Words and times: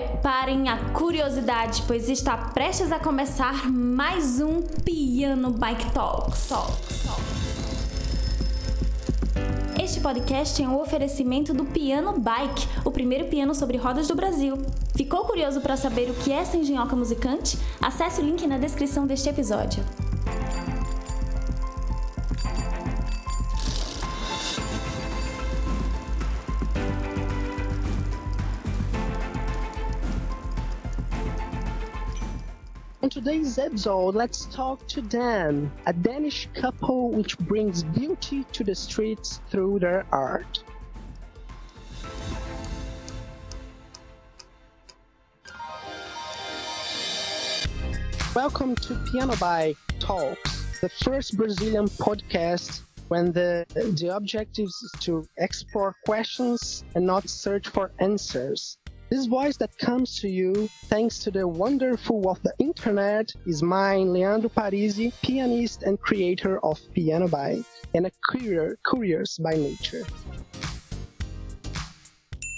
preparem 0.00 0.68
a 0.68 0.76
curiosidade, 0.90 1.84
pois 1.86 2.08
está 2.08 2.36
prestes 2.36 2.90
a 2.90 2.98
começar 2.98 3.70
mais 3.70 4.40
um 4.40 4.60
Piano 4.60 5.50
Bike 5.50 5.92
Talks. 5.92 6.48
Talks, 6.48 7.02
Talks. 7.04 7.24
Este 9.80 10.00
podcast 10.00 10.60
é 10.60 10.66
um 10.66 10.80
oferecimento 10.80 11.54
do 11.54 11.64
Piano 11.64 12.18
Bike, 12.18 12.66
o 12.84 12.90
primeiro 12.90 13.26
piano 13.26 13.54
sobre 13.54 13.76
rodas 13.76 14.08
do 14.08 14.16
Brasil. 14.16 14.58
Ficou 14.96 15.26
curioso 15.26 15.60
para 15.60 15.76
saber 15.76 16.10
o 16.10 16.14
que 16.14 16.32
é 16.32 16.38
essa 16.38 16.56
engenhoca 16.56 16.96
musicante? 16.96 17.56
Acesse 17.80 18.20
o 18.20 18.24
link 18.24 18.44
na 18.48 18.58
descrição 18.58 19.06
deste 19.06 19.28
episódio. 19.28 19.84
Today's 33.14 33.58
episode, 33.58 34.16
let's 34.16 34.46
talk 34.46 34.88
to 34.88 35.00
Dan, 35.00 35.70
a 35.86 35.92
Danish 35.92 36.48
couple 36.52 37.12
which 37.12 37.38
brings 37.38 37.84
beauty 37.84 38.42
to 38.50 38.64
the 38.64 38.74
streets 38.74 39.40
through 39.50 39.78
their 39.78 40.04
art. 40.10 40.64
Welcome 48.34 48.74
to 48.74 48.96
Piano 49.12 49.36
Bike 49.36 49.76
Talks, 50.00 50.80
the 50.80 50.88
first 50.88 51.36
Brazilian 51.36 51.86
podcast 51.86 52.80
when 53.06 53.30
the 53.30 53.64
the 53.76 54.08
objective 54.16 54.66
is 54.66 54.90
to 55.02 55.24
explore 55.36 55.94
questions 56.04 56.82
and 56.96 57.06
not 57.06 57.28
search 57.28 57.68
for 57.68 57.92
answers. 58.00 58.76
This 59.14 59.26
voice 59.26 59.56
that 59.58 59.78
comes 59.78 60.18
to 60.22 60.28
you 60.28 60.68
thanks 60.86 61.20
to 61.20 61.30
the 61.30 61.46
wonderful 61.46 62.28
of 62.28 62.42
the 62.42 62.52
internet 62.58 63.32
is 63.46 63.62
mine, 63.62 64.12
Leandro 64.12 64.50
Parisi, 64.50 65.12
pianist 65.22 65.84
and 65.84 66.00
creator 66.00 66.58
of 66.64 66.80
Piano 66.94 67.28
Bike 67.28 67.64
and 67.94 68.06
a 68.06 68.10
courier, 68.24 68.76
curious 68.84 69.38
by 69.38 69.52
nature. 69.52 70.04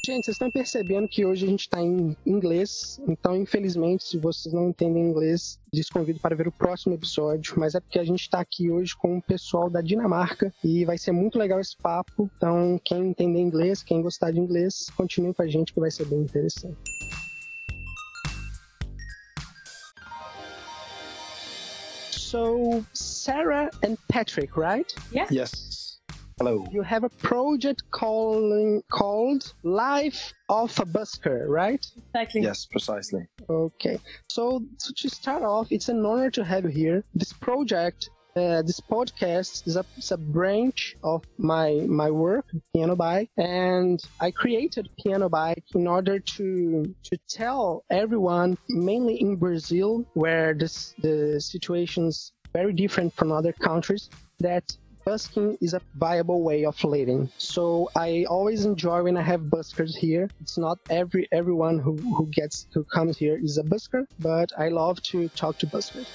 Gente, 0.07 0.27
vocês 0.27 0.37
estão 0.37 0.53
percebendo 0.53 1.09
que 1.09 1.27
hoje 1.27 1.45
a 1.45 1.49
gente 1.49 1.63
está 1.63 1.83
em 1.83 2.17
inglês, 2.25 3.01
então 3.09 3.35
infelizmente, 3.35 4.05
se 4.05 4.17
vocês 4.17 4.55
não 4.55 4.69
entendem 4.69 5.03
inglês, 5.03 5.59
desconvido 5.73 6.21
para 6.21 6.37
ver 6.37 6.47
o 6.47 6.53
próximo 6.53 6.95
episódio, 6.95 7.59
mas 7.59 7.75
é 7.75 7.81
porque 7.81 7.99
a 7.99 8.05
gente 8.05 8.21
está 8.21 8.39
aqui 8.39 8.71
hoje 8.71 8.97
com 8.97 9.19
o 9.19 9.21
pessoal 9.21 9.69
da 9.69 9.81
Dinamarca 9.81 10.55
e 10.63 10.85
vai 10.85 10.97
ser 10.97 11.11
muito 11.11 11.37
legal 11.37 11.59
esse 11.59 11.77
papo. 11.77 12.31
Então, 12.37 12.81
quem 12.85 13.09
entender 13.09 13.41
inglês, 13.41 13.83
quem 13.83 14.01
gostar 14.01 14.31
de 14.31 14.39
inglês, 14.39 14.87
continue 14.97 15.35
com 15.35 15.43
a 15.43 15.49
gente 15.49 15.75
que 15.75 15.81
vai 15.81 15.91
ser 15.91 16.07
bem 16.07 16.21
interessante. 16.21 16.77
So, 22.13 22.87
Sarah 22.93 23.71
and 23.83 23.97
Patrick, 24.07 24.57
right? 24.57 24.95
Yes. 25.13 25.76
Hello. 26.39 26.67
You 26.71 26.83
have 26.83 27.03
a 27.03 27.09
project 27.09 27.83
calling 27.91 28.83
called 28.91 29.55
Life 29.63 30.35
of 30.51 30.79
a 30.79 30.85
Busker, 30.85 31.49
right? 31.49 31.83
Exactly. 32.13 32.43
Yes, 32.43 32.67
precisely. 32.67 33.27
Okay. 33.49 33.99
So, 34.29 34.63
so 34.77 34.93
to 34.95 35.09
start 35.09 35.43
off, 35.43 35.73
it's 35.73 35.89
an 35.89 36.05
honor 36.05 36.31
to 36.33 36.45
have 36.45 36.65
you 36.65 36.69
here. 36.69 37.05
This 37.15 37.33
project, 37.33 38.11
uh, 38.37 38.61
this 38.61 38.81
podcast 38.81 39.67
is 39.67 39.77
a, 39.77 39.87
is 39.97 40.13
a 40.13 40.19
branch 40.19 40.95
of 41.03 41.25
my 41.39 41.71
my 41.89 42.11
work, 42.11 42.45
Piano 42.75 42.97
Bike, 42.97 43.31
and 43.39 43.99
I 44.21 44.31
created 44.31 44.91
Piano 45.03 45.31
Bike 45.31 45.65
in 45.75 45.87
order 45.87 46.19
to 46.19 46.95
to 47.05 47.17
tell 47.31 47.83
everyone, 47.89 48.59
mainly 48.69 49.23
in 49.23 49.37
Brazil, 49.37 50.05
where 50.13 50.53
this 50.53 50.93
the 50.99 51.41
situation's 51.41 52.33
very 52.53 52.75
different 52.75 53.15
from 53.15 53.33
other 53.33 53.55
countries, 53.55 54.11
that 54.41 54.77
busking 55.07 55.57
is 55.61 55.73
a 55.73 55.81
viable 55.95 56.43
way 56.43 56.65
of 56.65 56.77
living. 56.85 57.31
So 57.39 57.89
I 57.97 58.27
always 58.29 58.65
enjoy 58.65 59.05
when 59.05 59.17
I 59.17 59.23
have 59.23 59.41
buskers 59.43 59.95
here. 59.97 60.29
It's 60.41 60.59
not 60.59 60.79
every 60.91 61.29
everyone 61.33 61.79
who, 61.79 61.93
who 62.17 62.27
gets 62.33 62.67
who 62.75 62.85
comes 62.93 63.17
here 63.17 63.39
is 63.41 63.57
a 63.57 63.63
busker, 63.63 64.05
but 64.19 64.51
I 64.59 64.69
love 64.69 65.01
to 65.13 65.29
talk 65.29 65.59
to 65.59 65.67
buskers. 65.69 66.09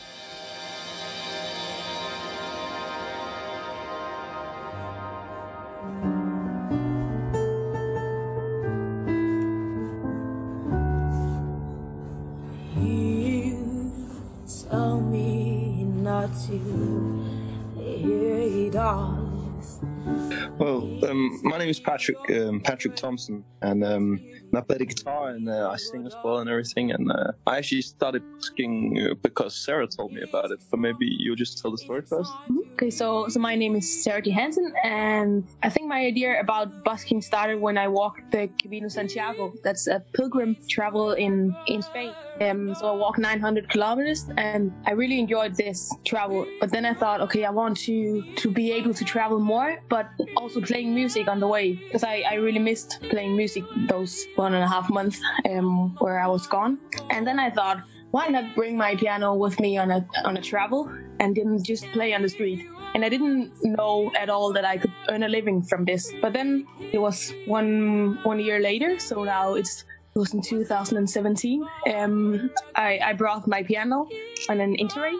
Name 21.62 21.70
is 21.70 21.80
Patrick 21.80 22.18
um, 22.32 22.60
Patrick 22.62 22.96
Thompson, 22.96 23.44
and 23.62 23.84
um, 23.84 24.20
and 24.50 24.58
I 24.58 24.62
play 24.62 24.78
the 24.78 24.86
guitar 24.86 25.30
and 25.30 25.50
uh, 25.50 25.70
I 25.70 25.78
sing 25.78 26.06
as 26.06 26.16
well 26.24 26.40
and 26.40 26.50
everything. 26.50 26.92
And 26.92 27.12
uh, 27.12 27.32
I 27.48 27.58
actually 27.58 27.82
started 27.82 28.24
busking 28.36 29.00
uh, 29.00 29.14
because 29.22 29.56
Sarah 29.56 29.88
told 29.88 30.12
me 30.12 30.22
about 30.22 30.52
it. 30.52 30.60
But 30.70 30.80
maybe 30.80 31.08
you'll 31.20 31.36
just 31.36 31.60
tell 31.62 31.72
the 31.72 31.78
story 31.78 32.02
first. 32.02 32.32
Okay, 32.74 32.90
so 32.90 33.28
so 33.28 33.40
my 33.40 33.56
name 33.56 33.76
is 33.76 34.04
Sarah 34.04 34.22
T. 34.22 34.32
Hansen, 34.32 34.74
and 34.84 35.48
I 35.64 35.70
think 35.70 35.88
my 35.88 36.00
idea 36.00 36.40
about 36.40 36.84
busking 36.84 37.22
started 37.22 37.60
when 37.60 37.78
I 37.78 37.88
walked 37.88 38.32
the 38.32 38.50
Camino 38.62 38.88
Santiago. 38.88 39.54
That's 39.64 39.88
a 39.88 40.00
pilgrim 40.14 40.58
travel 40.68 41.14
in 41.14 41.56
in 41.68 41.82
Spain. 41.82 42.14
Um, 42.40 42.74
so 42.74 42.88
I 42.88 42.94
walked 42.94 43.20
900 43.20 43.70
kilometers, 43.70 44.30
and 44.38 44.74
I 44.86 44.92
really 44.92 45.20
enjoyed 45.20 45.56
this 45.56 45.94
travel. 46.06 46.48
But 46.60 46.72
then 46.72 46.86
I 46.86 46.94
thought, 46.94 47.22
okay, 47.22 47.46
I 47.46 47.52
want 47.52 47.78
to 47.86 48.24
to 48.38 48.50
be 48.50 48.72
able 48.72 48.94
to 48.94 49.06
travel 49.06 49.40
more, 49.40 49.80
but 49.90 50.08
also 50.36 50.60
playing 50.62 50.96
music 50.96 51.28
on 51.28 51.40
the 51.40 51.48
way 51.52 51.66
because 51.74 52.04
I, 52.04 52.16
I 52.32 52.36
really 52.36 52.64
missed 52.70 53.00
playing 53.10 53.36
music 53.36 53.64
those 53.94 54.14
one 54.36 54.54
and 54.54 54.64
a 54.64 54.68
half 54.68 54.90
months 54.90 55.20
um, 55.50 55.96
where 56.00 56.20
I 56.26 56.28
was 56.28 56.48
gone. 56.48 56.80
And 57.10 57.28
then 57.28 57.38
I 57.40 57.50
thought, 57.50 57.78
why 58.12 58.28
not 58.28 58.56
bring 58.56 58.78
my 58.78 58.96
piano 58.96 59.36
with 59.36 59.60
me 59.60 59.78
on 59.78 59.92
a 59.92 60.00
on 60.30 60.38
a 60.38 60.42
travel 60.42 60.82
and 61.20 61.36
didn't 61.36 61.64
just 61.72 61.86
play 61.92 62.14
on 62.14 62.22
the 62.22 62.30
street? 62.30 62.62
And 62.94 63.06
I 63.06 63.10
didn't 63.10 63.52
know 63.64 64.12
at 64.20 64.30
all 64.30 64.52
that 64.54 64.66
I 64.66 64.76
could 64.78 64.94
earn 65.10 65.24
a 65.24 65.30
living 65.30 65.62
from 65.70 65.86
this. 65.86 66.12
But 66.22 66.34
then 66.34 66.68
it 66.92 67.00
was 67.08 67.34
one 67.46 68.20
one 68.24 68.40
year 68.40 68.60
later, 68.60 69.00
so 69.00 69.24
now 69.24 69.54
it's 69.54 69.86
it 70.14 70.20
was 70.20 70.34
in 70.34 70.42
2017. 70.42 71.66
Um, 71.96 72.52
I, 72.76 73.00
I 73.00 73.14
brought 73.14 73.48
my 73.48 73.64
piano 73.64 74.10
on 74.50 74.60
an 74.60 74.76
interrail. 74.76 75.20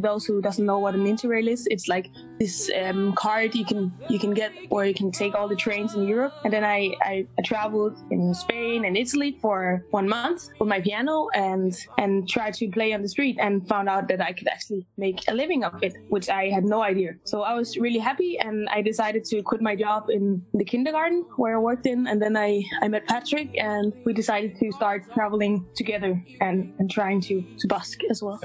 Those 0.00 0.24
who 0.24 0.40
doesn't 0.40 0.64
know 0.64 0.78
what 0.78 0.94
an 0.94 1.04
interrail 1.04 1.48
is, 1.48 1.66
it's 1.70 1.88
like 1.88 2.10
this 2.38 2.70
um, 2.82 3.12
card 3.14 3.54
you 3.54 3.64
can 3.64 3.92
you 4.08 4.18
can 4.18 4.34
get 4.34 4.52
where 4.68 4.86
you 4.86 4.94
can 4.94 5.10
take 5.10 5.34
all 5.34 5.48
the 5.48 5.56
trains 5.56 5.94
in 5.94 6.06
Europe. 6.06 6.34
And 6.44 6.52
then 6.52 6.64
I, 6.64 6.94
I, 7.02 7.26
I 7.38 7.42
traveled 7.42 7.96
in 8.10 8.34
Spain 8.34 8.84
and 8.84 8.96
Italy 8.96 9.38
for 9.40 9.84
one 9.90 10.08
month 10.08 10.48
with 10.58 10.68
my 10.68 10.80
piano 10.80 11.28
and 11.34 11.72
and 11.98 12.28
tried 12.28 12.54
to 12.54 12.68
play 12.68 12.92
on 12.92 13.02
the 13.02 13.08
street 13.08 13.36
and 13.40 13.66
found 13.68 13.88
out 13.88 14.08
that 14.08 14.20
I 14.20 14.32
could 14.32 14.48
actually 14.48 14.86
make 14.96 15.20
a 15.28 15.34
living 15.34 15.64
of 15.64 15.82
it, 15.82 15.94
which 16.08 16.28
I 16.28 16.48
had 16.50 16.64
no 16.64 16.82
idea. 16.82 17.14
So 17.24 17.42
I 17.42 17.54
was 17.54 17.76
really 17.76 17.98
happy 17.98 18.38
and 18.38 18.68
I 18.68 18.82
decided 18.82 19.24
to 19.26 19.42
quit 19.42 19.60
my 19.60 19.76
job 19.76 20.10
in 20.10 20.42
the 20.54 20.64
kindergarten 20.64 21.24
where 21.36 21.56
I 21.56 21.60
worked 21.60 21.86
in 21.86 22.06
and 22.06 22.20
then 22.20 22.36
I, 22.36 22.62
I 22.82 22.88
met 22.88 23.06
Patrick 23.06 23.50
and 23.58 23.92
we 24.04 24.12
decided 24.12 24.56
to 24.58 24.72
start 24.72 25.02
traveling 25.12 25.66
together 25.74 26.22
and, 26.40 26.74
and 26.78 26.90
trying 26.90 27.20
to, 27.22 27.42
to 27.58 27.66
busk 27.68 28.00
as 28.10 28.22
well. 28.22 28.40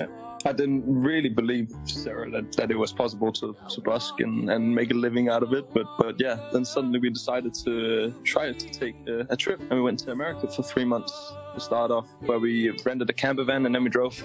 I 0.45 0.53
didn't 0.53 0.83
really 0.85 1.29
believe 1.29 1.69
Sarah 1.85 2.29
that, 2.31 2.53
that 2.53 2.71
it 2.71 2.77
was 2.77 2.93
possible 2.93 3.31
to, 3.33 3.55
to 3.69 3.81
busk 3.81 4.21
and, 4.21 4.49
and 4.49 4.73
make 4.73 4.91
a 4.91 4.93
living 4.93 5.27
out 5.29 5.43
of 5.43 5.53
it, 5.53 5.65
but 5.73 5.85
but 5.97 6.15
yeah, 6.19 6.37
then 6.53 6.63
suddenly 6.63 6.99
we 6.99 7.09
decided 7.09 7.53
to 7.65 8.13
try 8.23 8.51
to 8.51 8.69
take 8.69 8.95
a, 9.07 9.27
a 9.29 9.35
trip, 9.35 9.59
and 9.59 9.71
we 9.71 9.81
went 9.81 9.99
to 9.99 10.11
America 10.11 10.47
for 10.47 10.63
three 10.63 10.85
months 10.85 11.33
to 11.53 11.59
start 11.59 11.91
off, 11.91 12.07
where 12.21 12.39
we 12.39 12.69
rented 12.85 13.09
a 13.09 13.13
camper 13.13 13.43
van 13.43 13.65
and 13.65 13.75
then 13.75 13.83
we 13.83 13.89
drove 13.89 14.21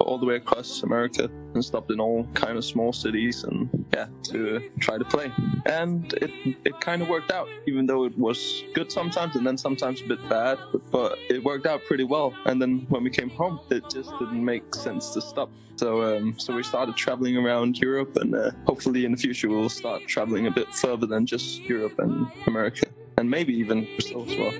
all 0.00 0.18
the 0.18 0.26
way 0.26 0.36
across 0.36 0.82
America 0.82 1.30
and 1.54 1.64
stopped 1.64 1.90
in 1.90 2.00
all 2.00 2.24
kind 2.34 2.56
of 2.56 2.64
small 2.64 2.92
cities 2.92 3.44
and 3.44 3.77
yeah 3.92 4.06
to 4.22 4.70
try 4.80 4.98
to 4.98 5.04
play, 5.04 5.30
and 5.66 6.12
it 6.14 6.30
it 6.64 6.80
kind 6.80 7.02
of 7.02 7.08
worked 7.08 7.30
out, 7.30 7.48
even 7.66 7.86
though 7.86 8.04
it 8.04 8.16
was 8.18 8.64
good 8.74 8.90
sometimes 8.92 9.36
and 9.36 9.46
then 9.46 9.56
sometimes 9.56 10.00
a 10.00 10.04
bit 10.04 10.28
bad, 10.28 10.58
but, 10.72 10.90
but 10.90 11.18
it 11.30 11.42
worked 11.42 11.66
out 11.66 11.84
pretty 11.86 12.04
well. 12.04 12.34
And 12.44 12.60
then 12.60 12.86
when 12.88 13.02
we 13.02 13.10
came 13.10 13.30
home, 13.30 13.60
it 13.70 13.84
just 13.90 14.10
didn't 14.18 14.44
make 14.44 14.74
sense 14.74 15.10
to 15.10 15.20
stop. 15.20 15.50
So 15.76 16.02
um, 16.02 16.38
so 16.38 16.54
we 16.54 16.62
started 16.62 16.96
traveling 16.96 17.36
around 17.36 17.78
Europe, 17.78 18.16
and 18.16 18.34
uh, 18.34 18.50
hopefully 18.66 19.04
in 19.04 19.12
the 19.12 19.18
future 19.18 19.48
we'll 19.48 19.68
start 19.68 20.06
traveling 20.06 20.46
a 20.46 20.50
bit 20.50 20.68
further 20.74 21.06
than 21.06 21.24
just 21.26 21.60
Europe 21.62 21.98
and 21.98 22.26
America, 22.46 22.86
and 23.16 23.30
maybe 23.30 23.54
even 23.54 23.86
Brazil 23.96 24.24
as 24.28 24.36
well. 24.36 24.52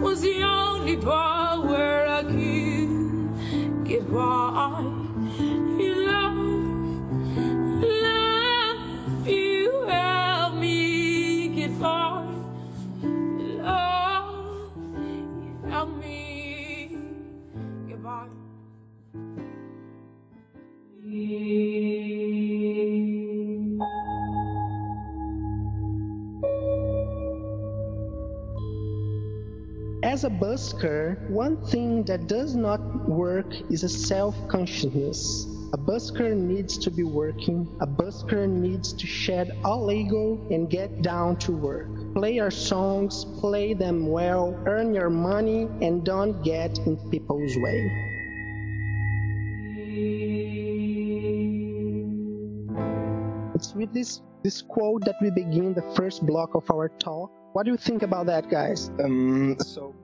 Was 0.00 0.22
the 0.22 0.42
only 0.42 0.96
where 0.96 2.08
I 2.08 2.22
could 2.22 3.00
by. 4.12 5.79
As 30.10 30.24
a 30.24 30.28
busker, 30.28 31.30
one 31.30 31.56
thing 31.66 32.02
that 32.02 32.26
does 32.26 32.56
not 32.56 32.80
work 33.08 33.46
is 33.70 33.84
a 33.84 33.88
self 33.88 34.34
consciousness. 34.48 35.46
A 35.72 35.78
busker 35.78 36.36
needs 36.36 36.76
to 36.78 36.90
be 36.90 37.04
working. 37.04 37.68
A 37.80 37.86
busker 37.86 38.48
needs 38.48 38.92
to 38.94 39.06
shed 39.06 39.56
all 39.62 39.92
ego 39.92 40.44
and 40.50 40.68
get 40.68 41.02
down 41.02 41.36
to 41.46 41.52
work. 41.52 41.86
Play 42.14 42.34
your 42.34 42.50
songs, 42.50 43.24
play 43.38 43.72
them 43.72 44.08
well, 44.08 44.60
earn 44.66 44.92
your 44.92 45.10
money, 45.10 45.68
and 45.80 46.04
don't 46.04 46.42
get 46.42 46.76
in 46.78 46.96
people's 47.08 47.54
way. 47.58 47.80
It's 53.54 53.72
with 53.76 53.94
this 53.94 54.22
this 54.42 54.60
quote 54.60 55.04
that 55.04 55.14
we 55.22 55.30
begin 55.30 55.72
the 55.74 55.86
first 55.94 56.26
block 56.26 56.56
of 56.56 56.68
our 56.68 56.88
talk. 56.88 57.30
What 57.52 57.64
do 57.64 57.72
you 57.72 57.76
think 57.76 58.02
about 58.02 58.26
that, 58.26 58.48
guys? 58.48 58.90
Um, 59.02 59.56
so, 59.58 59.94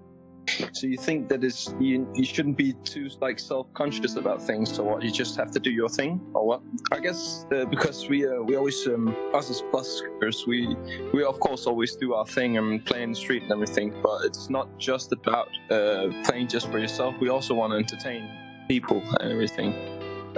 so 0.73 0.87
you 0.87 0.97
think 0.97 1.29
that 1.29 1.43
it's 1.45 1.75
you, 1.81 2.09
you 2.15 2.25
shouldn't 2.25 2.57
be 2.57 2.73
too 2.85 3.09
like 3.21 3.39
self-conscious 3.39 4.17
about 4.17 4.43
things, 4.43 4.79
or 4.79 4.85
what? 4.95 5.03
You 5.03 5.11
just 5.11 5.37
have 5.37 5.51
to 5.53 5.61
do 5.61 5.71
your 5.71 5.89
thing, 5.89 6.21
or 6.35 6.47
what? 6.47 6.63
I 6.93 7.01
guess 7.01 7.47
uh, 7.55 7.65
because 7.67 8.09
we 8.09 8.27
uh, 8.27 8.43
we 8.43 8.57
always 8.57 8.87
um, 8.87 9.15
us 9.35 9.51
as 9.51 9.63
buskers, 9.73 10.47
we 10.47 10.77
we 11.13 11.25
of 11.25 11.39
course 11.41 11.67
always 11.67 11.97
do 11.97 12.15
our 12.15 12.27
thing 12.27 12.59
and 12.59 12.85
play 12.85 13.03
in 13.03 13.11
the 13.11 13.17
street 13.17 13.43
and 13.43 13.53
everything, 13.53 13.95
but 14.03 14.25
it's 14.25 14.49
not 14.51 14.69
just 14.79 15.13
about 15.13 15.49
uh, 15.71 16.09
playing 16.25 16.49
just 16.49 16.71
for 16.71 16.79
yourself. 16.79 17.15
We 17.21 17.29
also 17.29 17.55
want 17.55 17.73
to 17.73 17.79
entertain 17.79 18.29
people 18.69 19.03
and 19.21 19.33
everything. 19.33 19.75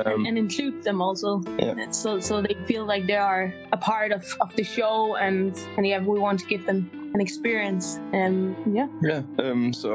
Um, 0.07 0.27
and 0.27 0.39
include 0.39 0.85
them 0.85 1.03
also 1.03 1.43
Yeah. 1.59 1.91
so 1.91 2.21
so 2.21 2.41
they 2.41 2.55
feel 2.67 2.87
like 2.87 3.09
they 3.09 3.17
are 3.17 3.53
a 3.73 3.77
part 3.77 4.13
of, 4.13 4.25
of 4.41 4.55
the 4.55 4.63
show 4.63 5.17
and 5.17 5.59
and 5.77 5.85
yeah 5.85 5.99
we 5.99 6.21
want 6.21 6.39
to 6.39 6.47
give 6.47 6.65
them 6.67 6.89
an 7.15 7.21
experience 7.21 7.99
and 8.13 8.57
yeah 8.75 8.89
yeah. 9.03 9.23
Um, 9.39 9.73
so 9.73 9.91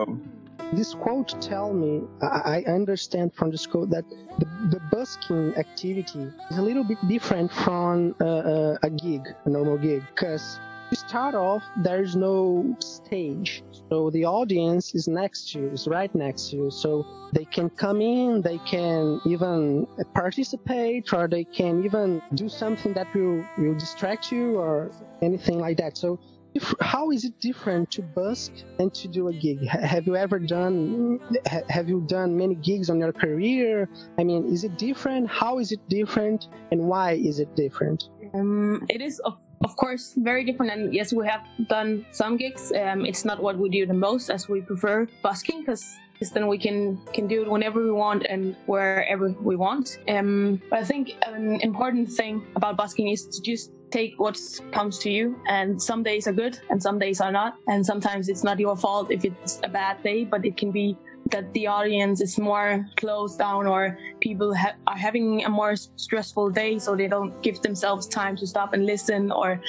This 0.74 0.94
quote 0.94 1.32
tell 1.42 1.74
me 1.74 2.02
I, 2.22 2.64
I 2.66 2.72
understand 2.80 3.34
from 3.38 3.52
this 3.52 3.66
quote 3.68 3.90
that 3.92 4.06
the, 4.40 4.48
the 4.74 4.80
busking 4.92 5.54
activity 5.56 6.26
is 6.52 6.58
a 6.58 6.62
little 6.62 6.84
bit 6.84 6.98
different 7.08 7.52
from 7.52 8.16
uh, 8.20 8.26
uh, 8.26 8.78
a 8.88 8.90
gig, 8.90 9.22
a 9.46 9.50
normal 9.50 9.78
gig, 9.78 10.02
because 10.16 10.60
you 10.92 10.98
start 10.98 11.36
off 11.36 11.64
there 11.84 12.02
is 12.04 12.16
no 12.16 12.76
stage, 12.80 13.64
so 13.90 14.10
the 14.12 14.26
audience 14.26 14.94
is 14.96 15.08
next 15.08 15.52
to 15.52 15.60
you, 15.60 15.68
is 15.78 15.88
right 15.88 16.14
next 16.16 16.50
to 16.50 16.56
you, 16.58 16.72
so 16.72 17.06
they 17.34 17.46
can 17.46 17.70
come 17.70 18.00
in, 18.02 18.42
they 18.42 18.60
can 18.60 19.20
even 19.26 19.88
participate, 20.14 21.12
or 21.14 21.28
they 21.28 21.46
can 21.46 21.84
even 21.84 22.22
do 22.36 22.48
something 22.50 22.94
that 22.94 23.08
will 23.16 23.44
will 23.58 23.76
distract 23.86 24.32
you 24.32 24.58
or 24.58 24.92
anything 25.22 25.58
like 25.60 25.78
that. 25.78 25.98
So 25.98 26.10
if- 26.14 26.33
how 26.82 27.12
is 27.12 27.26
it 27.26 27.40
different 27.40 27.90
to 27.92 28.02
busk 28.02 28.52
and 28.80 28.94
to 28.94 29.08
do 29.08 29.28
a 29.30 29.34
gig? 29.34 29.66
Ha- 29.68 29.80
Have 29.80 30.06
you 30.08 30.16
ever 30.16 30.40
done? 30.40 31.20
ha- 31.48 31.62
Have 31.70 31.90
you 31.90 32.02
done 32.08 32.38
many 32.38 32.56
gigs 32.56 32.90
on 32.90 33.00
your 33.00 33.12
career? 33.14 33.90
I 34.20 34.24
mean, 34.24 34.46
is 34.52 34.64
it 34.64 34.78
different? 34.78 35.28
How 35.30 35.60
is 35.60 35.72
it 35.72 35.80
different? 35.90 36.48
And 36.72 36.82
why 36.88 37.14
is 37.14 37.40
it 37.40 37.56
different? 37.56 38.10
Um, 38.34 38.86
it 38.90 39.02
is 39.02 39.20
of, 39.20 39.38
of 39.64 39.76
course 39.78 40.14
very 40.18 40.44
different, 40.44 40.72
and 40.72 40.94
yes, 40.94 41.14
we 41.14 41.26
have 41.28 41.42
done 41.70 42.06
some 42.12 42.38
gigs. 42.38 42.72
Um, 42.76 43.06
it's 43.06 43.26
not 43.26 43.42
what 43.42 43.58
we 43.58 43.70
do 43.70 43.86
the 43.86 43.94
most, 43.94 44.30
as 44.30 44.48
we 44.50 44.62
prefer 44.62 45.08
busking, 45.22 45.62
because 45.62 45.86
then 46.34 46.48
we 46.48 46.58
can 46.58 47.00
can 47.14 47.28
do 47.28 47.42
it 47.44 47.50
whenever 47.50 47.84
we 47.84 47.92
want 47.92 48.26
and 48.30 48.56
wherever 48.66 49.30
we 49.42 49.56
want. 49.56 49.98
Um, 50.08 50.62
but 50.70 50.80
I 50.80 50.84
think 50.84 51.12
an 51.28 51.60
important 51.62 52.10
thing 52.12 52.46
about 52.56 52.78
busking 52.78 53.10
is 53.10 53.26
to 53.28 53.42
just 53.42 53.72
take 53.94 54.20
what 54.20 54.38
comes 54.72 54.98
to 55.00 55.10
you, 55.12 55.26
and 55.48 55.82
some 55.90 56.02
days 56.04 56.28
are 56.28 56.34
good 56.34 56.56
and 56.70 56.82
some 56.82 56.98
days 56.98 57.22
are 57.22 57.32
not, 57.32 57.52
and 57.68 57.86
sometimes 57.86 58.28
it's 58.28 58.44
not 58.44 58.60
your 58.60 58.76
fault 58.76 59.12
if 59.12 59.24
it's 59.24 59.60
a 59.64 59.70
bad 59.70 60.02
day, 60.04 60.24
but 60.24 60.46
it 60.46 60.58
can 60.58 60.72
be 60.72 60.98
that 61.32 61.46
the 61.54 61.66
audience 61.68 62.20
is 62.22 62.38
more 62.38 62.86
closed 62.98 63.38
down 63.40 63.66
or 63.66 63.98
people 64.20 64.54
ha- 64.54 64.76
are 64.88 64.98
having 64.98 65.46
a 65.46 65.50
more 65.50 65.76
stressful 66.06 66.50
day 66.50 66.78
so 66.78 66.96
they 66.96 67.08
don't 67.08 67.34
give 67.42 67.62
themselves 67.62 68.08
time 68.08 68.36
to 68.36 68.46
stop 68.46 68.74
and 68.74 68.86
listen 68.86 69.32
or 69.32 69.60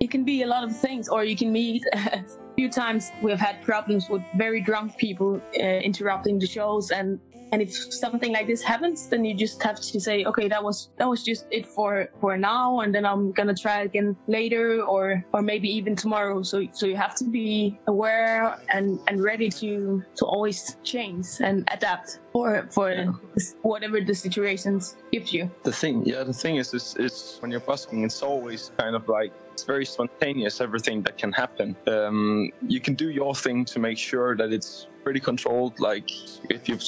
it 0.00 0.10
can 0.10 0.24
be 0.24 0.42
a 0.42 0.46
lot 0.46 0.64
of 0.64 0.76
things 0.76 1.08
or 1.08 1.24
you 1.24 1.36
can 1.36 1.52
meet 1.52 1.82
a 1.92 2.24
few 2.56 2.68
times. 2.68 3.12
We 3.22 3.30
have 3.30 3.40
had 3.40 3.62
problems 3.62 4.08
with 4.10 4.22
very 4.36 4.60
drunk 4.60 4.96
people 4.98 5.40
uh, 5.58 5.62
interrupting 5.62 6.38
the 6.38 6.46
shows 6.46 6.90
and 6.90 7.20
and 7.52 7.62
if 7.62 7.72
something 7.92 8.32
like 8.32 8.46
this 8.46 8.62
happens 8.62 9.08
then 9.08 9.24
you 9.24 9.34
just 9.34 9.62
have 9.62 9.76
to 9.76 10.00
say 10.00 10.24
okay 10.24 10.48
that 10.48 10.62
was 10.62 10.90
that 10.98 11.08
was 11.08 11.22
just 11.22 11.46
it 11.50 11.66
for 11.66 12.08
for 12.20 12.36
now. 12.36 12.80
And 12.80 12.94
then 12.94 13.04
i'm 13.04 13.32
gonna 13.32 13.54
try 13.54 13.82
again 13.82 14.16
later 14.26 14.82
or 14.82 15.24
or 15.32 15.42
maybe 15.42 15.68
even 15.68 15.96
tomorrow. 15.96 16.42
So 16.42 16.66
so 16.72 16.86
you 16.86 16.96
have 16.96 17.14
to 17.16 17.24
be 17.24 17.78
aware 17.86 18.58
and 18.68 18.98
and 19.08 19.22
ready 19.22 19.48
to 19.60 20.02
to 20.16 20.24
always 20.24 20.76
change 20.82 21.26
and 21.40 21.66
adapt 21.72 22.20
for 22.32 22.68
for 22.70 22.88
whatever 23.62 24.00
the 24.00 24.14
situations 24.14 24.96
gives 25.12 25.32
you. 25.32 25.50
The 25.62 25.72
thing 25.72 26.04
yeah 26.04 26.22
the 26.24 26.32
thing 26.32 26.56
is 26.56 26.74
is, 26.74 26.96
is 26.96 27.38
when 27.40 27.50
you're 27.50 27.68
busking 27.74 28.04
it's 28.04 28.22
always 28.22 28.72
kind 28.78 28.94
of 28.96 29.08
like 29.08 29.32
it's 29.52 29.64
very 29.64 29.86
spontaneous 29.86 30.60
everything 30.60 31.00
that 31.00 31.16
can 31.16 31.32
happen. 31.32 31.74
Um, 31.86 32.50
you 32.68 32.78
can 32.78 32.94
do 32.94 33.08
your 33.08 33.34
thing 33.34 33.64
to 33.72 33.78
make 33.78 33.96
sure 33.96 34.36
that 34.36 34.52
it's 34.52 34.86
pretty 35.02 35.18
controlled. 35.18 35.80
Like 35.80 36.10
if 36.50 36.68
you've 36.68 36.82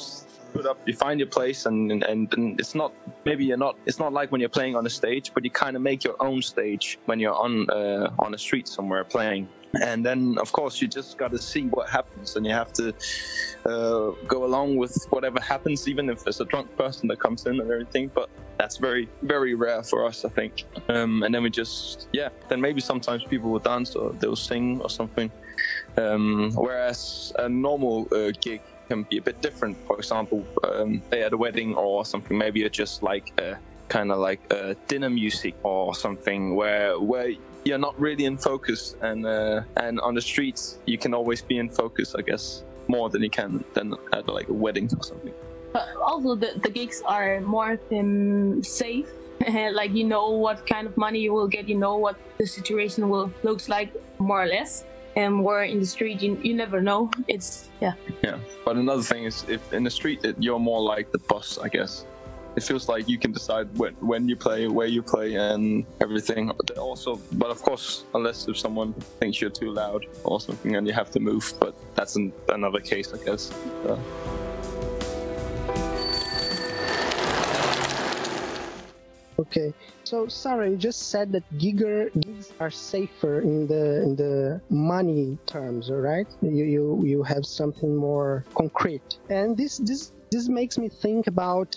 up 0.57 0.79
you 0.87 0.95
find 0.95 1.21
your 1.21 1.29
place 1.29 1.67
and, 1.67 2.03
and 2.05 2.33
and 2.35 2.61
it's 2.61 2.75
not 2.75 2.93
maybe 3.25 3.45
you're 3.45 3.57
not 3.57 3.77
it's 3.87 3.99
not 3.99 4.13
like 4.13 4.33
when 4.33 4.41
you're 4.41 4.49
playing 4.49 4.75
on 4.77 4.87
a 4.87 4.91
stage 4.91 5.33
but 5.35 5.45
you 5.45 5.51
kind 5.51 5.77
of 5.77 5.83
make 5.83 6.05
your 6.05 6.17
own 6.21 6.43
stage 6.43 6.99
when 7.07 7.19
you're 7.19 7.35
on 7.35 7.69
uh, 7.71 8.11
on 8.19 8.35
a 8.35 8.39
street 8.39 8.69
somewhere 8.69 9.05
playing. 9.05 9.49
And 9.83 10.05
then 10.05 10.39
of 10.41 10.51
course 10.51 10.81
you 10.81 10.89
just 10.89 11.19
got 11.19 11.31
to 11.33 11.39
see 11.39 11.67
what 11.67 11.91
happens 11.91 12.37
and 12.37 12.47
you 12.47 12.53
have 12.53 12.73
to 12.75 12.95
uh, 13.67 14.13
go 14.27 14.45
along 14.45 14.77
with 14.77 15.07
whatever 15.11 15.41
happens 15.41 15.87
even 15.87 16.09
if 16.09 16.25
there's 16.25 16.41
a 16.41 16.47
drunk 16.47 16.75
person 16.79 17.07
that 17.09 17.21
comes 17.21 17.45
in 17.47 17.61
and 17.61 17.71
everything 17.71 18.11
but 18.15 18.31
that's 18.59 18.79
very 18.79 19.09
very 19.23 19.55
rare 19.55 19.83
for 19.83 20.07
us 20.07 20.25
i 20.25 20.29
think. 20.29 20.65
Um, 20.89 21.23
and 21.23 21.35
then 21.35 21.43
we 21.43 21.51
just 21.51 22.09
yeah 22.13 22.31
then 22.49 22.61
maybe 22.61 22.81
sometimes 22.81 23.25
people 23.25 23.51
will 23.51 23.59
dance 23.59 23.95
or 23.95 24.13
they'll 24.13 24.37
sing 24.37 24.81
or 24.81 24.91
something. 24.91 25.31
Um, 25.97 26.53
whereas 26.55 27.33
a 27.39 27.49
normal 27.49 28.09
uh, 28.13 28.31
gig 28.41 28.63
can 28.89 29.05
be 29.05 29.19
a 29.19 29.23
bit 29.23 29.41
different. 29.41 29.77
For 29.87 29.97
example 29.97 30.45
um, 30.65 31.03
say 31.11 31.23
at 31.23 31.33
a 31.33 31.37
wedding 31.37 31.75
or 31.75 32.05
something. 32.05 32.37
Maybe 32.37 32.63
it's 32.63 32.77
just 32.77 33.03
like 33.03 33.33
uh, 33.41 33.55
kind 33.89 34.11
of 34.11 34.19
like 34.19 34.41
a 34.53 34.75
dinner 34.87 35.11
music 35.11 35.55
or 35.63 35.95
something 35.95 36.55
where 36.55 36.99
where 36.99 37.33
you're 37.65 37.79
not 37.79 37.99
really 38.01 38.25
in 38.25 38.37
focus 38.37 38.97
and 39.03 39.27
uh, 39.27 39.63
and 39.77 40.01
on 40.01 40.15
the 40.15 40.21
streets 40.21 40.79
you 40.87 40.99
can 40.99 41.13
always 41.13 41.43
be 41.43 41.59
in 41.59 41.69
focus 41.69 42.15
i 42.15 42.23
guess 42.23 42.63
more 42.89 43.11
than 43.11 43.23
you 43.23 43.31
can 43.31 43.65
than 43.75 43.95
at 44.13 44.27
like 44.29 44.49
a 44.49 44.53
wedding 44.53 44.91
or 44.97 45.05
something. 45.05 45.33
But 45.73 45.89
also 46.03 46.35
the, 46.35 46.59
the 46.63 46.71
gigs 46.71 47.03
are 47.05 47.41
more 47.41 47.79
um, 47.93 48.63
safe. 48.65 49.09
Like 49.73 49.95
you 49.95 50.05
know 50.05 50.31
what 50.31 50.67
kind 50.67 50.87
of 50.87 50.97
money 50.97 51.21
you 51.21 51.33
will 51.33 51.47
get 51.47 51.69
you 51.69 51.79
know 51.79 51.97
what 51.97 52.17
the 52.39 52.47
situation 52.47 53.09
will 53.09 53.33
looks 53.45 53.69
like 53.69 53.95
more 54.19 54.43
or 54.43 54.47
less 54.47 54.85
and 55.19 55.43
where 55.43 55.65
in 55.65 55.81
the 55.81 55.87
street 55.87 56.23
you, 56.23 56.39
you 56.43 56.55
never 56.55 56.81
know. 56.81 57.11
It's 57.27 57.69
yeah. 57.81 57.95
Yeah 58.23 58.39
but 58.65 58.77
another 58.77 59.03
thing 59.03 59.25
is 59.25 59.45
if 59.49 59.73
in 59.73 59.83
the 59.83 59.91
street 59.91 60.25
it, 60.25 60.37
you're 60.39 60.59
more 60.59 60.83
like 60.83 61.11
the 61.11 61.19
boss 61.31 61.59
i 61.59 61.69
guess. 61.69 62.05
It 62.57 62.63
feels 62.65 62.89
like 62.89 63.09
you 63.09 63.19
can 63.19 63.31
decide 63.31 63.67
when, 63.79 63.95
when 63.95 64.29
you 64.29 64.37
play 64.37 64.67
where 64.67 64.87
you 64.97 65.03
play 65.03 65.35
and 65.35 65.85
everything. 66.01 66.51
Also 66.77 67.21
but 67.33 67.51
of 67.51 67.61
course 67.63 68.05
unless 68.15 68.49
if 68.49 68.57
someone 68.59 68.93
thinks 69.21 69.41
you're 69.41 69.59
too 69.63 69.71
loud 69.73 70.07
or 70.25 70.41
something 70.41 70.77
and 70.77 70.87
you 70.87 70.93
have 70.93 71.11
to 71.17 71.21
move 71.21 71.45
but 71.61 71.75
that's 71.97 72.15
an, 72.17 72.33
another 72.49 72.81
case 72.81 73.13
i 73.13 73.19
guess. 73.25 73.53
Uh, 73.87 73.99
Okay, 79.41 79.73
so 80.09 80.27
Sarah, 80.27 80.71
you 80.71 80.77
just 80.77 81.11
said 81.11 81.33
that 81.33 81.45
gigs 81.59 82.53
are 82.61 82.71
safer 82.71 83.41
in 83.41 83.67
the 83.67 84.03
in 84.03 84.17
the 84.17 84.61
money 84.71 85.37
terms, 85.45 85.91
right? 85.91 86.27
You 86.41 86.65
you 86.75 86.85
you 87.05 87.23
have 87.23 87.45
something 87.45 87.95
more 87.95 88.45
concrete, 88.55 89.19
and 89.29 89.55
this 89.55 89.77
this 89.77 90.13
this 90.31 90.49
makes 90.49 90.79
me 90.79 90.89
think 90.89 91.27
about 91.27 91.77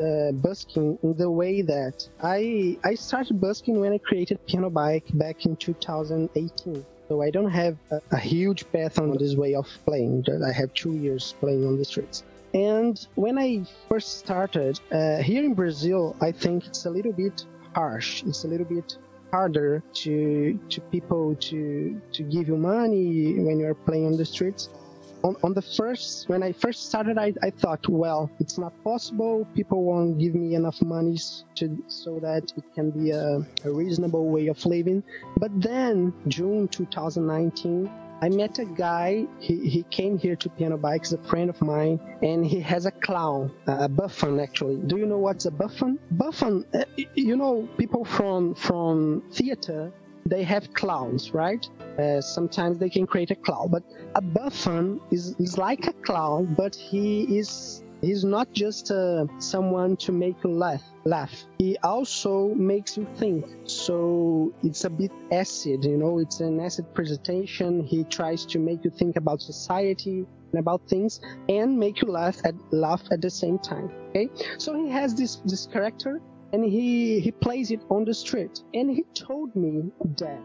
uh, 0.00 0.30
busking 0.48 0.96
in 1.02 1.12
the 1.16 1.30
way 1.30 1.62
that 1.62 2.08
I 2.22 2.78
I 2.84 2.94
started 2.94 3.40
busking 3.40 3.80
when 3.80 3.92
I 3.92 3.98
created 3.98 4.38
Piano 4.46 4.70
Bike 4.70 5.08
back 5.14 5.44
in 5.44 5.56
2018. 5.56 6.86
So 7.08 7.20
I 7.20 7.30
don't 7.30 7.50
have 7.50 7.76
a, 7.90 8.00
a 8.12 8.20
huge 8.32 8.62
path 8.70 9.00
on 9.00 9.18
this 9.18 9.34
way 9.34 9.54
of 9.54 9.66
playing. 9.86 10.24
I 10.50 10.52
have 10.52 10.72
two 10.72 10.94
years 10.94 11.34
playing 11.40 11.66
on 11.66 11.76
the 11.78 11.84
streets. 11.84 12.22
And 12.54 12.94
when 13.14 13.38
I 13.38 13.64
first 13.88 14.18
started 14.18 14.78
uh, 14.90 15.16
here 15.18 15.42
in 15.42 15.54
Brazil, 15.54 16.14
I 16.20 16.32
think 16.32 16.66
it's 16.66 16.84
a 16.84 16.90
little 16.90 17.12
bit 17.12 17.46
harsh. 17.74 18.22
It's 18.24 18.44
a 18.44 18.48
little 18.48 18.66
bit 18.66 18.96
harder 19.30 19.82
to 19.94 20.58
to 20.68 20.80
people 20.92 21.34
to 21.36 22.00
to 22.12 22.22
give 22.22 22.48
you 22.48 22.56
money 22.56 23.38
when 23.38 23.58
you're 23.58 23.74
playing 23.74 24.06
on 24.06 24.16
the 24.16 24.24
streets. 24.24 24.68
On, 25.24 25.36
on 25.44 25.54
the 25.54 25.62
first 25.62 26.28
when 26.28 26.42
I 26.42 26.50
first 26.52 26.88
started, 26.88 27.16
I, 27.16 27.32
I 27.42 27.50
thought, 27.50 27.88
well, 27.88 28.28
it's 28.40 28.58
not 28.58 28.72
possible. 28.82 29.46
People 29.54 29.84
won't 29.84 30.18
give 30.18 30.34
me 30.34 30.56
enough 30.56 30.82
money 30.82 31.16
to 31.54 31.82
so 31.86 32.18
that 32.18 32.52
it 32.56 32.64
can 32.74 32.90
be 32.90 33.10
a, 33.12 33.38
a 33.64 33.70
reasonable 33.70 34.28
way 34.28 34.48
of 34.48 34.58
living. 34.66 35.02
But 35.38 35.52
then 35.60 36.12
June 36.26 36.66
2019, 36.68 37.88
I 38.22 38.28
met 38.28 38.60
a 38.60 38.64
guy. 38.64 39.26
He, 39.40 39.68
he 39.68 39.82
came 39.90 40.16
here 40.16 40.36
to 40.36 40.48
Piano 40.48 40.76
Bikes, 40.76 41.12
a 41.12 41.18
friend 41.18 41.50
of 41.50 41.60
mine, 41.60 41.98
and 42.22 42.46
he 42.46 42.60
has 42.60 42.86
a 42.86 42.92
clown, 42.92 43.50
a 43.66 43.88
buffon 43.88 44.38
actually. 44.38 44.76
Do 44.76 44.96
you 44.96 45.06
know 45.06 45.18
what's 45.18 45.46
a 45.46 45.50
buffon? 45.50 45.98
Buffon, 46.12 46.64
uh, 46.72 46.84
you 47.16 47.36
know, 47.36 47.68
people 47.76 48.04
from 48.04 48.54
from 48.54 49.24
theater 49.32 49.92
they 50.24 50.44
have 50.44 50.72
clowns, 50.72 51.34
right? 51.34 51.66
Uh, 51.98 52.20
sometimes 52.20 52.78
they 52.78 52.88
can 52.88 53.06
create 53.08 53.32
a 53.32 53.34
clown, 53.34 53.68
but 53.70 53.82
a 54.14 54.22
buffon 54.22 55.00
is, 55.10 55.34
is 55.40 55.58
like 55.58 55.88
a 55.88 55.92
clown, 55.92 56.54
but 56.56 56.76
he 56.76 57.38
is 57.38 57.82
he's 58.02 58.24
not 58.24 58.52
just 58.52 58.90
uh, 58.90 59.26
someone 59.38 59.96
to 59.96 60.12
make 60.12 60.36
you 60.44 60.50
laugh. 60.50 60.82
Laugh. 61.04 61.32
He 61.58 61.78
also 61.78 62.48
makes 62.54 62.96
you 62.96 63.06
think. 63.16 63.46
So 63.64 64.52
it's 64.62 64.84
a 64.84 64.90
bit 64.90 65.12
acid, 65.30 65.84
you 65.84 65.96
know. 65.96 66.18
It's 66.18 66.40
an 66.40 66.60
acid 66.60 66.92
presentation. 66.94 67.84
He 67.84 68.04
tries 68.04 68.44
to 68.46 68.58
make 68.58 68.84
you 68.84 68.90
think 68.90 69.16
about 69.16 69.40
society 69.40 70.26
and 70.52 70.60
about 70.60 70.86
things 70.88 71.20
and 71.48 71.78
make 71.78 72.02
you 72.02 72.08
laugh 72.08 72.36
at 72.44 72.54
laugh 72.72 73.02
at 73.10 73.22
the 73.22 73.30
same 73.30 73.58
time. 73.58 73.90
Okay. 74.10 74.28
So 74.58 74.74
he 74.74 74.90
has 74.90 75.14
this 75.14 75.36
this 75.44 75.66
character 75.66 76.20
and 76.52 76.64
he 76.64 77.20
he 77.20 77.30
plays 77.30 77.70
it 77.70 77.80
on 77.88 78.04
the 78.04 78.14
street 78.14 78.62
and 78.74 78.90
he 78.90 79.04
told 79.14 79.56
me 79.56 79.90
that 80.18 80.40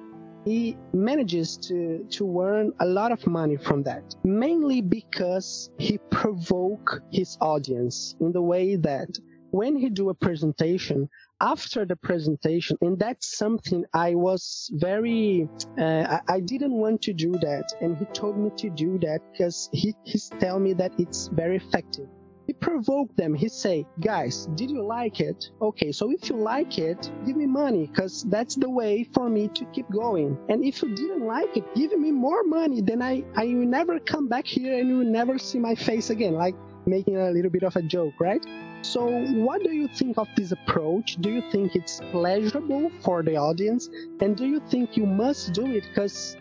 he 0.47 0.77
manages 0.93 1.57
to 1.57 2.05
to 2.09 2.23
earn 2.41 2.71
a 2.79 2.85
lot 2.85 3.11
of 3.11 3.27
money 3.27 3.57
from 3.57 3.83
that 3.83 4.15
mainly 4.23 4.81
because 4.81 5.69
he 5.77 5.97
provoke 6.09 7.01
his 7.11 7.37
audience 7.41 8.15
in 8.21 8.31
the 8.31 8.41
way 8.41 8.75
that 8.77 9.09
when 9.51 9.75
he 9.75 9.89
do 9.89 10.09
a 10.09 10.13
presentation 10.13 11.09
after 11.41 11.85
the 11.85 11.95
presentation 11.95 12.77
and 12.81 12.97
that's 12.97 13.37
something 13.37 13.83
i 13.93 14.15
was 14.15 14.71
very 14.73 15.49
uh, 15.77 16.19
I, 16.27 16.39
didn't 16.39 16.73
want 16.73 17.01
to 17.03 17.13
do 17.13 17.31
that. 17.31 17.65
And 17.81 17.97
he 17.97 18.05
told 18.05 18.37
me 18.37 18.49
to 18.57 18.69
do 18.69 18.97
that 18.99 19.19
because 19.31 19.69
he 19.71 19.93
he's 20.03 20.29
tell 20.39 20.59
me 20.59 20.73
that 20.73 20.91
it's 20.97 21.27
very 21.27 21.57
effective 21.57 22.07
he 22.47 22.53
provoked 22.53 23.17
them. 23.17 23.35
He 23.35 23.49
say, 23.49 23.85
guys, 23.99 24.47
did 24.55 24.71
you 24.71 24.81
like 24.81 25.19
it? 25.19 25.49
Okay, 25.61 25.91
so 25.91 26.11
if 26.11 26.29
you 26.29 26.37
like 26.37 26.77
it, 26.77 27.11
give 27.25 27.35
me 27.35 27.45
money, 27.45 27.87
cause 27.87 28.23
that's 28.29 28.55
the 28.55 28.69
way 28.69 29.03
for 29.03 29.29
me 29.29 29.49
to 29.49 29.65
keep 29.65 29.89
going. 29.91 30.37
And 30.49 30.63
if 30.63 30.81
you 30.81 30.95
didn't 30.95 31.25
like 31.27 31.57
it, 31.57 31.65
give 31.75 31.91
me 31.99 32.11
more 32.11 32.43
money, 32.43 32.81
then 32.81 33.01
I, 33.01 33.23
I 33.35 33.45
will 33.45 33.67
never 33.67 33.99
come 33.99 34.29
back 34.29 34.47
here 34.47 34.79
and 34.79 34.87
you 34.87 34.97
will 34.99 35.11
never 35.11 35.37
see 35.37 35.59
my 35.59 35.75
face 35.75 36.09
again. 36.09 36.33
Like 36.33 36.55
making 36.87 37.17
a 37.17 37.29
little 37.31 37.51
bit 37.51 37.63
of 37.63 37.75
a 37.75 37.81
joke, 37.81 38.13
right? 38.19 38.43
So, 38.81 39.09
what 39.33 39.63
do 39.63 39.73
you 39.73 39.87
think 39.87 40.17
of 40.17 40.27
this 40.35 40.51
approach? 40.51 41.17
Do 41.19 41.29
you 41.29 41.41
think 41.51 41.75
it's 41.75 41.99
pleasurable 42.11 42.91
for 43.01 43.23
the 43.23 43.35
audience? 43.35 43.89
And 44.21 44.37
do 44.37 44.45
you 44.45 44.61
think 44.69 44.95
you 44.95 45.05
must 45.05 45.53
do 45.53 45.65
it 45.65 45.83
because 45.89 46.37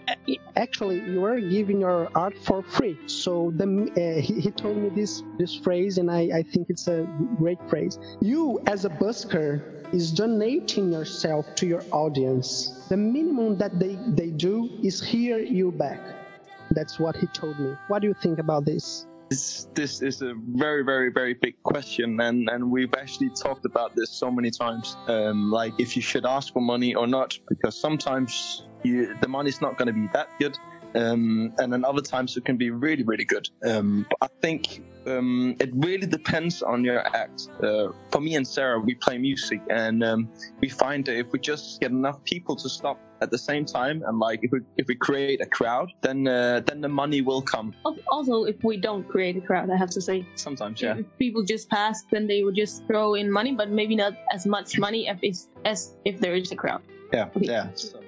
actually 0.55 1.01
you 1.01 1.25
are 1.25 1.41
giving 1.41 1.81
your 1.81 2.09
art 2.15 2.37
for 2.39 2.63
free? 2.63 2.99
So, 3.07 3.53
the, 3.57 3.67
uh, 3.67 4.21
he, 4.21 4.41
he, 4.41 4.51
told 4.51 4.77
me 4.77 4.91
this 4.91 5.23
this 5.39 5.55
phrase, 5.55 5.99
and 5.99 6.11
I, 6.11 6.31
I 6.39 6.43
think 6.43 6.71
it's 6.71 6.89
a 6.89 7.07
great 7.39 7.59
phrase. 7.69 7.99
You, 8.21 8.61
as 8.67 8.85
a 8.85 8.91
busker, 8.91 9.77
is 9.93 10.13
donating 10.13 10.93
yourself 10.93 11.47
to 11.57 11.67
your 11.67 11.83
audience. 11.93 12.87
The 12.89 12.97
minimum 12.97 13.57
that 13.59 13.79
they, 13.79 13.99
they 14.09 14.31
do 14.31 14.71
is 14.83 15.03
hear 15.03 15.39
you 15.39 15.73
back. 15.73 16.01
That's 16.71 16.99
what 16.99 17.17
he 17.17 17.27
told 17.29 17.59
me. 17.59 17.75
What 17.89 18.03
do 18.03 18.09
you 18.09 18.15
think 18.15 18.39
about 18.39 18.65
this? 18.65 19.07
This, 19.29 19.69
this 19.75 20.03
is 20.03 20.23
a 20.23 20.35
very, 20.37 20.85
very, 20.85 21.11
very 21.11 21.35
big 21.35 21.61
question, 21.65 22.21
and, 22.21 22.49
and 22.49 22.71
we've 22.71 22.95
actually 22.95 23.31
talked 23.31 23.65
about 23.65 23.97
this 23.97 24.11
so 24.11 24.31
many 24.31 24.51
times. 24.51 24.97
Um, 25.09 25.51
like 25.51 25.75
if 25.79 25.97
you 25.97 26.03
should 26.03 26.25
ask 26.25 26.53
for 26.53 26.61
money 26.61 26.95
or 26.95 27.09
not, 27.09 27.37
because 27.49 27.81
sometimes 27.81 28.67
you, 28.85 29.17
the 29.21 29.29
money's 29.29 29.61
not 29.61 29.77
going 29.79 29.89
to 29.89 29.93
be 29.93 30.09
that 30.13 30.29
good, 30.39 30.57
um, 30.95 31.53
and 31.59 31.73
then 31.73 31.85
other 31.85 32.03
times 32.03 32.37
it 32.37 32.45
can 32.45 32.57
be 32.57 32.71
really, 32.71 33.03
really 33.03 33.25
good. 33.25 33.49
Um, 33.65 34.07
but 34.09 34.31
I 34.31 34.41
think 34.41 34.83
um, 35.07 35.57
it 35.61 35.71
really 35.75 36.07
depends 36.07 36.63
on 36.63 36.85
your 36.85 37.01
act. 37.17 37.49
Uh, 37.63 37.89
for 38.11 38.21
me 38.21 38.35
and 38.37 38.47
Sarah, 38.47 38.81
we 38.81 38.95
play 38.95 39.19
music, 39.19 39.61
and 39.71 40.03
um, 40.05 40.29
we 40.61 40.69
find 40.69 41.05
that 41.07 41.17
if 41.17 41.33
we 41.33 41.39
just 41.39 41.81
get 41.81 41.91
enough 41.91 42.23
people 42.25 42.57
to 42.57 42.69
stop 42.69 42.99
at 43.23 43.31
the 43.31 43.39
same 43.39 43.65
time 43.65 44.03
and 44.07 44.19
like 44.19 44.41
if 44.43 44.53
we 44.53 44.61
if 44.77 44.87
we 44.89 44.95
create 44.95 45.41
a 45.41 45.47
crowd 45.47 45.91
then 46.03 46.29
uh, 46.29 46.61
then 46.67 46.81
the 46.81 46.89
money 46.89 47.21
will 47.21 47.41
come 47.41 47.75
also 48.09 48.45
if 48.45 48.63
we 48.63 48.77
don't 48.77 49.09
create 49.09 49.37
a 49.37 49.41
crowd 49.41 49.71
i 49.71 49.77
have 49.77 49.91
to 49.91 50.01
say 50.01 50.27
sometimes 50.35 50.83
yeah 50.83 50.97
if 50.99 51.07
people 51.19 51.43
just 51.43 51.69
pass 51.71 52.05
then 52.11 52.27
they 52.27 52.43
would 52.45 52.55
just 52.55 52.87
throw 52.87 53.15
in 53.15 53.31
money 53.31 53.55
but 53.55 53.71
maybe 53.71 53.97
not 53.97 54.13
as 54.33 54.47
much 54.47 54.79
money 54.79 55.09
as, 55.09 55.49
as 55.65 55.97
if 56.05 56.21
there 56.21 56.35
is 56.35 56.53
a 56.53 56.57
crowd 56.57 56.83
yeah 57.13 57.29
okay. 57.37 57.47
yeah 57.47 57.69
so, 57.75 58.01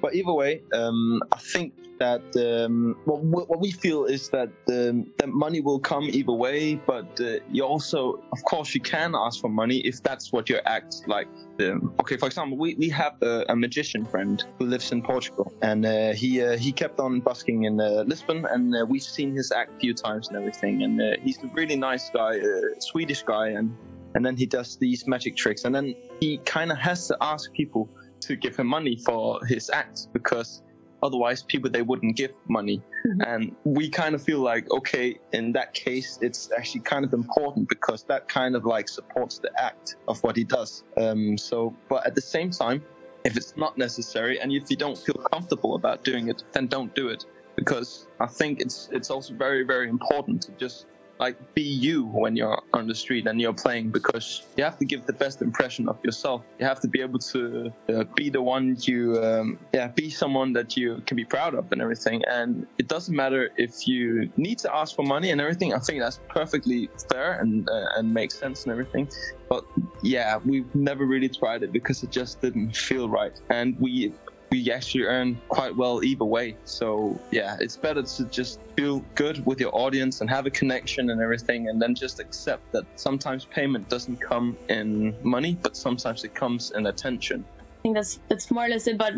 but 0.00 0.14
either 0.14 0.32
way 0.32 0.62
um, 0.72 1.20
i 1.32 1.38
think 1.38 1.72
that 2.00 2.24
um, 2.48 2.96
what, 3.04 3.22
what 3.22 3.60
we 3.60 3.70
feel 3.70 4.06
is 4.06 4.30
that 4.30 4.48
the, 4.66 5.06
the 5.18 5.26
money 5.26 5.60
will 5.60 5.78
come 5.78 6.04
either 6.04 6.32
way, 6.32 6.74
but 6.74 7.20
uh, 7.20 7.36
you 7.52 7.62
also, 7.62 8.22
of 8.32 8.42
course, 8.44 8.74
you 8.74 8.80
can 8.80 9.14
ask 9.14 9.40
for 9.40 9.50
money 9.50 9.76
if 9.86 10.02
that's 10.02 10.32
what 10.32 10.48
your 10.48 10.62
act 10.64 11.02
like. 11.06 11.28
Um, 11.60 11.92
okay, 12.00 12.16
for 12.16 12.26
example, 12.26 12.56
we, 12.56 12.74
we 12.74 12.88
have 12.88 13.16
a, 13.22 13.44
a, 13.50 13.54
magician 13.54 14.06
friend 14.06 14.42
who 14.58 14.64
lives 14.64 14.92
in 14.92 15.02
Portugal, 15.02 15.52
and 15.60 15.84
uh, 15.84 16.12
he 16.14 16.42
uh, 16.42 16.56
he 16.56 16.72
kept 16.72 16.98
on 16.98 17.20
busking 17.20 17.64
in 17.64 17.78
uh, 17.78 18.04
Lisbon, 18.06 18.46
and 18.46 18.74
uh, 18.74 18.86
we've 18.88 19.02
seen 19.02 19.34
his 19.34 19.52
act 19.52 19.70
a 19.76 19.78
few 19.78 19.92
times 19.92 20.28
and 20.28 20.38
everything, 20.38 20.82
and 20.82 21.00
uh, 21.02 21.16
he's 21.22 21.36
a 21.42 21.48
really 21.48 21.76
nice 21.76 22.08
guy, 22.08 22.40
Swedish 22.78 23.22
guy, 23.22 23.48
and 23.48 23.76
and 24.14 24.24
then 24.24 24.36
he 24.38 24.46
does 24.46 24.76
these 24.78 25.06
magic 25.06 25.36
tricks, 25.36 25.66
and 25.66 25.74
then 25.74 25.94
he 26.18 26.38
kind 26.46 26.72
of 26.72 26.78
has 26.78 27.06
to 27.08 27.16
ask 27.20 27.52
people 27.52 27.90
to 28.20 28.36
give 28.36 28.56
him 28.56 28.66
money 28.66 28.96
for 28.96 29.44
his 29.46 29.70
act 29.70 30.08
because 30.12 30.62
otherwise 31.02 31.42
people 31.42 31.70
they 31.70 31.82
wouldn't 31.82 32.16
give 32.16 32.32
money. 32.48 32.82
Mm-hmm. 33.06 33.20
and 33.22 33.56
we 33.64 33.88
kind 33.88 34.14
of 34.14 34.22
feel 34.22 34.40
like 34.40 34.70
okay 34.70 35.18
in 35.32 35.52
that 35.52 35.72
case 35.72 36.18
it's 36.20 36.50
actually 36.52 36.82
kind 36.82 37.02
of 37.02 37.14
important 37.14 37.66
because 37.70 38.02
that 38.04 38.28
kind 38.28 38.54
of 38.54 38.66
like 38.66 38.90
supports 38.90 39.38
the 39.38 39.50
act 39.58 39.96
of 40.06 40.22
what 40.22 40.36
he 40.36 40.44
does. 40.44 40.84
Um, 40.98 41.38
so 41.38 41.74
but 41.88 42.06
at 42.06 42.14
the 42.14 42.20
same 42.20 42.50
time 42.50 42.82
if 43.24 43.36
it's 43.36 43.56
not 43.56 43.76
necessary 43.78 44.40
and 44.40 44.52
if 44.52 44.70
you 44.70 44.76
don't 44.76 44.96
feel 44.98 45.14
comfortable 45.32 45.74
about 45.74 46.04
doing 46.04 46.28
it 46.28 46.44
then 46.52 46.66
don't 46.66 46.94
do 46.94 47.08
it. 47.08 47.24
Because 47.56 48.06
i 48.20 48.26
think 48.26 48.60
it's 48.60 48.88
it's 48.92 49.10
also 49.10 49.34
very 49.34 49.64
very 49.64 49.88
important 49.88 50.42
to 50.42 50.52
just 50.52 50.86
like 51.20 51.36
be 51.54 51.62
you 51.62 52.06
when 52.06 52.34
you're 52.34 52.60
on 52.72 52.88
the 52.88 52.94
street 52.94 53.26
and 53.26 53.40
you're 53.40 53.52
playing 53.52 53.90
because 53.90 54.42
you 54.56 54.64
have 54.64 54.78
to 54.78 54.86
give 54.86 55.04
the 55.04 55.12
best 55.12 55.42
impression 55.42 55.88
of 55.88 55.98
yourself. 56.02 56.42
You 56.58 56.64
have 56.64 56.80
to 56.80 56.88
be 56.88 57.02
able 57.02 57.18
to 57.34 57.70
uh, 57.94 58.04
be 58.16 58.30
the 58.30 58.40
one 58.40 58.76
you 58.80 59.22
um, 59.22 59.58
yeah 59.74 59.88
be 59.88 60.08
someone 60.08 60.52
that 60.54 60.76
you 60.76 61.02
can 61.06 61.16
be 61.16 61.26
proud 61.26 61.54
of 61.54 61.70
and 61.72 61.82
everything. 61.82 62.22
And 62.26 62.66
it 62.78 62.88
doesn't 62.88 63.14
matter 63.14 63.50
if 63.56 63.86
you 63.86 64.32
need 64.36 64.58
to 64.60 64.74
ask 64.74 64.96
for 64.96 65.04
money 65.04 65.30
and 65.30 65.40
everything. 65.40 65.74
I 65.74 65.78
think 65.78 66.00
that's 66.00 66.20
perfectly 66.28 66.88
fair 67.10 67.38
and 67.40 67.68
uh, 67.68 67.96
and 67.96 68.12
makes 68.12 68.38
sense 68.38 68.64
and 68.64 68.72
everything. 68.72 69.08
But 69.48 69.64
yeah 70.02 70.38
we've 70.44 70.74
never 70.74 71.04
really 71.04 71.28
tried 71.28 71.62
it 71.62 71.72
because 71.72 72.02
it 72.02 72.10
just 72.10 72.40
didn't 72.40 72.74
feel 72.74 73.08
right. 73.08 73.38
And 73.50 73.78
we 73.78 74.14
we 74.50 74.70
actually 74.72 75.04
earn 75.04 75.40
quite 75.48 75.74
well 75.74 76.02
either 76.02 76.24
way. 76.24 76.56
So 76.64 77.20
yeah, 77.30 77.56
it's 77.60 77.76
better 77.76 78.02
to 78.02 78.24
just 78.26 78.60
feel 78.76 79.04
good 79.14 79.44
with 79.46 79.60
your 79.60 79.74
audience 79.74 80.20
and 80.20 80.28
have 80.28 80.46
a 80.46 80.50
connection 80.50 81.10
and 81.10 81.20
everything, 81.20 81.68
and 81.68 81.80
then 81.80 81.94
just 81.94 82.18
accept 82.18 82.72
that 82.72 82.84
sometimes 82.96 83.44
payment 83.44 83.88
doesn't 83.88 84.20
come 84.20 84.56
in 84.68 85.14
money, 85.22 85.56
but 85.62 85.76
sometimes 85.76 86.24
it 86.24 86.34
comes 86.34 86.72
in 86.72 86.86
attention. 86.86 87.44
I 87.60 87.82
think 87.82 87.94
that's 87.94 88.18
that's 88.28 88.50
more 88.50 88.66
or 88.66 88.68
less 88.68 88.86
it. 88.86 88.98
But 88.98 89.14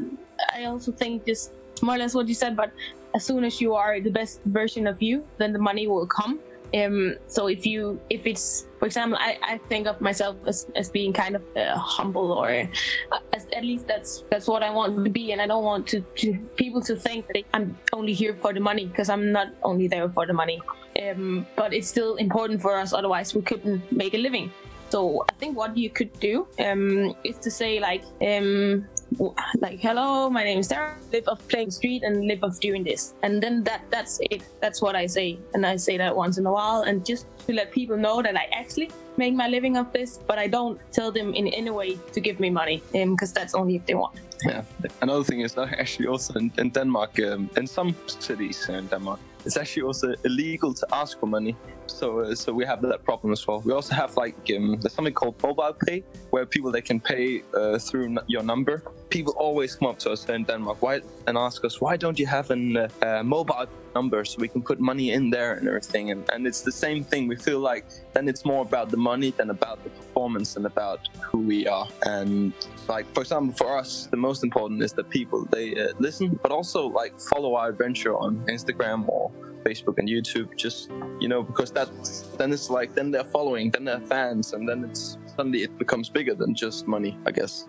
I 0.54 0.64
also 0.64 0.92
think 0.92 1.26
just 1.26 1.52
more 1.82 1.96
or 1.96 1.98
less 1.98 2.14
what 2.14 2.28
you 2.28 2.34
said. 2.34 2.56
But 2.56 2.72
as 3.14 3.24
soon 3.24 3.44
as 3.44 3.60
you 3.60 3.74
are 3.74 4.00
the 4.00 4.10
best 4.10 4.40
version 4.44 4.86
of 4.86 5.00
you, 5.00 5.24
then 5.38 5.52
the 5.52 5.58
money 5.58 5.86
will 5.86 6.06
come. 6.06 6.40
Um, 6.74 7.16
so 7.26 7.48
if 7.48 7.66
you 7.66 8.00
if 8.08 8.26
it's 8.26 8.66
for 8.78 8.86
example 8.86 9.18
I, 9.20 9.38
I 9.42 9.58
think 9.68 9.86
of 9.86 10.00
myself 10.00 10.36
as, 10.46 10.66
as 10.74 10.88
being 10.88 11.12
kind 11.12 11.36
of 11.36 11.42
uh, 11.56 11.76
humble 11.76 12.32
or 12.32 12.48
uh, 12.50 13.18
as, 13.34 13.46
at 13.54 13.62
least 13.62 13.86
that's 13.86 14.24
that's 14.30 14.46
what 14.46 14.62
I 14.62 14.70
want 14.70 15.04
to 15.04 15.10
be. 15.10 15.32
And 15.32 15.40
I 15.40 15.46
don't 15.46 15.64
want 15.64 15.86
to, 15.88 16.00
to 16.00 16.34
people 16.56 16.80
to 16.82 16.96
think 16.96 17.26
that 17.28 17.44
I'm 17.52 17.76
only 17.92 18.14
here 18.14 18.34
for 18.34 18.52
the 18.52 18.60
money 18.60 18.86
because 18.86 19.10
I'm 19.10 19.32
not 19.32 19.48
only 19.62 19.86
there 19.86 20.08
for 20.08 20.26
the 20.26 20.32
money. 20.32 20.60
Um, 21.02 21.46
but 21.56 21.72
it's 21.72 21.88
still 21.88 22.16
important 22.16 22.60
for 22.62 22.76
us. 22.76 22.92
Otherwise 22.92 23.34
we 23.34 23.42
couldn't 23.42 23.90
make 23.92 24.14
a 24.14 24.18
living. 24.18 24.50
So 24.88 25.24
I 25.28 25.32
think 25.40 25.56
what 25.56 25.76
you 25.76 25.88
could 25.88 26.12
do 26.20 26.46
um, 26.58 27.14
is 27.24 27.38
to 27.38 27.50
say 27.50 27.80
like 27.80 28.04
um, 28.20 28.86
like 29.60 29.80
hello 29.80 30.30
my 30.30 30.44
name 30.44 30.58
is 30.58 30.68
sarah 30.68 30.96
live 31.12 31.26
of 31.28 31.46
playing 31.48 31.70
street 31.70 32.02
and 32.02 32.26
live 32.26 32.42
of 32.42 32.58
doing 32.60 32.82
this 32.84 33.14
and 33.22 33.42
then 33.42 33.62
that 33.64 33.82
that's 33.90 34.18
it 34.30 34.42
that's 34.60 34.80
what 34.80 34.94
i 34.96 35.06
say 35.06 35.38
and 35.54 35.66
i 35.66 35.76
say 35.76 35.96
that 35.96 36.14
once 36.14 36.38
in 36.38 36.46
a 36.46 36.52
while 36.52 36.82
and 36.82 37.04
just 37.04 37.26
to 37.46 37.52
let 37.52 37.72
people 37.72 37.96
know 37.96 38.22
that 38.22 38.36
I 38.36 38.48
actually 38.52 38.90
make 39.16 39.34
my 39.34 39.48
living 39.48 39.76
of 39.76 39.92
this, 39.92 40.18
but 40.26 40.38
I 40.38 40.46
don't 40.46 40.80
tell 40.92 41.10
them 41.12 41.34
in 41.34 41.48
any 41.48 41.70
way 41.70 41.98
to 42.12 42.20
give 42.20 42.40
me 42.40 42.50
money 42.50 42.82
because 42.92 43.32
that's 43.32 43.54
only 43.54 43.76
if 43.76 43.86
they 43.86 43.94
want. 43.94 44.16
Yeah. 44.44 44.62
Another 45.00 45.24
thing 45.24 45.40
is 45.40 45.54
that 45.54 45.72
actually 45.78 46.08
also 46.08 46.34
in, 46.34 46.52
in 46.58 46.70
Denmark, 46.70 47.18
um, 47.20 47.50
in 47.56 47.66
some 47.66 47.94
cities 48.06 48.68
in 48.68 48.86
Denmark, 48.86 49.20
it's 49.44 49.56
actually 49.56 49.82
also 49.82 50.14
illegal 50.24 50.72
to 50.74 50.86
ask 50.92 51.18
for 51.18 51.26
money. 51.26 51.56
So, 51.86 52.20
uh, 52.20 52.34
so 52.34 52.52
we 52.52 52.64
have 52.64 52.82
that 52.82 53.04
problem 53.04 53.32
as 53.32 53.46
well. 53.46 53.60
We 53.60 53.72
also 53.72 53.94
have 53.94 54.16
like 54.16 54.36
um, 54.56 54.78
there's 54.80 54.94
something 54.94 55.14
called 55.14 55.40
mobile 55.42 55.76
pay, 55.86 56.04
where 56.30 56.46
people 56.46 56.70
they 56.70 56.80
can 56.80 57.00
pay 57.00 57.42
uh, 57.54 57.78
through 57.78 58.16
your 58.26 58.42
number. 58.42 58.82
People 59.10 59.34
always 59.36 59.74
come 59.74 59.88
up 59.88 59.98
to 60.00 60.10
us 60.10 60.28
in 60.28 60.44
Denmark, 60.44 60.80
why 60.80 61.00
and 61.26 61.36
ask 61.36 61.64
us, 61.64 61.80
why 61.80 61.96
don't 61.96 62.18
you 62.18 62.26
have 62.26 62.50
a 62.50 62.88
uh, 63.02 63.06
uh, 63.06 63.22
mobile 63.22 63.66
number 63.94 64.24
so 64.24 64.38
we 64.38 64.48
can 64.48 64.62
put 64.62 64.80
money 64.80 65.12
in 65.12 65.30
there 65.30 65.54
and 65.54 65.68
everything? 65.68 66.10
And, 66.10 66.28
and 66.32 66.46
it's 66.46 66.62
the 66.62 66.72
same 66.72 67.04
thing. 67.04 67.28
We 67.28 67.36
feel 67.36 67.60
like 67.60 67.84
then 68.14 68.28
it's 68.28 68.44
more 68.44 68.62
about 68.62 68.90
the 68.90 68.96
money 68.96 69.30
than 69.30 69.50
about 69.50 69.84
the 69.84 69.90
performance 69.90 70.56
and 70.56 70.66
about 70.66 71.08
who 71.20 71.38
we 71.38 71.66
are. 71.66 71.88
And 72.02 72.52
like 72.88 73.06
for 73.14 73.20
example, 73.20 73.54
for 73.54 73.78
us, 73.78 74.08
the 74.10 74.16
most 74.16 74.42
important 74.44 74.82
is 74.82 74.92
that 74.94 75.10
people 75.10 75.46
they 75.50 75.76
uh, 75.76 75.92
listen, 75.98 76.38
but 76.42 76.52
also 76.52 76.86
like 76.86 77.18
follow 77.20 77.54
our 77.54 77.68
adventure 77.68 78.16
on 78.16 78.38
Instagram 78.46 79.08
or 79.08 79.30
Facebook 79.64 79.98
and 79.98 80.08
YouTube. 80.08 80.56
Just 80.56 80.90
you 81.20 81.28
know, 81.28 81.42
because 81.42 81.70
that 81.72 81.88
then 82.38 82.52
it's 82.52 82.70
like 82.70 82.94
then 82.94 83.10
they're 83.10 83.24
following, 83.24 83.70
then 83.70 83.84
they're 83.84 84.00
fans, 84.00 84.52
and 84.52 84.68
then 84.68 84.84
it's 84.84 85.18
suddenly 85.36 85.62
it 85.62 85.76
becomes 85.78 86.08
bigger 86.08 86.34
than 86.34 86.54
just 86.54 86.86
money, 86.86 87.18
I 87.26 87.30
guess. 87.30 87.66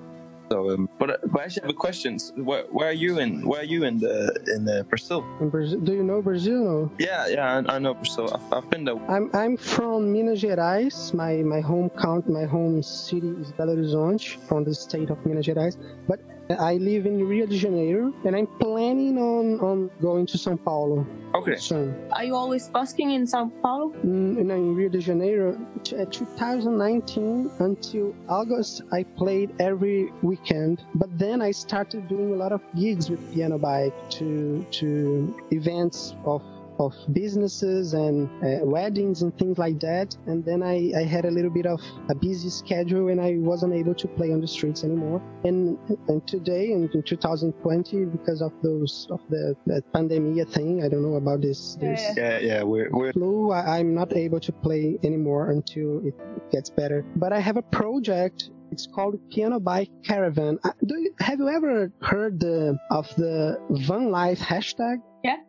So, 0.52 0.70
um, 0.72 0.90
but, 1.00 1.10
uh, 1.10 1.18
but 1.32 1.42
I 1.42 1.46
actually 1.46 1.62
have 1.62 1.72
a 1.72 1.74
question. 1.88 2.20
Where, 2.36 2.64
where 2.66 2.90
are 2.90 3.00
you 3.06 3.20
in? 3.20 3.48
Where 3.48 3.62
are 3.62 3.66
you 3.76 3.86
in 3.86 3.98
the 3.98 4.16
in 4.56 4.68
uh, 4.68 4.84
Brazil? 4.84 5.26
In 5.42 5.50
Brazil, 5.50 5.80
do 5.80 5.94
you 5.94 6.04
know 6.04 6.22
Brazil? 6.22 6.64
No? 6.64 6.92
Yeah, 7.00 7.28
yeah, 7.28 7.64
I, 7.68 7.76
I 7.76 7.80
know 7.80 7.94
Brazil. 7.94 8.30
I've, 8.34 8.54
I've 8.54 8.70
been 8.70 8.84
there. 8.86 8.98
I'm 9.10 9.32
I'm 9.34 9.58
from 9.58 10.12
Minas 10.12 10.44
Gerais. 10.44 11.14
My 11.14 11.38
my 11.38 11.62
home 11.62 11.90
count, 11.90 12.30
my 12.30 12.46
home 12.46 12.84
city 12.84 13.30
is 13.42 13.52
Belo 13.54 13.76
Horizonte, 13.76 14.38
from 14.48 14.64
the 14.64 14.76
state 14.76 15.10
of 15.10 15.26
Minas 15.26 15.48
Gerais. 15.48 15.76
But 16.08 16.20
I 16.50 16.76
live 16.76 17.06
in 17.06 17.24
Rio 17.28 17.46
de 17.46 17.58
Janeiro, 17.58 18.14
and 18.26 18.36
I'm 18.36 18.48
planning 18.60 19.18
on 19.18 19.60
on 19.62 19.90
going 20.02 20.26
to 20.28 20.38
São 20.38 20.58
Paulo 20.62 21.06
Okay. 21.36 21.56
soon. 21.56 21.96
Are 22.12 22.24
you 22.26 22.36
always 22.36 22.68
busking 22.70 23.12
in 23.12 23.26
Sao 23.26 23.50
Paulo? 23.62 23.92
Mm, 24.06 24.38
you 24.38 24.44
know, 24.44 24.56
in 24.56 24.76
Rio 24.76 24.90
de 24.90 25.00
Janeiro, 25.00 25.58
t- 25.84 25.96
uh, 25.96 26.06
2019 26.06 27.50
until 27.60 28.14
August, 28.30 28.82
I 28.92 29.04
played 29.04 29.52
every 29.60 30.12
weekend. 30.22 30.84
But 30.96 31.18
then 31.18 31.42
I 31.42 31.52
started 31.52 32.08
doing 32.08 32.34
a 32.34 32.36
lot 32.36 32.52
of 32.52 32.62
gigs 32.76 33.10
with 33.10 33.20
Piano 33.34 33.58
Bike 33.58 33.94
to 34.20 34.66
to 34.80 35.34
events 35.52 36.14
of 36.26 36.42
of 36.80 36.94
businesses 37.12 37.94
and 37.94 38.30
uh, 38.44 38.66
weddings 38.66 39.22
and 39.22 39.38
things 39.38 39.58
like 39.58 39.80
that. 39.82 40.16
And 40.28 40.44
then 40.44 40.64
I, 40.64 40.92
I 40.98 41.04
had 41.04 41.26
a 41.26 41.32
little 41.32 41.52
bit 41.52 41.66
of 41.66 41.80
a 42.10 42.16
busy 42.16 42.50
schedule 42.50 43.10
and 43.10 43.20
I 43.22 43.36
wasn't 43.38 43.74
able 43.74 43.96
to 43.96 44.08
play 44.08 44.32
on 44.32 44.42
the 44.42 44.48
streets 44.48 44.84
anymore. 44.84 45.22
And 45.44 45.78
and 46.08 46.26
today 46.28 46.72
in, 46.72 46.90
in 46.94 47.04
2020, 47.04 48.06
because 48.06 48.42
of 48.42 48.52
those 48.62 49.08
of 49.10 49.22
the, 49.30 49.56
the 49.66 49.84
pandemic 49.94 50.48
thing, 50.50 50.84
I 50.84 50.90
don't 50.90 51.04
know 51.04 51.16
about 51.16 51.42
this 51.42 51.76
this 51.80 52.02
Yeah, 52.16 52.40
yeah, 52.40 52.64
we're 52.64 52.90
we're 52.92 53.14
flu, 53.14 53.52
I, 53.52 53.80
I'm 53.80 53.94
not 53.94 54.16
able 54.16 54.40
to 54.40 54.52
play 54.52 54.98
anymore 55.04 55.52
until 55.52 56.06
it 56.06 56.16
gets 56.52 56.70
better. 56.70 57.06
But 57.16 57.34
I 57.34 57.40
have 57.40 57.58
a 57.58 57.62
project. 57.62 58.50
It's 58.72 58.88
called 58.88 59.20
Piano 59.30 59.60
Bike 59.60 59.90
Caravan. 60.04 60.58
Uh, 60.64 60.72
Do 60.84 60.98
you, 60.98 61.14
have 61.20 61.38
you 61.38 61.48
ever 61.48 61.92
heard 62.02 62.40
the, 62.40 62.78
of 62.90 63.08
the 63.16 63.60
Van 63.70 64.10
Life 64.10 64.40
hashtag? 64.40 64.98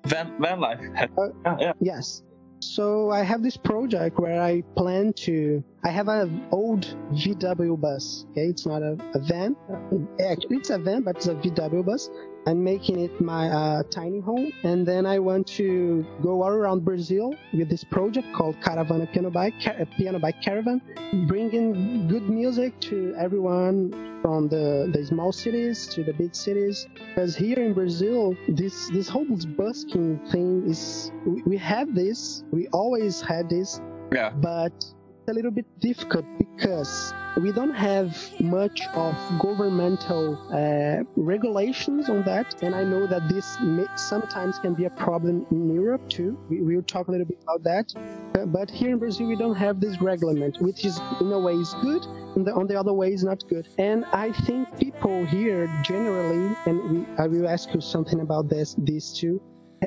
Van 0.07 0.33
van 0.39 0.61
life. 0.61 0.81
Uh, 1.19 1.29
yeah, 1.45 1.57
yeah. 1.59 1.73
Yes. 1.81 2.23
So 2.61 3.11
I 3.11 3.23
have 3.23 3.43
this 3.43 3.57
project 3.59 4.19
where 4.19 4.41
I 4.41 4.63
plan 4.77 5.13
to. 5.27 5.63
I 5.85 5.91
have 5.91 6.09
an 6.09 6.47
old 6.51 6.87
VW 7.13 7.79
bus. 7.79 8.25
Okay, 8.31 8.47
it's 8.49 8.65
not 8.65 8.83
a, 8.83 8.97
a 9.15 9.19
van. 9.19 9.55
Uh, 9.71 10.23
Actually, 10.31 10.57
it's 10.57 10.71
a 10.71 10.79
van, 10.79 11.03
but 11.03 11.17
it's 11.17 11.27
a 11.27 11.35
VW 11.35 11.85
bus. 11.85 12.09
I'm 12.47 12.63
making 12.63 12.99
it 13.01 13.21
my 13.21 13.49
uh, 13.49 13.83
tiny 13.85 14.21
home, 14.21 14.53
and 14.65 14.87
then 14.87 15.07
I 15.07 15.19
want 15.19 15.47
to 15.59 16.05
go 16.23 16.43
all 16.43 16.51
around 16.51 16.85
Brazil 16.85 17.35
with 17.55 17.71
this 17.71 17.85
project 17.85 18.27
called 18.35 18.57
Caravana 18.61 19.07
Piano 19.13 19.31
Bike, 19.31 19.55
Ca- 19.63 19.77
uh, 19.81 19.85
Piano 19.97 20.19
Bike 20.19 20.43
Caravan, 20.43 20.81
bringing 21.27 22.07
good 22.07 22.29
music 22.29 22.79
to 22.81 23.15
everyone 23.19 23.93
from 24.21 24.49
the, 24.49 24.91
the 24.93 25.05
small 25.07 25.33
cities 25.33 25.87
to 25.89 26.05
the 26.05 26.13
big 26.13 26.35
cities. 26.35 26.87
Because 27.09 27.35
here 27.35 27.59
in 27.59 27.73
Brazil, 27.73 28.37
this 28.49 28.91
this 28.91 29.09
whole 29.09 29.25
busking 29.57 30.19
thing 30.31 30.69
is 30.69 31.13
we, 31.27 31.43
we 31.47 31.57
have 31.57 31.95
this, 31.95 32.45
we 32.51 32.69
always 32.69 33.23
had 33.23 33.49
this, 33.49 33.81
Yeah. 34.13 34.31
but 34.31 34.85
a 35.29 35.33
little 35.33 35.51
bit 35.51 35.67
difficult 35.81 36.25
because 36.39 37.13
we 37.41 37.51
don't 37.53 37.75
have 37.75 38.17
much 38.41 38.83
of 38.95 39.15
governmental 39.41 40.39
uh, 40.53 41.03
regulations 41.17 42.09
on 42.09 42.23
that, 42.25 42.63
and 42.63 42.75
I 42.75 42.85
know 42.85 43.07
that 43.07 43.29
this 43.29 43.59
may, 43.61 43.87
sometimes 43.97 44.59
can 44.59 44.75
be 44.75 44.85
a 44.85 44.91
problem 44.91 45.47
in 45.51 45.75
Europe 45.75 46.09
too. 46.09 46.39
We 46.49 46.61
will 46.63 46.83
talk 46.83 47.09
a 47.09 47.11
little 47.11 47.27
bit 47.27 47.41
about 47.43 47.63
that, 47.65 47.93
Uh, 48.35 48.45
but 48.47 48.69
here 48.69 48.91
in 48.91 48.99
Brazil 48.99 49.27
we 49.29 49.37
don't 49.37 49.55
have 49.55 49.79
this 49.81 50.01
regulation, 50.01 50.53
which 50.67 50.85
is 50.85 51.01
in 51.21 51.31
a 51.33 51.39
way 51.39 51.55
is 51.55 51.73
good, 51.83 52.05
and 52.35 52.45
the, 52.47 52.53
on 52.53 52.67
the 52.67 52.77
other 52.79 52.93
way 52.93 53.13
is 53.13 53.23
not 53.23 53.41
good. 53.49 53.69
And 53.79 54.05
I 54.07 54.33
think 54.47 54.63
people 54.77 55.25
here 55.27 55.71
generally, 55.85 56.55
and 56.67 56.77
we, 56.91 57.07
I 57.17 57.27
will 57.29 57.49
ask 57.49 57.73
you 57.73 57.81
something 57.81 58.21
about 58.21 58.49
this, 58.49 58.75
these 58.79 59.13
two, 59.13 59.41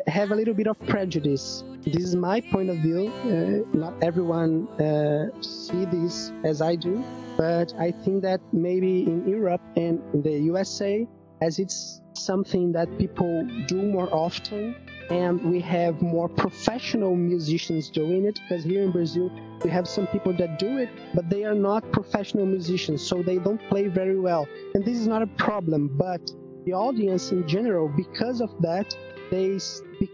have 0.08 0.32
a 0.32 0.36
little 0.36 0.54
bit 0.54 0.68
of 0.68 0.80
prejudice. 0.88 1.64
This 1.82 2.04
is 2.04 2.16
my 2.16 2.42
point 2.42 2.70
of 2.70 2.78
view. 2.78 3.08
Uh, 3.08 3.78
not 3.78 3.94
everyone 4.04 4.68
uh, 4.80 5.30
see 5.42 5.86
this 5.86 6.32
as 6.44 6.62
I 6.62 6.76
do, 6.76 7.04
but 7.38 7.74
I 7.80 7.92
think 7.92 8.22
that 8.24 8.42
maybe 8.52 9.04
in 9.04 9.28
Europe 9.28 9.62
and 9.76 10.02
in 10.14 10.22
the 10.22 10.38
USA, 10.52 11.08
as 11.42 11.60
it's 11.60 12.02
something 12.14 12.72
that 12.74 12.98
people 12.98 13.48
do 13.68 13.82
more 13.82 14.10
often, 14.14 14.76
and 15.10 15.42
we 15.50 15.62
have 15.62 16.02
more 16.02 16.28
professional 16.28 17.16
musicians 17.16 17.90
doing 17.90 18.26
it. 18.26 18.40
Because 18.48 18.64
here 18.64 18.84
in 18.84 18.92
Brazil, 18.92 19.32
we 19.64 19.70
have 19.70 19.88
some 19.88 20.08
people 20.08 20.34
that 20.34 20.60
do 20.60 20.78
it, 20.78 20.90
but 21.14 21.30
they 21.30 21.46
are 21.46 21.56
not 21.56 21.90
professional 21.92 22.46
musicians, 22.46 23.02
so 23.02 23.24
they 23.24 23.38
don't 23.38 23.62
play 23.70 23.88
very 23.88 24.20
well. 24.20 24.48
And 24.74 24.84
this 24.84 24.98
is 24.98 25.08
not 25.08 25.22
a 25.22 25.28
problem, 25.28 25.90
but 25.98 26.22
the 26.66 26.74
audience 26.74 27.32
in 27.32 27.48
general, 27.48 27.88
because 27.88 28.42
of 28.42 28.50
that, 28.62 28.94
they 29.30 29.60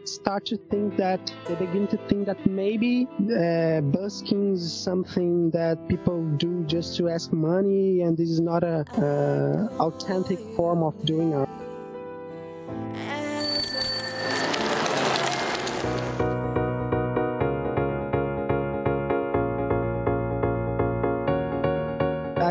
start 0.05 0.45
to 0.45 0.57
think 0.57 0.97
that 0.97 1.33
they 1.47 1.55
begin 1.55 1.87
to 1.87 1.97
think 2.07 2.25
that 2.25 2.45
maybe 2.45 3.07
uh, 3.07 3.81
busking 3.81 4.53
is 4.53 4.73
something 4.73 5.51
that 5.51 5.87
people 5.87 6.23
do 6.37 6.63
just 6.65 6.97
to 6.97 7.09
ask 7.09 7.31
money, 7.31 8.01
and 8.01 8.17
this 8.17 8.29
is 8.29 8.39
not 8.39 8.63
a 8.63 8.85
uh, 8.97 9.83
authentic 9.83 10.39
form 10.55 10.83
of 10.83 10.93
doing 11.05 11.33
art. 11.33 11.49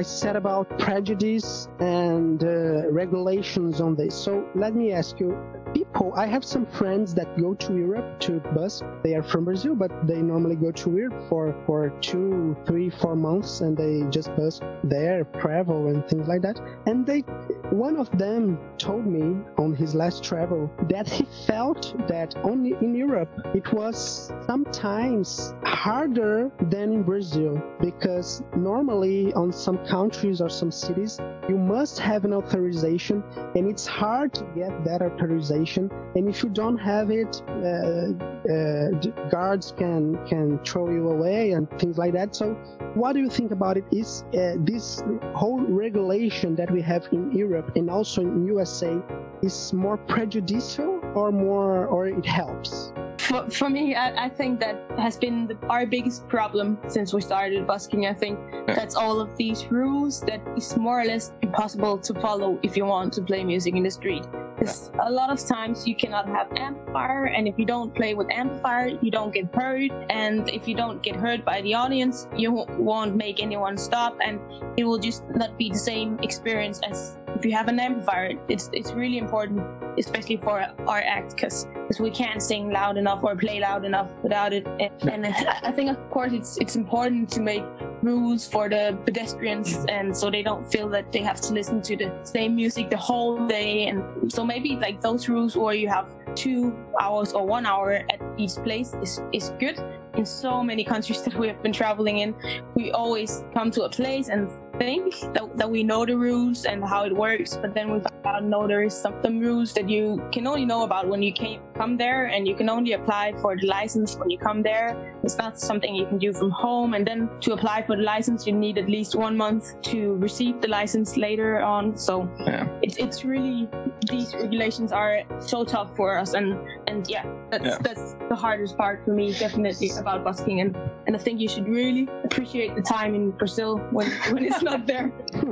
I 0.03 0.05
said 0.05 0.35
about 0.35 0.79
prejudice 0.81 1.69
and 1.79 2.43
uh, 2.43 2.91
regulations 2.91 3.81
on 3.81 3.95
this. 3.95 4.17
So 4.17 4.49
let 4.57 4.75
me 4.75 4.91
ask 4.91 5.21
you, 5.21 5.39
people, 5.75 6.13
I 6.15 6.27
have 6.27 6.45
some 6.45 6.67
friends 6.67 7.15
that 7.15 7.39
go 7.39 7.55
to 7.55 7.77
Europe 7.77 8.21
to 8.21 8.41
bus. 8.55 8.83
They 9.03 9.15
are 9.15 9.23
from 9.23 9.45
Brazil, 9.45 9.75
but 9.75 10.07
they 10.07 10.21
normally 10.21 10.57
go 10.57 10.71
to 10.73 10.97
Europe 10.97 11.29
for, 11.29 11.55
for 11.67 11.91
two, 12.01 12.57
three, 12.67 12.91
four 12.91 13.17
months 13.17 13.61
and 13.61 13.77
they 13.77 14.09
just 14.11 14.35
bus 14.37 14.61
there, 14.85 15.25
travel 15.41 15.89
and 15.89 16.07
things 16.09 16.29
like 16.29 16.43
that. 16.43 16.61
And 16.87 17.07
they, 17.07 17.25
one 17.73 17.97
of 17.97 18.11
them 18.19 18.59
told 18.77 19.07
me 19.07 19.41
on 19.57 19.75
his 19.75 19.95
last 19.95 20.23
travel 20.23 20.71
that 20.91 21.09
he 21.09 21.27
felt 21.47 21.97
that 22.07 22.37
only 22.45 22.75
in 22.83 22.95
Europe 22.95 23.31
it 23.55 23.73
was 23.73 24.31
sometimes 24.47 25.55
harder 25.65 26.51
than 26.69 26.93
in 26.93 27.03
Brazil 27.03 27.61
because 27.81 28.43
normally 28.57 29.33
on 29.33 29.51
some 29.53 29.79
countries 29.87 30.43
or 30.43 30.51
some 30.51 30.71
cities 30.71 31.19
you 31.49 31.57
must 31.57 31.99
have 31.99 32.25
an 32.27 32.35
authorization 32.35 33.25
and 33.55 33.67
it's 33.67 33.87
hard 33.87 34.35
to 34.35 34.45
get 34.55 34.85
that 34.85 35.01
authorization. 35.01 35.91
And 36.15 36.29
if 36.29 36.43
you 36.43 36.51
don't 36.51 36.79
have 36.79 37.11
it 37.11 37.43
uh, 37.49 38.13
uh, 38.53 38.91
guards 39.31 39.73
can 39.79 40.19
can 40.27 40.59
throw 40.65 40.91
you 40.91 41.09
away 41.09 41.53
and 41.53 41.69
things 41.79 41.97
like 41.97 42.13
that. 42.13 42.35
So 42.37 42.55
what 42.95 43.15
do 43.15 43.21
you 43.21 43.31
think 43.31 43.51
about 43.51 43.77
it? 43.77 43.85
Is 43.91 44.25
uh, 44.35 44.55
this 44.59 45.03
whole 45.35 45.61
regulation 45.61 46.55
that 46.57 46.71
we 46.71 46.83
have 46.83 47.09
in 47.13 47.33
Europe 47.33 47.62
and 47.77 47.91
also 47.91 48.21
in 48.23 48.47
USA 48.47 49.01
is 49.43 49.73
more 49.73 49.97
prejudicial 49.97 51.01
or 51.15 51.33
more 51.33 51.87
or 51.87 52.07
it 52.07 52.25
helps 52.27 52.93
For, 53.19 53.49
for 53.51 53.71
me, 53.71 53.95
I, 53.95 54.27
I 54.27 54.29
think 54.29 54.59
that 54.61 54.77
has 54.99 55.17
been 55.17 55.47
the, 55.47 55.57
our 55.69 55.87
biggest 55.87 56.27
problem 56.29 56.79
since 56.89 57.15
we 57.15 57.21
started 57.21 57.67
busking. 57.67 58.07
I 58.07 58.15
think 58.15 58.39
Yeah. 58.53 58.75
that's 58.75 58.97
all 58.97 59.21
of 59.21 59.37
these 59.37 59.71
rules 59.71 60.21
that 60.23 60.41
is 60.57 60.77
more 60.77 61.01
or 61.01 61.05
less 61.05 61.33
impossible 61.41 61.99
to 61.99 62.13
follow 62.21 62.59
if 62.63 62.77
you 62.77 62.85
want 62.85 63.13
to 63.15 63.23
play 63.23 63.45
music 63.45 63.75
in 63.79 63.83
the 63.83 63.91
street. 63.91 64.25
Because 64.59 64.91
a 65.01 65.11
lot 65.11 65.31
of 65.31 65.39
times 65.55 65.87
you 65.89 65.95
cannot 65.97 66.27
have 66.29 66.49
amplifier, 66.57 67.25
and 67.35 67.49
if 67.51 67.55
you 67.59 67.67
don't 67.67 67.95
play 67.95 68.15
with 68.15 68.29
amplifier, 68.31 68.89
you 69.03 69.11
don't 69.11 69.33
get 69.35 69.47
heard. 69.55 69.91
And 70.11 70.49
if 70.49 70.69
you 70.69 70.75
don't 70.75 71.03
get 71.03 71.17
heard 71.17 71.45
by 71.45 71.63
the 71.63 71.75
audience, 71.75 72.27
you 72.37 72.51
won't 72.79 73.15
make 73.17 73.43
anyone 73.43 73.77
stop, 73.77 74.19
and 74.27 74.39
it 74.77 74.85
will 74.85 74.99
just 74.99 75.23
not 75.35 75.59
be 75.59 75.71
the 75.71 75.79
same 75.79 76.19
experience 76.23 76.81
as 76.91 77.19
if 77.43 77.47
you 77.47 77.57
have 77.57 77.67
an 77.67 77.81
amplifier. 77.81 78.39
It's 78.49 78.71
it's 78.73 78.93
really 78.93 79.19
important, 79.19 79.61
especially 79.99 80.37
for 80.37 80.65
our 80.87 81.03
act, 81.17 81.35
because 81.35 81.67
we 81.99 82.11
can't 82.11 82.41
sing 82.41 82.71
loud 82.71 82.97
enough 82.97 83.25
or 83.25 83.35
play 83.35 83.59
loud 83.59 83.85
enough 83.85 84.09
without 84.23 84.53
it. 84.53 84.65
And, 84.79 85.27
and 85.27 85.27
I 85.27 85.73
think, 85.73 85.91
of 85.91 86.11
course, 86.11 86.33
it's 86.33 86.57
it's 86.59 86.77
important 86.77 87.29
to 87.31 87.41
make 87.41 87.65
rules 88.03 88.47
for 88.47 88.69
the 88.69 88.97
pedestrians, 89.05 89.85
and 89.89 90.17
so 90.17 90.31
they 90.31 90.45
don't 90.45 90.65
feel 90.71 90.89
that 90.91 91.11
they 91.11 91.23
have 91.23 91.41
to 91.41 91.53
listen 91.53 91.83
to 91.83 91.97
the 91.97 92.11
same 92.23 92.55
music 92.55 92.91
the 92.91 92.97
whole 92.97 93.45
day. 93.49 93.89
And 93.89 94.33
so 94.33 94.45
maybe 94.45 94.77
like 94.77 95.01
those 95.01 95.29
rules 95.29 95.57
where 95.57 95.75
you 95.75 95.89
have 95.89 96.07
two 96.37 96.73
hours 97.01 97.33
or 97.33 97.45
one 97.47 97.67
hour 97.67 98.05
at 98.09 98.21
each 98.39 98.55
place 98.63 98.95
is, 99.03 99.21
is 99.33 99.51
good. 99.59 99.79
In 100.15 100.27
so 100.27 100.63
many 100.63 100.85
countries 100.85 101.23
that 101.25 101.35
we 101.35 101.49
have 101.49 101.63
been 101.63 101.73
traveling 101.73 102.19
in, 102.19 102.35
we 102.75 102.93
always 102.93 103.45
come 103.53 103.71
to 103.73 103.83
a 103.83 103.89
place 103.89 104.29
and 104.29 104.49
think 104.83 105.15
that, 105.35 105.45
that 105.57 105.71
we 105.71 105.83
know 105.91 106.05
the 106.05 106.17
rules 106.17 106.65
and 106.65 106.83
how 106.85 107.05
it 107.05 107.15
works, 107.15 107.57
but 107.63 107.75
then 107.75 107.93
we 107.93 108.01
found 108.01 108.27
out 108.27 108.45
no, 108.45 108.67
there 108.67 108.83
is 108.83 108.95
some, 108.95 109.15
some 109.23 109.39
rules 109.39 109.73
that 109.75 109.89
you 109.89 110.05
can 110.33 110.47
only 110.47 110.65
know 110.65 110.83
about 110.83 111.07
when 111.09 111.23
you 111.23 111.33
came, 111.33 111.61
come 111.77 111.97
there, 111.97 112.27
and 112.27 112.49
you 112.49 112.55
can 112.55 112.69
only 112.69 112.93
apply 112.93 113.33
for 113.41 113.57
the 113.57 113.67
license 113.67 114.17
when 114.17 114.29
you 114.31 114.39
come 114.39 114.63
there. 114.63 114.89
It's 115.23 115.39
not 115.39 115.61
something 115.61 115.95
you 115.95 116.07
can 116.07 116.19
do 116.19 116.33
from 116.33 116.51
home, 116.51 116.95
and 116.95 117.07
then 117.07 117.29
to 117.41 117.53
apply 117.53 117.83
for 117.87 117.97
the 117.97 118.03
license, 118.03 118.47
you 118.47 118.53
need 118.53 118.77
at 118.79 118.89
least 118.89 119.15
one 119.15 119.37
month 119.37 119.81
to 119.93 120.15
receive 120.17 120.61
the 120.61 120.69
license 120.69 121.17
later 121.17 121.63
on. 121.63 121.97
So 121.97 122.29
Yeah. 122.41 122.67
it's 122.83 122.97
it's 122.97 123.25
really 123.25 123.69
these 124.11 124.35
regulations 124.35 124.91
are 124.93 125.23
so 125.41 125.65
tough 125.65 125.95
for 125.97 126.19
us, 126.19 126.35
and 126.35 126.59
and 126.93 127.09
yeah, 127.09 127.25
that's 127.51 127.65
Yeah. 127.65 127.79
that's 127.87 128.15
the 128.29 128.37
hardest 128.37 128.77
part 128.77 129.05
for 129.05 129.13
me, 129.21 129.33
definitely 129.33 129.91
about 130.03 130.25
busking, 130.25 130.61
and 130.61 130.77
and 131.07 131.17
I 131.17 131.19
think 131.25 131.41
you 131.41 131.49
should 131.49 131.69
really 131.69 132.05
appreciate 132.25 132.75
the 132.77 132.83
time 132.83 133.15
in 133.15 133.31
Brazil 133.41 133.79
when 133.97 134.09
when 134.33 134.43
it's 134.49 134.63
not 134.63 134.87
there. 134.87 135.09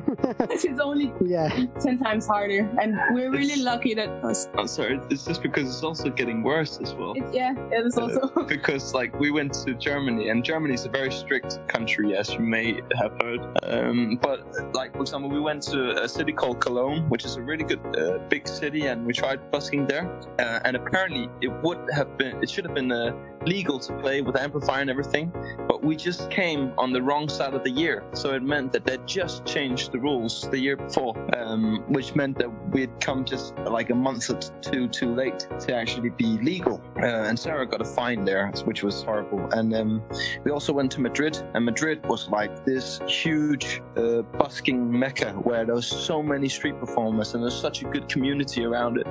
it's 0.54 0.80
only 0.80 1.08
yeah, 1.24 1.48
ten 1.84 1.98
times 1.98 2.26
harder, 2.26 2.62
and 2.80 2.90
we're 3.14 3.30
really 3.30 3.56
It's- 3.60 3.70
lucky 3.72 3.94
that 3.94 4.08
us. 4.30 4.48
I'm 4.58 4.66
sorry. 4.68 5.00
It's 5.10 5.24
just 5.24 5.42
because 5.42 5.66
it's 5.72 5.82
also 5.82 6.10
getting 6.10 6.42
worse 6.42 6.78
as 6.84 6.94
well. 6.94 7.12
It, 7.16 7.24
yeah, 7.32 7.54
it 7.76 7.86
is 7.86 7.96
also. 7.98 8.20
because 8.56 8.94
like 9.00 9.10
we 9.18 9.30
went 9.38 9.52
to 9.64 9.74
Germany 9.74 10.28
and 10.30 10.44
Germany 10.44 10.74
is 10.74 10.84
a 10.84 10.92
very 10.98 11.12
strict 11.22 11.50
country 11.68 12.16
as 12.16 12.26
you 12.34 12.40
may 12.40 12.66
have 13.00 13.12
heard 13.22 13.40
um, 13.62 14.18
but 14.26 14.38
like 14.74 14.90
for 14.96 15.02
example 15.06 15.30
we 15.30 15.40
went 15.40 15.62
to 15.62 15.80
a 16.02 16.08
city 16.08 16.32
called 16.32 16.60
Cologne 16.60 17.08
which 17.12 17.24
is 17.24 17.36
a 17.36 17.42
really 17.50 17.64
good 17.64 17.80
uh, 17.96 18.18
big 18.28 18.46
city 18.48 18.82
and 18.90 19.06
we 19.06 19.12
tried 19.12 19.38
busking 19.50 19.86
there 19.86 20.06
uh, 20.38 20.60
and 20.66 20.76
apparently 20.76 21.28
it 21.40 21.52
would 21.62 21.78
have 21.92 22.16
been 22.16 22.42
it 22.42 22.50
should 22.50 22.64
have 22.64 22.74
been 22.74 22.92
uh, 22.92 23.12
legal 23.46 23.78
to 23.78 23.92
play 23.98 24.20
with 24.20 24.36
amplifier 24.36 24.80
and 24.80 24.90
everything 24.90 25.32
but 25.68 25.82
we 25.82 25.96
just 25.96 26.30
came 26.30 26.72
on 26.78 26.92
the 26.92 27.02
wrong 27.02 27.28
side 27.28 27.54
of 27.54 27.64
the 27.64 27.70
year. 27.70 28.04
So 28.12 28.34
it 28.34 28.42
meant 28.42 28.72
that 28.72 28.84
they 28.84 28.98
just 29.06 29.44
changed 29.46 29.92
the 29.92 29.98
rules 29.98 30.48
the 30.50 30.58
year 30.58 30.76
before 30.76 31.14
um, 31.36 31.84
which 31.88 32.14
meant 32.14 32.38
that 32.38 32.50
we'd 32.70 33.00
come 33.00 33.24
just 33.24 33.56
like 33.58 33.90
a 33.90 33.94
month 33.94 34.30
or 34.30 34.38
two 34.60 34.88
too 34.88 35.14
late 35.14 35.38
to 35.60 35.74
actually 35.74 36.10
be 36.10 36.38
legal. 36.42 36.82
Uh, 36.96 37.28
and 37.28 37.38
Sarah 37.38 37.66
got 37.66 37.80
a 37.80 37.84
fine 37.84 38.24
there 38.24 38.52
which 38.64 38.82
was 38.82 39.02
horrible. 39.02 39.48
And 39.52 39.74
um, 39.74 40.02
we 40.44 40.50
also 40.50 40.72
went 40.72 40.90
to 40.92 41.00
Madrid 41.00 41.38
and 41.54 41.64
Madrid 41.64 42.04
was 42.06 42.28
like 42.28 42.64
this 42.64 43.00
huge 43.06 43.80
uh, 43.96 44.22
busking 44.22 44.90
mecca 44.90 45.32
where 45.32 45.64
there 45.64 45.74
was 45.74 45.86
so 45.86 46.22
many 46.22 46.48
street 46.48 46.78
performers 46.78 47.34
and 47.34 47.42
there's 47.42 47.58
such 47.58 47.82
a 47.82 47.84
good 47.86 48.08
community 48.08 48.64
around 48.64 48.98
it 48.98 49.06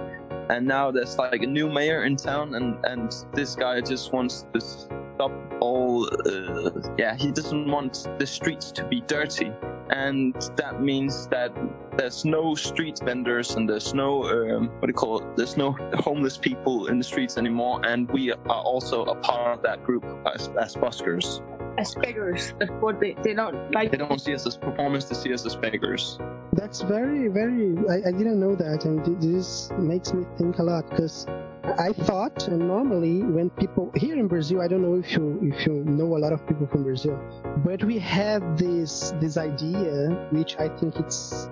and 0.49 0.65
now 0.65 0.91
there's 0.91 1.17
like 1.17 1.43
a 1.43 1.47
new 1.47 1.69
mayor 1.69 2.03
in 2.03 2.15
town 2.15 2.55
and 2.55 2.83
and 2.85 3.13
this 3.33 3.55
guy 3.55 3.79
just 3.81 4.11
wants 4.11 4.45
to 4.53 4.59
stop 4.59 5.31
all 5.61 6.07
uh, 6.27 6.71
yeah 6.97 7.15
he 7.15 7.31
doesn't 7.31 7.69
want 7.69 8.07
the 8.17 8.25
streets 8.25 8.71
to 8.71 8.85
be 8.85 9.01
dirty. 9.01 9.51
And 9.91 10.35
that 10.55 10.83
means 10.83 11.27
that 11.29 11.51
there's 11.97 12.23
no 12.23 12.53
street 12.53 12.99
vendors 13.03 13.55
and 13.55 13.67
there's 13.67 13.95
no 13.95 14.23
um, 14.23 14.67
what 14.67 14.81
do 14.81 14.89
you 14.89 14.93
call 14.93 15.19
it? 15.19 15.35
There's 15.35 15.57
no 15.57 15.71
homeless 15.95 16.37
people 16.37 16.87
in 16.87 16.99
the 16.99 17.03
streets 17.03 17.39
anymore 17.39 17.81
and 17.83 18.09
we 18.11 18.31
are 18.31 18.61
also 18.71 19.03
a 19.05 19.15
part 19.15 19.57
of 19.57 19.63
that 19.63 19.83
group 19.83 20.05
as, 20.31 20.49
as 20.61 20.75
buskers 20.75 21.41
as 21.79 21.95
beggars. 21.95 22.53
That's 22.59 22.71
what 22.79 22.99
they, 22.99 23.15
they 23.23 23.33
don't 23.33 23.71
like. 23.71 23.91
they 23.91 23.97
don't 23.97 24.19
see 24.19 24.33
us 24.33 24.45
as 24.45 24.57
performers 24.57 25.07
they 25.09 25.15
see 25.15 25.33
us 25.33 25.45
as 25.45 25.55
beggars 25.55 26.19
that's 26.53 26.81
very, 26.81 27.27
very. 27.27 27.77
I, 27.89 28.09
I 28.09 28.11
didn't 28.11 28.39
know 28.39 28.55
that, 28.55 28.85
and 28.85 29.21
this 29.21 29.71
makes 29.77 30.13
me 30.13 30.25
think 30.37 30.57
a 30.59 30.63
lot 30.63 30.89
because 30.89 31.25
I 31.63 31.93
thought, 31.93 32.47
and 32.47 32.59
normally 32.59 33.23
when 33.23 33.49
people 33.51 33.91
here 33.95 34.17
in 34.17 34.27
Brazil, 34.27 34.61
I 34.61 34.67
don't 34.67 34.81
know 34.81 34.95
if 34.95 35.11
you 35.11 35.39
if 35.41 35.65
you 35.65 35.83
know 35.85 36.17
a 36.17 36.19
lot 36.19 36.33
of 36.33 36.45
people 36.47 36.67
from 36.67 36.83
Brazil, 36.83 37.19
but 37.63 37.83
we 37.83 37.99
have 37.99 38.57
this 38.57 39.13
this 39.21 39.37
idea, 39.37 40.27
which 40.31 40.57
I 40.57 40.69
think 40.69 40.95
it's 40.97 41.49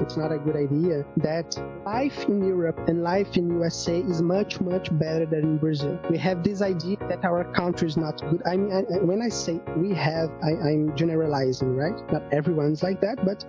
it's 0.00 0.16
not 0.16 0.32
a 0.32 0.38
good 0.38 0.56
idea 0.56 1.04
that 1.18 1.56
life 1.84 2.24
in 2.24 2.46
Europe 2.46 2.78
and 2.88 3.02
life 3.02 3.36
in 3.36 3.48
USA 3.50 3.98
is 4.00 4.22
much 4.22 4.60
much 4.60 4.96
better 4.98 5.26
than 5.26 5.42
in 5.42 5.58
Brazil. 5.58 5.98
We 6.10 6.18
have 6.18 6.42
this 6.42 6.62
idea 6.62 6.96
that 7.08 7.24
our 7.24 7.44
country 7.52 7.88
is 7.88 7.96
not 7.96 8.20
good. 8.20 8.42
I 8.46 8.56
mean, 8.56 8.72
I, 8.72 9.04
when 9.04 9.22
I 9.22 9.28
say 9.28 9.60
we 9.76 9.94
have, 9.94 10.30
I, 10.42 10.50
I'm 10.68 10.96
generalizing, 10.96 11.76
right? 11.76 11.96
Not 12.12 12.22
everyone's 12.32 12.82
like 12.82 13.00
that, 13.00 13.24
but 13.24 13.44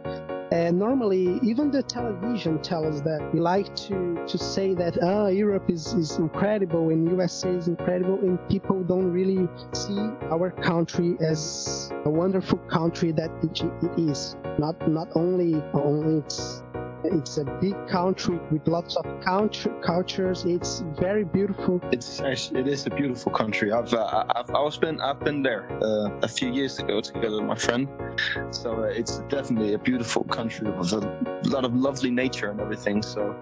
uh, 0.52 0.72
normally, 0.72 1.40
even 1.42 1.72
the 1.72 1.82
television 1.82 2.62
tells 2.62 2.98
us 2.98 3.02
that 3.02 3.30
we 3.34 3.40
like 3.40 3.76
to, 3.76 4.24
to 4.28 4.38
say 4.38 4.74
that 4.76 4.98
ah, 5.02 5.28
Europe 5.28 5.70
is, 5.70 5.94
is 5.94 6.18
incredible 6.18 6.90
and 6.90 7.10
USA 7.10 7.50
is 7.50 7.68
incredible, 7.68 8.20
and 8.20 8.38
people 8.48 8.84
don't 8.84 9.12
really 9.12 9.48
see 9.74 9.98
our 10.32 10.52
country 10.52 11.18
as 11.20 11.92
a 12.06 12.10
wonderful 12.10 12.60
country 12.70 13.12
that 13.12 13.32
it, 13.44 13.62
it 13.84 14.10
is. 14.10 14.36
Not 14.60 14.88
not 14.88 15.10
only 15.16 15.62
only 15.74 16.20
it's 16.20 16.62
it's 17.12 17.38
a 17.38 17.46
big 17.62 17.76
country 17.88 18.40
with 18.52 18.68
lots 18.68 18.96
of 18.96 19.06
culture, 19.22 19.74
cultures. 19.82 20.46
It's 20.46 20.84
very 21.00 21.24
beautiful. 21.24 21.82
it's 21.92 22.20
actually 22.22 22.62
it 22.62 22.68
is 22.68 22.86
a 22.86 22.90
beautiful 22.90 23.32
country. 23.32 23.72
I've 23.72 23.94
uh, 23.94 24.26
I've 24.36 24.50
I 24.50 24.62
was 24.62 24.78
been 24.78 25.00
I've 25.02 25.20
been 25.20 25.42
there 25.42 25.68
uh, 25.84 26.10
a 26.22 26.28
few 26.28 26.52
years 26.52 26.80
ago 26.80 27.02
together 27.02 27.38
with 27.38 27.46
my 27.46 27.56
friend. 27.56 27.88
So 28.52 28.84
uh, 28.84 29.00
it's 29.02 29.20
definitely 29.30 29.74
a 29.74 29.78
beautiful 29.80 30.24
country 30.24 30.70
with 30.70 30.94
a 30.94 31.02
lot 31.46 31.66
of 31.66 31.76
lovely 31.76 32.12
nature 32.12 32.50
and 32.52 32.60
everything. 32.62 33.02
So 33.02 33.36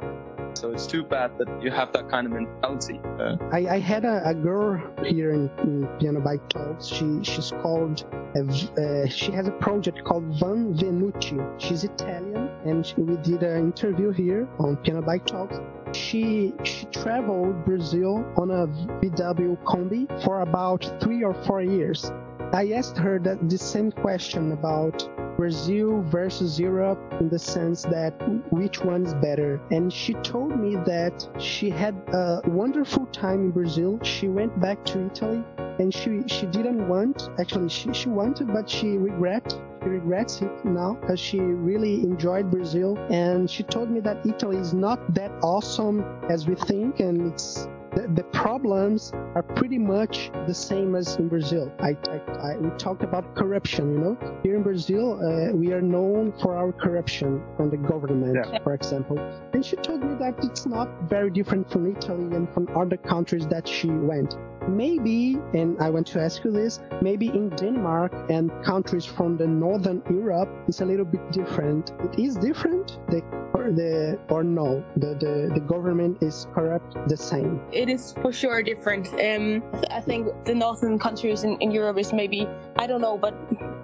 so 0.56 0.72
it's 0.72 0.88
too 0.88 1.04
bad 1.04 1.32
that 1.40 1.62
you 1.62 1.72
have 1.72 1.92
that 1.94 2.10
kind 2.10 2.28
of 2.28 2.34
mentality. 2.34 3.00
Uh, 3.20 3.36
I, 3.52 3.76
I 3.76 3.80
had 3.80 4.06
a, 4.06 4.22
a 4.30 4.34
girl 4.34 4.82
here 5.04 5.32
in, 5.32 5.50
in 5.60 5.88
Piano 6.00 6.20
Bike 6.22 6.48
Talks. 6.50 6.88
She 6.88 7.24
she's 7.24 7.52
called 7.62 8.06
uh, 8.36 8.44
V- 8.44 8.70
uh, 8.78 9.08
she 9.08 9.32
has 9.32 9.48
a 9.48 9.52
project 9.52 10.04
called 10.04 10.26
Van 10.40 10.74
Venuti. 10.74 11.40
She's 11.60 11.84
Italian, 11.84 12.43
and 12.66 12.86
she, 12.86 12.96
we 12.96 13.16
did 13.18 13.44
an 13.44 13.66
interview 13.66 14.12
here 14.12 14.48
on 14.60 14.78
Piano 14.78 15.02
Bike 15.02 15.26
Talks. 15.26 15.60
She 15.94 16.54
she 16.64 16.86
traveled 16.88 17.66
Brazil 17.66 18.26
on 18.38 18.52
a 18.52 18.68
VW 19.02 19.58
Combi 19.64 20.08
for 20.24 20.42
about 20.42 20.82
three 21.02 21.24
or 21.24 21.34
four 21.46 21.62
years. 21.62 22.12
I 22.54 22.72
asked 22.74 22.98
her 22.98 23.20
that 23.20 23.50
the 23.50 23.58
same 23.58 23.92
question 23.92 24.52
about 24.52 25.08
Brazil 25.38 26.04
versus 26.04 26.60
Europe 26.60 27.00
in 27.20 27.30
the 27.30 27.40
sense 27.40 27.82
that 27.84 28.14
which 28.52 28.84
one 28.84 29.06
is 29.06 29.14
better. 29.16 29.60
And 29.72 29.92
she 29.92 30.14
told 30.16 30.60
me 30.60 30.76
that 30.86 31.28
she 31.40 31.70
had 31.70 31.96
a 32.14 32.42
wonderful 32.46 33.08
time 33.08 33.46
in 33.46 33.52
Brazil. 33.52 34.00
She 34.04 34.28
went 34.28 34.60
back 34.62 34.86
to 34.86 35.06
Italy 35.06 35.44
and 35.80 35.94
she 35.94 36.24
she 36.28 36.46
didn't 36.48 36.88
want 36.88 37.30
actually 37.40 37.70
she, 37.70 37.92
she 37.94 38.10
wanted 38.10 38.48
but 38.54 38.70
she 38.70 38.98
regret 38.98 39.52
she 39.52 39.73
regrets 39.90 40.42
it 40.42 40.66
now 40.66 40.98
because 41.02 41.20
she 41.20 41.40
really 41.40 42.02
enjoyed 42.02 42.50
Brazil 42.52 42.98
and 43.10 43.50
she 43.50 43.64
told 43.64 43.90
me 43.90 44.00
that 44.02 44.26
Italy 44.26 44.58
is 44.58 44.74
not 44.74 45.14
that 45.14 45.32
awesome 45.44 46.04
as 46.30 46.48
we 46.48 46.56
think 46.56 47.00
and 47.00 47.32
it's 47.32 47.68
the, 47.96 48.08
the 48.16 48.24
problems 48.24 49.12
are 49.36 49.44
pretty 49.44 49.78
much 49.78 50.32
the 50.48 50.54
same 50.54 50.96
as 50.96 51.16
in 51.18 51.28
Brazil. 51.28 51.72
I, 51.80 51.96
I, 52.10 52.54
I 52.54 52.58
we 52.58 52.70
talked 52.78 53.04
about 53.04 53.36
corruption, 53.36 53.94
you 53.94 54.00
know. 54.00 54.40
Here 54.42 54.56
in 54.56 54.64
Brazil, 54.64 55.20
uh, 55.22 55.56
we 55.56 55.74
are 55.74 55.82
known 55.82 56.34
for 56.42 56.56
our 56.56 56.72
corruption 56.72 57.44
from 57.56 57.70
the 57.70 57.78
government, 57.78 58.36
Yeah. 58.36 58.60
for 58.64 58.74
example. 58.74 59.20
And 59.54 59.64
she 59.64 59.76
told 59.76 60.02
me 60.04 60.16
that 60.16 60.36
it's 60.44 60.66
not 60.66 60.90
very 61.08 61.30
different 61.30 61.70
from 61.72 61.86
Italy 61.96 62.36
and 62.36 62.52
from 62.54 62.68
other 62.76 62.98
countries 62.98 63.46
that 63.48 63.68
she 63.68 63.90
went. 63.90 64.36
Maybe, 64.68 65.38
and 65.54 65.78
I 65.82 65.90
want 65.90 66.08
to 66.08 66.22
ask 66.22 66.44
you 66.44 66.52
this, 66.52 66.80
maybe 67.02 67.28
in 67.28 67.50
Denmark 67.50 68.14
and 68.30 68.52
countries 68.64 69.06
from 69.06 69.38
the 69.38 69.48
northern 69.48 70.02
Europe, 70.10 70.50
it's 70.68 70.82
a 70.82 70.86
little 70.86 71.06
bit 71.06 71.32
different. 71.32 71.92
It 72.04 72.20
is 72.20 72.36
different, 72.36 73.00
the 73.10 73.22
or 73.54 73.72
the 73.72 74.20
or 74.30 74.44
no, 74.44 74.84
the, 74.98 75.16
the 75.16 75.52
the 75.54 75.60
government 75.60 76.22
is 76.22 76.48
corrupt 76.54 76.98
the 77.08 77.18
same. 77.18 77.62
It 77.72 77.90
is 77.90 78.14
for 78.22 78.32
sure 78.32 78.64
different. 78.64 79.08
Um, 79.14 79.64
I 79.92 80.02
think 80.02 80.28
the 80.46 80.56
northern 80.56 80.98
countries 80.98 81.44
in, 81.44 81.58
in 81.60 81.72
Europe 81.72 81.98
is 82.00 82.14
maybe 82.14 82.48
I 82.78 82.88
don't 82.88 83.02
know, 83.02 83.18
but 83.18 83.34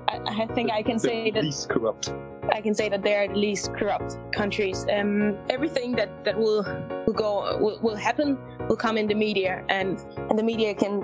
I, 0.08 0.44
I 0.44 0.48
think 0.56 0.72
I 0.72 0.82
can 0.84 1.00
say 1.00 1.26
the 1.26 1.32
that 1.32 1.44
least 1.44 1.70
corrupt. 1.70 2.14
I 2.52 2.62
can 2.62 2.74
say 2.74 2.90
that 2.90 3.04
they 3.04 3.16
are 3.16 3.28
the 3.28 3.36
least 3.36 3.74
corrupt 3.74 4.18
countries. 4.34 4.86
Um, 4.92 5.38
everything 5.50 5.96
that, 5.96 6.24
that 6.26 6.38
will 6.38 6.64
will 7.06 7.14
go 7.14 7.58
will, 7.60 7.80
will 7.82 7.96
happen 7.96 8.38
will 8.68 8.76
come 8.76 8.98
in 8.98 9.08
the 9.08 9.16
media, 9.16 9.64
and 9.70 10.00
and 10.30 10.38
the 10.38 10.44
media 10.44 10.74
can 10.74 11.02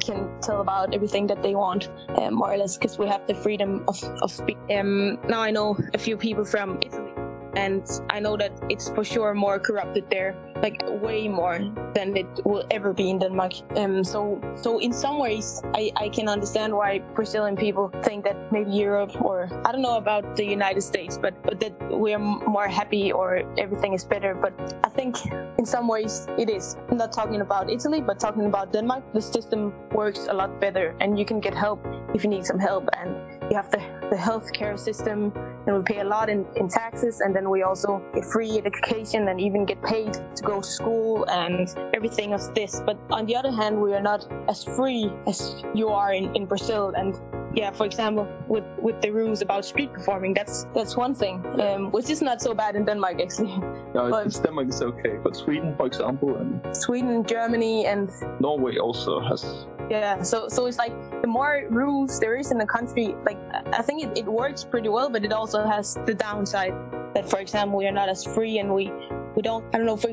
can 0.00 0.28
tell 0.40 0.60
about 0.60 0.94
everything 0.94 1.26
that 1.26 1.42
they 1.42 1.54
want, 1.54 1.90
uh, 2.16 2.30
more 2.30 2.52
or 2.52 2.56
less, 2.56 2.76
because 2.76 2.98
we 2.98 3.06
have 3.06 3.26
the 3.26 3.34
freedom 3.34 3.84
of 3.88 4.02
of 4.22 4.30
speak. 4.30 4.58
Um, 4.70 5.18
now 5.28 5.40
I 5.40 5.50
know 5.50 5.76
a 5.94 5.98
few 5.98 6.16
people 6.16 6.44
from 6.44 6.78
Italy, 6.82 7.12
and 7.56 7.82
I 8.10 8.20
know 8.20 8.36
that 8.36 8.52
it's 8.68 8.88
for 8.88 9.04
sure 9.04 9.34
more 9.34 9.58
corrupted 9.58 10.04
there, 10.10 10.36
like 10.62 10.82
way 11.02 11.28
more 11.28 11.58
than 11.94 12.16
it 12.16 12.26
will 12.44 12.64
ever 12.70 12.92
be 12.92 13.10
in 13.10 13.18
Denmark. 13.18 13.52
Um, 13.76 14.04
so 14.04 14.40
so 14.56 14.78
in 14.78 14.92
some 14.92 15.18
ways, 15.18 15.62
I 15.74 15.92
I 15.96 16.08
can 16.08 16.28
understand 16.28 16.72
why 16.74 17.00
Brazilian 17.14 17.56
people 17.56 17.90
think 18.02 18.24
that 18.24 18.36
maybe 18.52 18.70
Europe 18.70 19.20
or 19.22 19.48
I 19.64 19.72
don't 19.72 19.82
know 19.82 19.96
about 19.96 20.36
the 20.36 20.44
United 20.44 20.82
States, 20.82 21.18
but 21.18 21.34
but 21.42 21.60
that 21.60 21.74
we're 21.90 22.18
more 22.18 22.68
happy 22.68 23.12
or 23.12 23.42
everything 23.58 23.94
is 23.94 24.04
better. 24.04 24.34
But 24.34 24.54
I 24.84 24.88
think 24.88 25.16
in 25.58 25.66
some 25.66 25.88
ways 25.88 26.26
it 26.38 26.48
is. 26.50 26.76
I'm 26.90 26.96
not 26.96 27.12
talking 27.12 27.40
about 27.40 27.70
Italy, 27.70 28.00
but 28.00 28.18
talking 28.20 28.46
about 28.46 28.72
Denmark. 28.72 29.12
The 29.12 29.22
system 29.22 29.72
works 29.92 30.28
a 30.28 30.34
lot 30.34 30.60
better, 30.60 30.94
and 31.00 31.18
you 31.18 31.24
can 31.24 31.40
get 31.40 31.54
help 31.54 31.80
if 32.14 32.24
you 32.24 32.30
need 32.30 32.44
some 32.44 32.58
help, 32.58 32.88
and 32.96 33.29
you 33.50 33.56
have 33.56 33.70
the 33.70 34.00
the 34.10 34.16
healthcare 34.16 34.78
system, 34.78 35.32
and 35.66 35.76
we 35.76 35.82
pay 35.82 36.00
a 36.00 36.04
lot 36.04 36.28
in, 36.28 36.44
in 36.56 36.68
taxes, 36.68 37.20
and 37.20 37.34
then 37.34 37.48
we 37.48 37.62
also 37.62 38.02
get 38.12 38.24
free 38.24 38.58
education 38.58 39.28
and 39.28 39.40
even 39.40 39.64
get 39.64 39.80
paid 39.82 40.12
to 40.14 40.42
go 40.42 40.60
to 40.60 40.66
school 40.66 41.24
and 41.30 41.74
everything 41.94 42.34
of 42.34 42.54
this. 42.54 42.82
But 42.84 42.98
on 43.10 43.24
the 43.26 43.36
other 43.36 43.52
hand, 43.52 43.80
we 43.80 43.94
are 43.94 44.02
not 44.02 44.26
as 44.48 44.64
free 44.64 45.12
as 45.28 45.62
you 45.74 45.88
are 45.88 46.12
in, 46.12 46.34
in 46.34 46.44
Brazil, 46.46 46.92
and 46.96 47.14
yeah, 47.54 47.70
for 47.72 47.84
example, 47.86 48.26
with 48.48 48.64
with 48.78 49.00
the 49.02 49.10
rules 49.10 49.42
about 49.42 49.64
street 49.64 49.92
performing, 49.92 50.34
that's 50.34 50.66
that's 50.74 50.96
one 50.96 51.14
thing, 51.14 51.44
um, 51.60 51.90
which 51.90 52.10
is 52.10 52.22
not 52.22 52.40
so 52.40 52.54
bad 52.54 52.76
in 52.76 52.84
Denmark 52.84 53.20
actually. 53.20 53.54
No, 53.94 54.08
But- 54.10 54.26
it's 54.26 54.38
Denmark 54.38 54.68
is 54.68 54.82
okay, 54.82 55.18
but 55.24 55.34
Sweden, 55.34 55.74
for 55.76 55.86
example, 55.86 56.36
and 56.36 56.60
Sweden, 56.76 57.24
Germany, 57.24 57.86
and 57.86 58.08
Norway 58.40 58.78
also 58.78 59.20
has. 59.20 59.66
Yeah, 59.90 60.22
so 60.22 60.48
so 60.48 60.66
it's 60.66 60.78
like 60.78 60.92
the 61.22 61.26
more 61.28 61.66
rules 61.70 62.20
there 62.20 62.36
is 62.38 62.52
in 62.52 62.58
the 62.58 62.66
country, 62.66 63.14
like 63.26 63.38
I 63.78 63.82
think 63.82 64.02
it, 64.04 64.10
it 64.18 64.26
works 64.26 64.62
pretty 64.64 64.88
well, 64.88 65.10
but 65.10 65.24
it 65.24 65.32
also 65.32 65.66
has 65.66 65.94
the 66.06 66.14
downside 66.14 66.74
that, 67.14 67.28
for 67.28 67.40
example, 67.40 67.78
we 67.78 67.86
are 67.88 67.92
not 67.94 68.08
as 68.08 68.24
free 68.24 68.60
and 68.60 68.72
we 68.74 68.92
we 69.34 69.42
don't. 69.42 69.64
I 69.74 69.78
don't 69.78 69.86
know. 69.86 69.96
For, 69.96 70.10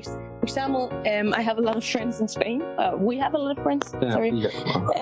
for 0.48 0.52
example, 0.52 0.90
um, 1.14 1.34
I 1.34 1.42
have 1.42 1.58
a 1.58 1.62
lot 1.62 1.76
of 1.76 1.84
friends 1.84 2.22
in 2.22 2.28
Spain. 2.28 2.62
Uh, 2.62 2.96
we 2.98 3.18
have 3.18 3.34
a 3.34 3.38
lot 3.38 3.58
of 3.58 3.64
friends. 3.64 3.90
Sorry. 3.92 4.32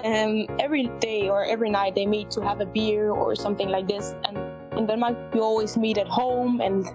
Um, 0.04 0.48
every 0.60 0.88
day 1.00 1.30
or 1.30 1.46
every 1.46 1.70
night 1.70 1.94
they 1.94 2.08
meet 2.08 2.32
to 2.32 2.42
have 2.42 2.62
a 2.62 2.66
beer 2.66 3.12
or 3.12 3.36
something 3.36 3.70
like 3.70 3.88
this, 3.88 4.16
and 4.28 4.38
in 4.78 4.88
Denmark 4.88 5.16
you 5.36 5.42
always 5.42 5.78
meet 5.78 5.98
at 6.00 6.08
home, 6.08 6.62
and 6.62 6.86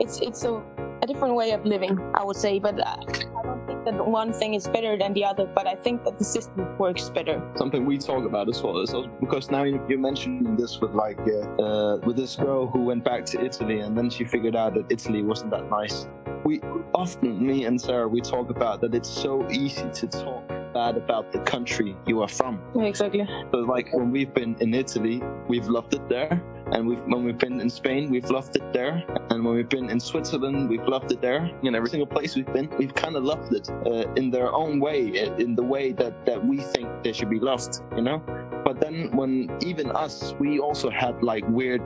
it's 0.00 0.20
it's 0.20 0.44
a 0.44 0.62
a 1.02 1.06
different 1.06 1.34
way 1.34 1.52
of 1.52 1.64
living, 1.64 1.98
I 2.14 2.22
would 2.24 2.36
say. 2.36 2.58
But 2.58 2.80
uh, 2.80 2.96
I 3.38 3.42
don't 3.42 3.66
think 3.66 3.84
that 3.84 4.06
one 4.06 4.32
thing 4.32 4.54
is 4.54 4.66
better 4.68 4.96
than 4.98 5.12
the 5.14 5.24
other. 5.24 5.46
But 5.54 5.66
I 5.66 5.74
think 5.84 6.04
that 6.04 6.16
the 6.18 6.24
system 6.24 6.66
works 6.78 7.10
better. 7.10 7.36
something 7.56 7.86
we 7.86 7.96
talk 7.98 8.24
about 8.24 8.48
as 8.48 8.62
well 8.62 8.78
is 8.84 8.94
also 8.94 9.10
because 9.20 9.50
now 9.50 9.62
you- 9.64 9.80
you're 9.88 10.04
mentioning 10.10 10.56
this 10.56 10.80
with 10.80 10.92
like 11.04 11.20
uh, 11.36 11.64
uh, 11.66 11.96
with 12.06 12.16
this 12.16 12.36
girl 12.36 12.66
who 12.72 12.80
went 12.90 13.02
back 13.04 13.24
to 13.32 13.36
Italy 13.44 13.80
and 13.84 13.96
then 13.98 14.10
she 14.10 14.24
figured 14.24 14.56
out 14.62 14.74
that 14.74 14.86
Italy 14.96 15.22
wasn't 15.22 15.50
that 15.56 15.66
nice. 15.80 15.96
We 16.44 16.60
often, 16.94 17.46
me 17.46 17.64
and 17.64 17.80
Sarah, 17.80 18.08
we 18.08 18.20
talk 18.20 18.50
about 18.50 18.80
that 18.80 18.94
it's 18.94 19.10
so 19.10 19.48
easy 19.50 19.88
to 19.90 20.06
talk 20.06 20.48
bad 20.72 20.96
about 20.96 21.32
the 21.32 21.38
country 21.40 21.96
you 22.06 22.22
are 22.22 22.28
from. 22.28 22.60
Exactly. 22.76 23.26
So 23.50 23.58
like 23.58 23.92
when 23.92 24.10
we've 24.10 24.32
been 24.32 24.56
in 24.60 24.74
Italy, 24.74 25.22
we've 25.48 25.68
loved 25.68 25.94
it 25.94 26.08
there, 26.08 26.42
and 26.72 26.86
we've 26.86 27.00
when 27.06 27.24
we've 27.24 27.38
been 27.38 27.60
in 27.60 27.68
Spain, 27.68 28.10
we've 28.10 28.30
loved 28.30 28.56
it 28.56 28.72
there, 28.72 29.04
and 29.30 29.44
when 29.44 29.54
we've 29.54 29.68
been 29.68 29.90
in 29.90 30.00
Switzerland, 30.00 30.68
we've 30.68 30.86
loved 30.86 31.12
it 31.12 31.20
there. 31.20 31.50
In 31.62 31.74
every 31.74 31.90
single 31.90 32.06
place 32.06 32.36
we've 32.36 32.52
been, 32.52 32.70
we've 32.78 32.94
kind 32.94 33.16
of 33.16 33.24
loved 33.24 33.52
it 33.52 33.68
uh, 33.70 34.12
in 34.14 34.30
their 34.30 34.52
own 34.52 34.80
way, 34.80 35.08
in 35.38 35.54
the 35.54 35.62
way 35.62 35.92
that 35.92 36.24
that 36.26 36.44
we 36.44 36.58
think 36.58 36.88
they 37.02 37.12
should 37.12 37.30
be 37.30 37.40
loved, 37.40 37.80
you 37.96 38.02
know. 38.02 38.22
But 38.64 38.80
then 38.80 39.10
when 39.16 39.50
even 39.62 39.90
us, 39.90 40.34
we 40.38 40.58
also 40.58 40.90
had 40.90 41.22
like 41.22 41.44
weird 41.48 41.82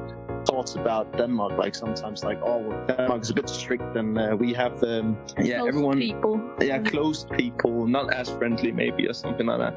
thoughts 0.46 0.74
about 0.74 1.16
Denmark. 1.16 1.52
Like 1.58 1.74
sometimes, 1.74 2.24
like 2.24 2.40
oh, 2.42 2.62
Denmark 2.88 3.22
is 3.22 3.30
a 3.30 3.34
bit 3.34 3.48
strict, 3.48 3.96
and 3.96 4.18
uh, 4.18 4.36
we 4.38 4.52
have 4.54 4.82
um, 4.82 5.16
yeah, 5.38 5.58
Most 5.58 5.68
everyone 5.68 5.98
people. 5.98 6.40
yeah, 6.60 6.78
closed 6.78 7.30
people, 7.30 7.86
not 7.86 8.12
as 8.12 8.28
friendly 8.30 8.72
maybe 8.72 9.06
or 9.08 9.14
something 9.14 9.46
like 9.46 9.58
that. 9.58 9.74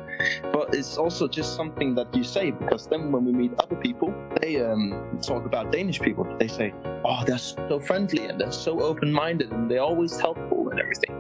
But 0.52 0.76
it's 0.76 0.98
also 0.98 1.28
just 1.28 1.56
something 1.56 1.96
that 1.96 2.14
you 2.16 2.24
say 2.24 2.52
because 2.52 2.88
then 2.88 3.12
when 3.12 3.26
we 3.26 3.32
meet 3.32 3.52
other 3.60 3.76
people, 3.76 4.14
they 4.42 4.62
um, 4.62 5.20
talk 5.22 5.46
about 5.46 5.72
Danish 5.72 6.00
people. 6.00 6.26
They 6.40 6.48
say, 6.48 6.74
"Oh, 7.06 7.24
they're 7.26 7.38
so 7.38 7.80
friendly 7.80 8.26
and 8.26 8.40
they're 8.40 8.52
so 8.52 8.80
open-minded 8.82 9.52
and 9.52 9.70
they're 9.70 9.88
always 9.92 10.20
helpful 10.20 10.70
and 10.70 10.80
everything." 10.80 11.14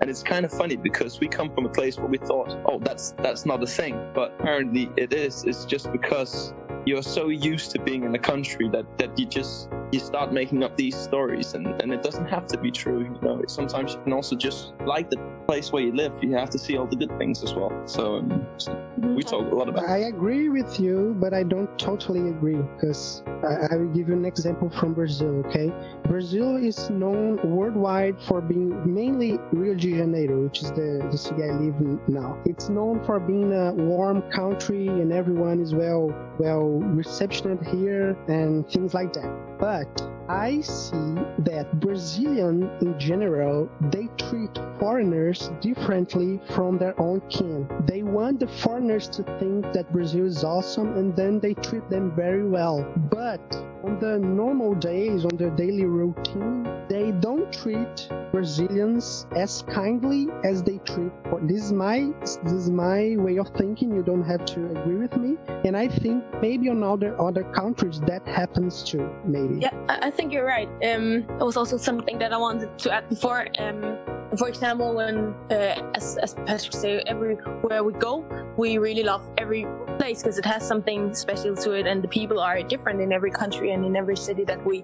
And 0.00 0.10
it's 0.10 0.22
kind 0.22 0.44
of 0.44 0.52
funny 0.52 0.76
because 0.76 1.20
we 1.20 1.28
come 1.28 1.50
from 1.54 1.66
a 1.66 1.68
place 1.68 1.98
where 1.98 2.08
we 2.08 2.18
thought, 2.18 2.50
"Oh, 2.66 2.78
that's 2.78 3.12
that's 3.22 3.46
not 3.46 3.62
a 3.62 3.66
thing," 3.66 3.94
but 4.14 4.32
apparently 4.38 4.90
it 4.96 5.12
is. 5.12 5.44
It's 5.44 5.64
just 5.64 5.90
because 5.92 6.52
you're 6.90 7.02
so 7.04 7.28
used 7.28 7.70
to 7.70 7.78
being 7.80 8.02
in 8.02 8.12
a 8.16 8.18
country 8.18 8.68
that 8.68 8.84
that 8.98 9.16
you 9.16 9.24
just 9.24 9.70
you 9.92 10.00
start 10.00 10.32
making 10.32 10.64
up 10.64 10.76
these 10.76 10.96
stories 10.96 11.54
and, 11.54 11.66
and 11.80 11.92
it 11.92 12.02
doesn't 12.02 12.26
have 12.26 12.46
to 12.48 12.58
be 12.58 12.70
true 12.70 13.02
you 13.04 13.20
know. 13.22 13.40
Sometimes 13.46 13.94
you 13.94 14.00
can 14.02 14.12
also 14.12 14.34
just 14.34 14.72
like 14.84 15.08
the 15.08 15.18
place 15.50 15.72
where 15.72 15.82
you 15.82 15.92
live 16.02 16.12
you 16.22 16.32
have 16.32 16.50
to 16.50 16.58
see 16.58 16.76
all 16.76 16.86
the 16.86 17.00
good 17.02 17.12
things 17.18 17.42
as 17.42 17.52
well 17.54 17.72
so, 17.86 18.16
um, 18.16 18.46
so 18.56 18.70
we 19.16 19.22
talk 19.22 19.50
a 19.50 19.54
lot 19.54 19.68
about 19.68 19.84
I 19.88 19.98
agree 20.14 20.48
with 20.48 20.78
you, 20.78 21.16
but 21.18 21.32
I 21.32 21.42
don't 21.42 21.78
totally 21.78 22.28
agree 22.28 22.60
because 22.74 23.22
I, 23.26 23.72
I 23.72 23.76
will 23.76 23.88
give 23.88 24.08
you 24.08 24.14
an 24.14 24.24
example 24.24 24.70
from 24.70 24.94
Brazil. 24.94 25.42
Okay, 25.46 25.72
Brazil 26.04 26.56
is 26.56 26.90
known 26.90 27.38
worldwide 27.42 28.20
for 28.20 28.40
being 28.40 28.70
mainly 28.94 29.38
Rio 29.52 29.74
de 29.74 29.96
Janeiro, 29.96 30.44
which 30.44 30.62
is 30.62 30.70
the, 30.72 31.06
the 31.10 31.18
city 31.18 31.42
I 31.44 31.52
live 31.52 31.76
in 31.80 32.00
now. 32.08 32.38
It's 32.44 32.68
known 32.68 33.02
for 33.04 33.18
being 33.18 33.52
a 33.52 33.72
warm 33.72 34.22
country 34.30 34.86
and 34.86 35.12
everyone 35.12 35.60
is 35.60 35.74
well 35.74 36.14
well 36.38 36.68
receptioned 37.00 37.66
here 37.66 38.16
and 38.28 38.68
things 38.68 38.94
like 38.94 39.12
that. 39.14 39.49
But 39.60 40.02
I 40.26 40.62
see 40.62 41.14
that 41.40 41.80
Brazilian 41.80 42.70
in 42.80 42.98
general 42.98 43.68
they 43.92 44.08
treat 44.16 44.58
foreigners 44.78 45.50
differently 45.60 46.40
from 46.54 46.78
their 46.78 46.98
own 46.98 47.20
kin. 47.28 47.68
They 47.86 48.02
want 48.02 48.40
the 48.40 48.48
foreigners 48.48 49.06
to 49.10 49.22
think 49.38 49.70
that 49.74 49.92
Brazil 49.92 50.24
is 50.24 50.44
awesome 50.44 50.96
and 50.96 51.14
then 51.14 51.40
they 51.40 51.52
treat 51.52 51.88
them 51.90 52.10
very 52.16 52.48
well. 52.48 52.90
But 53.10 53.40
on 53.84 53.98
the 54.00 54.18
normal 54.18 54.74
days, 54.74 55.26
on 55.26 55.36
their 55.36 55.50
daily 55.50 55.84
routine, 55.84 56.66
they 56.88 57.12
don't 57.12 57.29
treat 57.50 58.08
Brazilians 58.32 59.26
as 59.36 59.62
kindly 59.62 60.28
as 60.44 60.62
they 60.62 60.78
treat. 60.78 61.12
This 61.42 61.64
is 61.64 61.72
my 61.72 62.10
this 62.22 62.52
is 62.52 62.70
my 62.70 63.16
way 63.18 63.38
of 63.38 63.48
thinking. 63.56 63.94
You 63.94 64.02
don't 64.02 64.22
have 64.22 64.44
to 64.46 64.70
agree 64.70 64.96
with 64.96 65.16
me, 65.16 65.36
and 65.64 65.76
I 65.76 65.88
think 65.88 66.24
maybe 66.40 66.68
on 66.68 66.82
other 66.82 67.20
other 67.20 67.44
countries 67.44 68.00
that 68.06 68.26
happens 68.26 68.82
too. 68.82 69.10
Maybe. 69.24 69.60
Yeah, 69.60 69.74
I 69.88 70.10
think 70.10 70.32
you're 70.32 70.46
right. 70.46 70.68
Um, 70.84 71.26
it 71.40 71.44
was 71.44 71.56
also 71.56 71.76
something 71.76 72.18
that 72.18 72.32
I 72.32 72.36
wanted 72.36 72.78
to 72.78 72.92
add 72.92 73.08
before. 73.08 73.48
Um, 73.58 73.98
for 74.38 74.48
example, 74.48 74.94
when 74.94 75.34
uh, 75.50 75.90
as 75.94 76.16
as 76.18 76.34
Patrick 76.34 76.72
said, 76.72 77.02
everywhere 77.06 77.82
we 77.82 77.92
go, 77.94 78.24
we 78.56 78.78
really 78.78 79.02
love 79.02 79.28
every 79.38 79.66
place 79.98 80.22
because 80.22 80.38
it 80.38 80.44
has 80.44 80.66
something 80.66 81.14
special 81.14 81.56
to 81.56 81.72
it, 81.72 81.86
and 81.86 82.02
the 82.02 82.08
people 82.08 82.38
are 82.38 82.62
different 82.62 83.00
in 83.00 83.12
every 83.12 83.30
country 83.30 83.72
and 83.72 83.84
in 83.84 83.96
every 83.96 84.16
city 84.16 84.44
that 84.44 84.64
we 84.64 84.82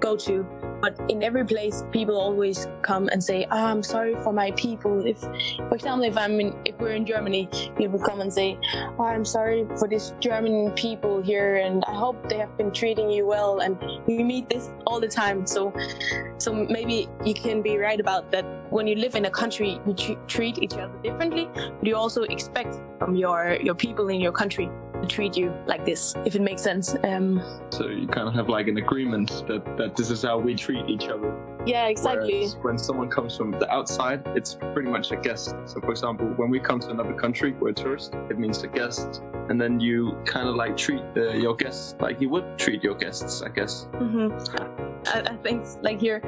go 0.00 0.16
to. 0.16 0.46
But 0.80 0.98
in 1.08 1.22
every 1.22 1.44
place, 1.44 1.84
people 1.90 2.16
always 2.16 2.68
come 2.82 3.08
and 3.08 3.22
say, 3.22 3.46
oh, 3.50 3.64
"I'm 3.64 3.82
sorry 3.82 4.14
for 4.22 4.32
my 4.32 4.50
people." 4.52 5.04
If, 5.06 5.18
for 5.68 5.74
example, 5.74 6.04
if 6.04 6.16
I'm 6.16 6.40
in, 6.40 6.54
if 6.64 6.78
we're 6.78 6.94
in 6.94 7.04
Germany, 7.04 7.48
people 7.76 7.98
come 7.98 8.20
and 8.20 8.32
say, 8.32 8.58
oh, 8.98 9.04
"I'm 9.04 9.24
sorry 9.24 9.66
for 9.76 9.88
this 9.88 10.14
German 10.20 10.72
people 10.72 11.20
here, 11.20 11.56
and 11.56 11.84
I 11.86 11.94
hope 11.94 12.28
they 12.28 12.38
have 12.38 12.56
been 12.56 12.70
treating 12.70 13.10
you 13.10 13.26
well." 13.26 13.60
And 13.60 13.76
we 14.06 14.22
meet 14.22 14.48
this 14.48 14.70
all 14.86 15.00
the 15.00 15.08
time. 15.08 15.46
So, 15.46 15.72
so 16.38 16.52
maybe 16.52 17.08
you 17.24 17.34
can 17.34 17.62
be 17.62 17.76
right 17.78 18.00
about 18.00 18.30
that. 18.32 18.44
When 18.70 18.86
you 18.86 18.96
live 18.96 19.14
in 19.14 19.24
a 19.24 19.30
country, 19.30 19.80
you 19.86 19.94
treat 20.26 20.62
each 20.62 20.74
other 20.74 20.92
differently, 21.02 21.48
but 21.54 21.86
you 21.86 21.96
also 21.96 22.22
expect 22.22 22.78
from 22.98 23.16
your 23.16 23.58
your 23.62 23.74
people 23.74 24.08
in 24.08 24.20
your 24.20 24.32
country 24.32 24.70
treat 25.06 25.36
you 25.36 25.54
like 25.66 25.84
this, 25.84 26.14
if 26.24 26.34
it 26.34 26.42
makes 26.42 26.62
sense. 26.62 26.94
Um, 27.04 27.42
so 27.70 27.88
you 27.88 28.06
kind 28.06 28.28
of 28.28 28.34
have 28.34 28.48
like 28.48 28.68
an 28.68 28.78
agreement 28.78 29.44
that 29.46 29.64
that 29.76 29.96
this 29.96 30.10
is 30.10 30.22
how 30.22 30.38
we 30.38 30.54
treat 30.54 30.88
each 30.88 31.08
other 31.08 31.32
yeah, 31.68 31.86
exactly. 31.88 32.32
Whereas 32.32 32.56
when 32.62 32.78
someone 32.78 33.10
comes 33.10 33.36
from 33.36 33.50
the 33.52 33.70
outside, 33.70 34.22
it's 34.28 34.56
pretty 34.72 34.88
much 34.88 35.12
a 35.12 35.16
guest. 35.16 35.54
So, 35.66 35.80
for 35.80 35.90
example, 35.90 36.26
when 36.36 36.48
we 36.48 36.58
come 36.58 36.80
to 36.80 36.90
another 36.90 37.12
country, 37.12 37.52
we're 37.52 37.70
a 37.70 37.74
tourist. 37.74 38.14
It 38.30 38.38
means 38.38 38.62
a 38.62 38.68
guest, 38.68 39.22
and 39.50 39.60
then 39.60 39.78
you 39.78 40.16
kind 40.24 40.48
of 40.48 40.54
like 40.54 40.78
treat 40.78 41.02
uh, 41.16 41.32
your 41.32 41.54
guests 41.54 41.94
like 42.00 42.20
you 42.22 42.30
would 42.30 42.58
treat 42.58 42.82
your 42.82 42.94
guests, 42.94 43.42
I 43.42 43.50
guess. 43.50 43.86
hmm 43.94 44.28
I, 45.06 45.20
I 45.20 45.36
think 45.42 45.64
like 45.82 46.00
here, 46.00 46.22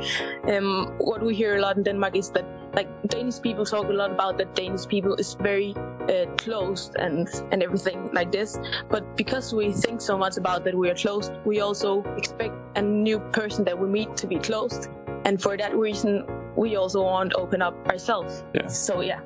um, 0.49 0.95
what 0.99 1.23
we 1.23 1.35
hear 1.35 1.57
a 1.57 1.61
lot 1.61 1.77
in 1.77 1.83
Denmark 1.83 2.17
is 2.17 2.31
that 2.31 2.45
like 2.75 2.89
Danish 3.09 3.41
people 3.41 3.65
talk 3.65 3.87
a 3.87 3.93
lot 3.93 4.11
about 4.11 4.39
that 4.39 4.55
Danish 4.55 4.87
people 4.87 5.15
is 5.15 5.35
very 5.35 5.75
uh, 6.09 6.27
closed 6.37 6.97
and 6.97 7.29
and 7.53 7.63
everything 7.63 8.11
like 8.13 8.31
this. 8.33 8.59
But 8.89 9.17
because 9.17 9.53
we 9.53 9.73
think 9.73 10.01
so 10.01 10.17
much 10.17 10.37
about 10.37 10.65
that 10.65 10.75
we 10.75 10.91
are 10.91 10.95
closed, 10.95 11.33
we 11.45 11.61
also 11.61 12.03
expect 12.17 12.55
a 12.77 12.83
new 12.83 13.19
person 13.33 13.65
that 13.65 13.79
we 13.79 13.89
meet 13.89 14.17
to 14.17 14.27
be 14.27 14.39
closed, 14.39 14.89
and 15.25 15.41
for 15.41 15.57
that 15.57 15.77
reason, 15.77 16.27
we 16.57 16.77
also 16.77 17.03
want 17.03 17.31
to 17.33 17.39
open 17.39 17.63
up 17.63 17.75
ourselves. 17.89 18.45
Yeah. 18.55 18.67
So 18.67 19.01
yeah, 19.01 19.21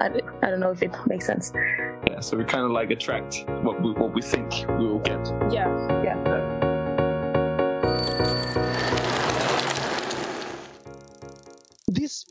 I, 0.00 0.06
I 0.42 0.50
don't 0.50 0.60
know 0.60 0.70
if 0.70 0.82
it 0.82 0.94
makes 1.06 1.26
sense. 1.26 1.52
Yeah, 2.06 2.20
so 2.20 2.36
we 2.36 2.44
kind 2.44 2.64
of 2.64 2.70
like 2.70 2.90
attract 2.90 3.44
what 3.62 3.80
we 3.82 3.92
what 3.92 4.14
we 4.14 4.22
think 4.22 4.52
we 4.78 4.86
will 4.86 5.00
get. 5.00 5.20
Yeah, 5.50 5.68
yeah. 6.02 6.16
This 6.24 6.49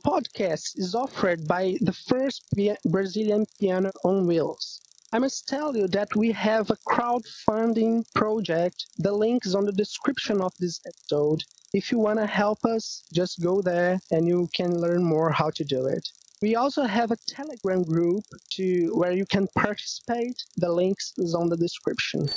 podcast 0.09 0.71
is 0.75 0.95
offered 0.95 1.47
by 1.47 1.77
the 1.81 1.93
first 1.93 2.41
Brazilian 2.83 3.45
piano 3.59 3.91
on 4.03 4.25
wheels. 4.25 4.81
I 5.13 5.19
must 5.19 5.47
tell 5.47 5.77
you 5.77 5.87
that 5.89 6.15
we 6.15 6.31
have 6.31 6.71
a 6.71 6.77
crowdfunding 6.91 8.05
project. 8.15 8.87
The 8.97 9.11
link 9.11 9.45
is 9.45 9.53
on 9.53 9.65
the 9.65 9.71
description 9.83 10.41
of 10.41 10.51
this 10.59 10.79
episode. 10.87 11.43
If 11.73 11.91
you 11.91 11.99
want 11.99 12.17
to 12.17 12.25
help 12.25 12.65
us, 12.65 13.03
just 13.13 13.43
go 13.43 13.61
there 13.61 13.99
and 14.11 14.27
you 14.27 14.49
can 14.55 14.81
learn 14.81 15.03
more 15.03 15.29
how 15.29 15.51
to 15.51 15.63
do 15.63 15.85
it. 15.85 16.07
We 16.41 16.55
also 16.55 16.83
have 16.83 17.11
a 17.11 17.17
Telegram 17.27 17.83
group 17.83 18.23
to 18.53 18.91
where 18.95 19.11
you 19.11 19.27
can 19.27 19.47
participate. 19.55 20.37
The 20.57 20.71
links 20.71 21.13
is 21.17 21.35
on 21.35 21.49
the 21.49 21.57
description. 21.57 22.29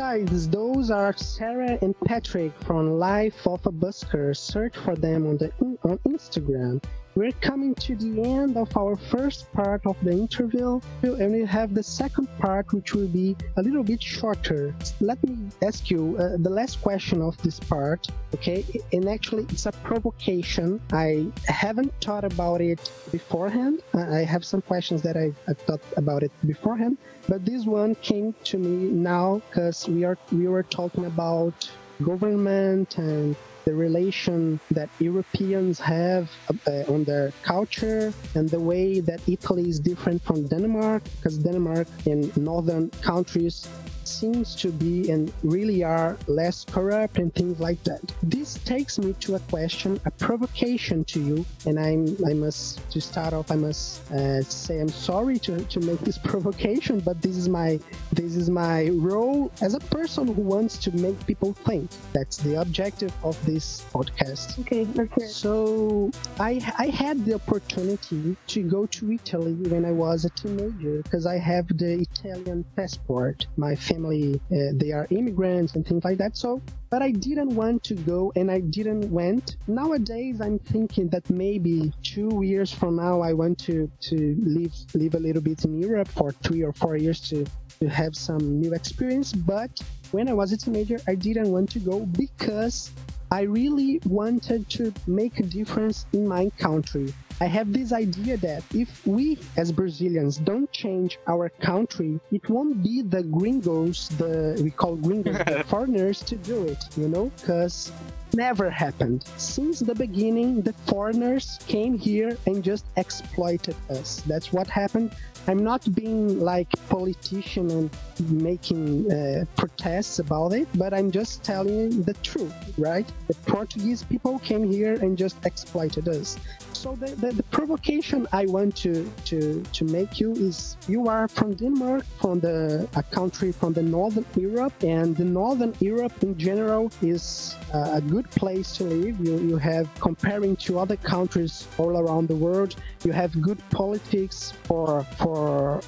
Guys, 0.00 0.48
those 0.48 0.90
are 0.90 1.14
Sarah 1.14 1.76
and 1.82 1.94
Patrick 2.06 2.58
from 2.62 2.98
Life 2.98 3.46
of 3.46 3.66
a 3.66 3.70
Busker. 3.70 4.34
Search 4.34 4.74
for 4.74 4.96
them 4.96 5.26
on 5.26 5.36
the 5.36 5.52
on 5.84 5.98
Instagram. 6.08 6.82
We're 7.16 7.32
coming 7.40 7.74
to 7.74 7.96
the 7.96 8.22
end 8.22 8.56
of 8.56 8.76
our 8.76 8.96
first 8.96 9.52
part 9.52 9.84
of 9.84 9.96
the 10.02 10.12
interview, 10.12 10.80
and 11.02 11.32
we 11.32 11.44
have 11.44 11.74
the 11.74 11.82
second 11.82 12.28
part, 12.38 12.72
which 12.72 12.94
will 12.94 13.08
be 13.08 13.36
a 13.56 13.62
little 13.62 13.82
bit 13.82 14.00
shorter. 14.00 14.72
Let 15.00 15.22
me 15.24 15.36
ask 15.60 15.90
you 15.90 16.16
uh, 16.16 16.36
the 16.38 16.50
last 16.50 16.80
question 16.82 17.20
of 17.20 17.36
this 17.42 17.58
part, 17.58 18.06
okay? 18.34 18.64
And 18.92 19.08
actually, 19.08 19.42
it's 19.50 19.66
a 19.66 19.72
provocation. 19.72 20.80
I 20.92 21.26
haven't 21.46 21.92
thought 22.00 22.24
about 22.24 22.60
it 22.60 22.92
beforehand. 23.10 23.82
I 23.92 24.22
have 24.24 24.44
some 24.44 24.62
questions 24.62 25.02
that 25.02 25.16
I, 25.16 25.32
I 25.48 25.54
thought 25.54 25.82
about 25.96 26.22
it 26.22 26.30
beforehand, 26.46 26.96
but 27.28 27.44
this 27.44 27.64
one 27.64 27.96
came 27.96 28.34
to 28.44 28.56
me 28.56 28.88
now 28.90 29.42
because 29.48 29.88
we 29.88 30.04
are 30.04 30.16
we 30.30 30.46
were 30.46 30.62
talking 30.62 31.06
about 31.06 31.70
government 32.02 32.98
and 32.98 33.36
the 33.64 33.74
relation 33.74 34.60
that 34.70 34.88
Europeans 34.98 35.78
have 35.78 36.30
uh, 36.66 36.92
on 36.92 37.04
their 37.04 37.32
culture 37.42 38.12
and 38.34 38.48
the 38.48 38.60
way 38.60 39.00
that 39.00 39.20
Italy 39.28 39.68
is 39.68 39.78
different 39.78 40.22
from 40.22 40.46
Denmark, 40.46 41.02
because 41.16 41.38
Denmark 41.38 41.88
in 42.06 42.30
northern 42.36 42.90
countries 43.02 43.68
seems 44.08 44.54
to 44.56 44.70
be 44.70 45.10
and 45.10 45.32
really 45.42 45.82
are 45.82 46.16
less 46.26 46.64
corrupt 46.64 47.18
and 47.18 47.34
things 47.34 47.60
like 47.60 47.82
that. 47.84 48.00
This 48.22 48.54
takes 48.64 48.98
me 48.98 49.14
to 49.20 49.36
a 49.36 49.40
question, 49.40 50.00
a 50.04 50.10
provocation 50.10 51.04
to 51.04 51.20
you, 51.20 51.44
and 51.66 51.78
I'm 51.78 52.16
I 52.26 52.34
must 52.34 52.90
to 52.90 53.00
start 53.00 53.32
off 53.32 53.50
I 53.50 53.56
must 53.56 54.10
uh, 54.12 54.42
say 54.42 54.80
I'm 54.80 54.88
sorry 54.88 55.38
to, 55.40 55.64
to 55.64 55.80
make 55.80 56.00
this 56.00 56.18
provocation, 56.32 57.00
but 57.00 57.20
this 57.22 57.36
is 57.36 57.48
my 57.48 57.78
this 58.12 58.36
is 58.36 58.50
my 58.50 58.88
role 58.88 59.50
as 59.60 59.74
a 59.74 59.80
person 59.80 60.26
who 60.26 60.42
wants 60.42 60.78
to 60.78 60.90
make 60.96 61.26
people 61.26 61.52
think. 61.52 61.90
That's 62.12 62.36
the 62.38 62.60
objective 62.60 63.12
of 63.22 63.34
this 63.44 63.84
podcast. 63.92 64.58
Okay, 64.60 64.82
it. 64.82 65.30
So 65.30 66.10
I 66.38 66.60
I 66.78 66.86
had 66.86 67.24
the 67.24 67.34
opportunity 67.34 68.36
to 68.46 68.62
go 68.62 68.86
to 68.86 69.12
Italy 69.12 69.54
when 69.54 69.84
I 69.84 69.92
was 69.92 70.24
a 70.24 70.30
teenager 70.30 71.02
because 71.02 71.26
I 71.26 71.38
have 71.38 71.66
the 71.68 72.00
Italian 72.00 72.64
passport. 72.76 73.46
My 73.56 73.74
family 73.90 74.40
uh, 74.52 74.72
they 74.74 74.92
are 74.92 75.06
immigrants 75.10 75.74
and 75.74 75.86
things 75.86 76.04
like 76.04 76.18
that. 76.18 76.36
So 76.36 76.60
but 76.90 77.02
I 77.02 77.10
didn't 77.10 77.54
want 77.54 77.84
to 77.84 77.94
go 77.94 78.32
and 78.36 78.50
I 78.50 78.60
didn't 78.60 79.10
went. 79.10 79.56
Nowadays 79.68 80.40
I'm 80.40 80.58
thinking 80.58 81.08
that 81.10 81.28
maybe 81.30 81.92
two 82.02 82.42
years 82.42 82.72
from 82.72 82.96
now 82.96 83.20
I 83.20 83.32
want 83.32 83.58
to 83.66 83.90
to 84.08 84.16
live 84.56 84.74
live 84.94 85.14
a 85.14 85.22
little 85.26 85.42
bit 85.42 85.64
in 85.64 85.80
Europe 85.80 86.08
for 86.08 86.32
three 86.44 86.62
or 86.62 86.72
four 86.72 86.96
years 86.96 87.20
to 87.30 87.46
to 87.80 87.88
have 87.88 88.14
some 88.14 88.60
new 88.60 88.72
experience. 88.74 89.32
But 89.32 89.70
when 90.10 90.28
I 90.28 90.32
was 90.32 90.52
a 90.52 90.56
teenager 90.56 90.98
I 91.06 91.14
didn't 91.14 91.50
want 91.50 91.70
to 91.76 91.80
go 91.80 92.06
because 92.06 92.90
I 93.32 93.42
really 93.42 94.00
wanted 94.06 94.68
to 94.70 94.92
make 95.06 95.38
a 95.38 95.44
difference 95.44 96.06
in 96.12 96.26
my 96.26 96.50
country. 96.58 97.14
I 97.42 97.46
have 97.46 97.72
this 97.72 97.92
idea 97.92 98.36
that 98.38 98.62
if 98.74 99.06
we 99.06 99.38
as 99.56 99.72
Brazilians 99.72 100.36
don't 100.36 100.70
change 100.72 101.18
our 101.26 101.48
country, 101.48 102.20
it 102.30 102.46
won't 102.50 102.82
be 102.82 103.00
the 103.00 103.22
gringos, 103.22 104.08
the 104.18 104.60
we 104.62 104.70
call 104.70 104.96
gringos, 104.96 105.38
the 105.38 105.64
foreigners 105.68 106.20
to 106.24 106.36
do 106.36 106.64
it, 106.64 106.84
you 106.98 107.08
know? 107.08 107.32
Because 107.40 107.92
never 108.34 108.70
happened. 108.70 109.24
Since 109.36 109.80
the 109.80 109.94
beginning, 109.94 110.62
the 110.62 110.72
foreigners 110.86 111.58
came 111.66 111.96
here 111.96 112.36
and 112.46 112.62
just 112.62 112.84
exploited 112.96 113.76
us. 113.88 114.22
That's 114.26 114.52
what 114.52 114.66
happened. 114.68 115.14
I'm 115.46 115.64
not 115.64 115.82
being 115.94 116.40
like 116.40 116.68
politician 116.88 117.70
and 117.70 117.90
making 118.30 119.10
uh, 119.10 119.44
protests 119.56 120.18
about 120.18 120.52
it, 120.52 120.68
but 120.74 120.92
I'm 120.92 121.10
just 121.10 121.42
telling 121.42 122.02
the 122.02 122.14
truth, 122.22 122.54
right? 122.78 123.06
The 123.28 123.34
Portuguese 123.46 124.02
people 124.02 124.38
came 124.40 124.70
here 124.70 124.94
and 124.94 125.16
just 125.16 125.36
exploited 125.44 126.08
us. 126.08 126.36
So 126.72 126.96
the, 126.96 127.08
the, 127.16 127.32
the 127.32 127.42
provocation 127.44 128.26
I 128.32 128.46
want 128.46 128.74
to, 128.76 129.10
to, 129.26 129.62
to 129.62 129.84
make 129.84 130.18
you 130.20 130.32
is 130.32 130.76
you 130.88 131.08
are 131.08 131.28
from 131.28 131.54
Denmark, 131.54 132.04
from 132.20 132.40
the 132.40 132.88
a 132.96 133.02
country 133.02 133.52
from 133.52 133.72
the 133.72 133.82
northern 133.82 134.24
Europe, 134.36 134.72
and 134.82 135.16
the 135.16 135.24
northern 135.24 135.74
Europe 135.80 136.14
in 136.22 136.38
general 136.38 136.90
is 137.02 137.56
uh, 137.74 137.90
a 137.94 138.00
good 138.00 138.30
place 138.30 138.72
to 138.78 138.84
live. 138.84 139.14
You 139.20 139.38
you 139.50 139.56
have 139.58 139.86
comparing 140.00 140.54
to 140.66 140.78
other 140.82 140.96
countries 141.14 141.66
all 141.78 141.94
around 142.02 142.28
the 142.28 142.38
world, 142.46 142.70
you 143.04 143.12
have 143.12 143.30
good 143.48 143.60
politics 143.70 144.52
for 144.66 144.88
for 145.20 145.29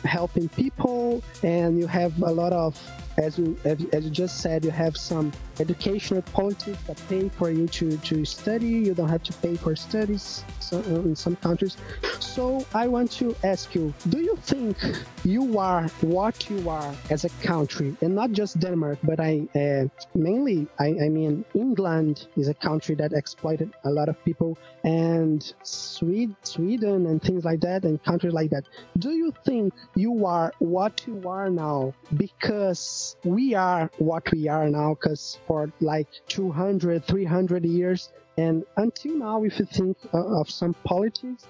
helping 0.04 0.48
people, 0.48 1.22
and 1.42 1.78
you 1.78 1.86
have 1.86 2.12
a 2.22 2.32
lot 2.32 2.52
of 2.52 2.80
as 3.18 3.38
you 3.38 3.56
as 3.64 3.80
you- 3.80 4.10
just 4.10 4.40
said, 4.40 4.64
you 4.64 4.70
have 4.70 4.96
some 4.96 5.32
educational 5.60 6.22
politics 6.34 6.78
that 6.86 7.00
pay 7.08 7.28
for 7.28 7.50
you 7.50 7.66
to 7.68 7.96
to 7.98 8.24
study. 8.24 8.66
You 8.66 8.94
don't 8.94 9.08
have 9.08 9.22
to 9.24 9.32
pay 9.44 9.56
for 9.56 9.74
studies 9.76 10.44
uh, 10.72 10.78
in 11.08 11.16
some 11.16 11.36
countries. 11.36 11.76
So 12.20 12.64
I 12.74 12.88
want 12.88 13.10
to 13.12 13.34
ask 13.44 13.74
you: 13.74 13.92
Do 14.08 14.18
you 14.20 14.36
think 14.42 14.76
you 15.24 15.58
are 15.58 15.84
what 16.00 16.50
you 16.50 16.68
are 16.68 16.94
as 17.10 17.24
a 17.24 17.30
country, 17.42 17.96
and 18.02 18.14
not 18.14 18.32
just 18.32 18.58
Denmark, 18.60 18.98
but 19.02 19.20
I 19.20 19.46
uh, 19.54 19.84
mainly 20.14 20.66
I, 20.78 20.88
I 21.06 21.08
mean 21.08 21.44
England 21.54 22.26
is 22.36 22.48
a 22.48 22.54
country 22.54 22.94
that 22.96 23.12
exploited 23.12 23.70
a 23.84 23.90
lot 23.90 24.08
of 24.08 24.16
people, 24.24 24.58
and 24.84 25.40
Sweden, 25.62 26.36
Sweden, 26.42 27.06
and 27.06 27.20
things 27.22 27.44
like 27.44 27.60
that, 27.60 27.84
and 27.84 28.02
countries 28.02 28.32
like 28.32 28.50
that. 28.50 28.64
Do 28.98 29.10
you 29.10 29.32
think 29.44 29.72
you 29.94 30.26
are 30.26 30.52
what 30.58 31.02
you 31.06 31.22
are 31.28 31.50
now 31.50 31.94
because 32.16 33.01
we 33.24 33.54
are 33.54 33.90
what 33.98 34.24
we 34.32 34.48
are 34.48 34.68
now? 34.68 34.94
Because 34.94 35.38
for 35.46 35.70
like 35.80 36.08
200, 36.28 37.04
300 37.04 37.64
years, 37.64 38.10
and 38.38 38.64
until 38.76 39.14
now, 39.18 39.44
if 39.44 39.58
you 39.58 39.66
think 39.66 39.96
uh, 40.14 40.40
of 40.40 40.50
some 40.50 40.74
politics 40.84 41.46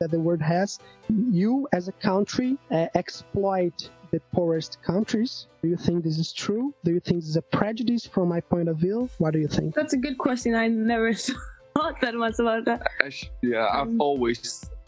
that 0.00 0.10
the 0.10 0.20
world 0.20 0.40
has, 0.42 0.78
you 1.08 1.66
as 1.72 1.88
a 1.88 1.92
country 1.92 2.56
uh, 2.70 2.86
exploit 2.94 3.90
the 4.10 4.20
poorest 4.32 4.78
countries. 4.82 5.46
Do 5.62 5.68
you 5.68 5.76
think 5.76 6.02
this 6.04 6.18
is 6.18 6.32
true? 6.32 6.72
Do 6.84 6.92
you 6.92 7.00
think 7.00 7.16
this 7.20 7.28
is 7.28 7.36
a 7.36 7.42
prejudice 7.42 8.06
from 8.06 8.28
my 8.28 8.40
point 8.40 8.68
of 8.68 8.78
view? 8.78 9.10
What 9.18 9.32
do 9.34 9.38
you 9.38 9.48
think? 9.48 9.74
That's 9.74 9.92
a 9.92 9.98
good 9.98 10.16
question. 10.18 10.54
I 10.54 10.68
never 10.68 11.12
thought 11.76 12.00
that 12.00 12.14
much 12.14 12.38
about 12.38 12.64
that. 12.64 12.80
Yeah, 13.42 13.66
I've 13.72 13.88
Mm. 13.88 14.00
always 14.00 14.40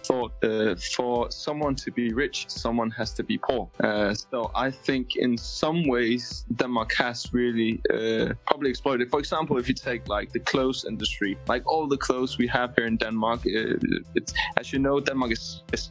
thought 0.08 0.32
uh, 0.42 0.74
for 0.96 1.30
someone 1.30 1.74
to 1.84 1.90
be 1.90 2.12
rich, 2.12 2.46
someone 2.48 2.90
has 2.90 3.12
to 3.14 3.22
be 3.22 3.38
poor. 3.38 3.68
Uh, 3.82 4.14
so 4.14 4.50
I 4.54 4.70
think 4.70 5.16
in 5.16 5.36
some 5.36 5.86
ways 5.88 6.44
Denmark 6.56 6.92
has 6.94 7.32
really 7.32 7.80
uh, 7.92 8.34
probably 8.46 8.70
exploited. 8.70 9.10
For 9.10 9.20
example, 9.20 9.58
if 9.58 9.68
you 9.68 9.74
take 9.74 10.08
like 10.08 10.32
the 10.32 10.40
clothes 10.40 10.84
industry, 10.88 11.36
like 11.48 11.64
all 11.66 11.86
the 11.86 11.98
clothes 12.06 12.38
we 12.38 12.46
have 12.48 12.74
here 12.76 12.86
in 12.86 12.96
Denmark, 12.96 13.40
uh, 13.40 14.14
it's 14.14 14.32
as 14.56 14.72
you 14.72 14.78
know, 14.78 15.00
Denmark 15.00 15.32
is. 15.32 15.62
is 15.72 15.90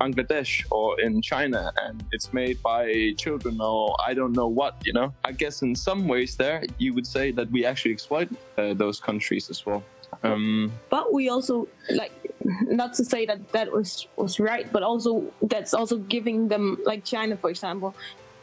Bangladesh 0.00 0.64
or 0.70 0.98
in 1.06 1.20
China, 1.20 1.70
and 1.84 2.02
it's 2.12 2.32
made 2.32 2.56
by 2.62 3.12
children 3.18 3.60
or 3.60 3.94
I 4.08 4.14
don't 4.14 4.32
know 4.32 4.48
what, 4.48 4.74
you 4.86 4.94
know. 4.94 5.12
I 5.28 5.32
guess 5.32 5.60
in 5.60 5.74
some 5.76 6.08
ways, 6.08 6.36
there 6.36 6.62
you 6.78 6.94
would 6.94 7.06
say 7.06 7.32
that 7.32 7.50
we 7.50 7.66
actually 7.66 7.92
exploit 7.92 8.28
uh, 8.56 8.72
those 8.72 8.98
countries 8.98 9.50
as 9.50 9.66
well. 9.66 9.82
Um, 10.22 10.72
But 10.88 11.12
we 11.12 11.28
also 11.28 11.68
like 11.90 12.12
not 12.44 12.94
to 12.94 13.04
say 13.04 13.26
that 13.26 13.52
that 13.52 13.70
was 13.70 14.06
was 14.16 14.40
right, 14.40 14.70
but 14.72 14.82
also 14.82 15.24
that's 15.42 15.74
also 15.74 15.98
giving 15.98 16.48
them 16.48 16.78
like 16.84 17.04
China, 17.04 17.36
for 17.36 17.50
example. 17.50 17.94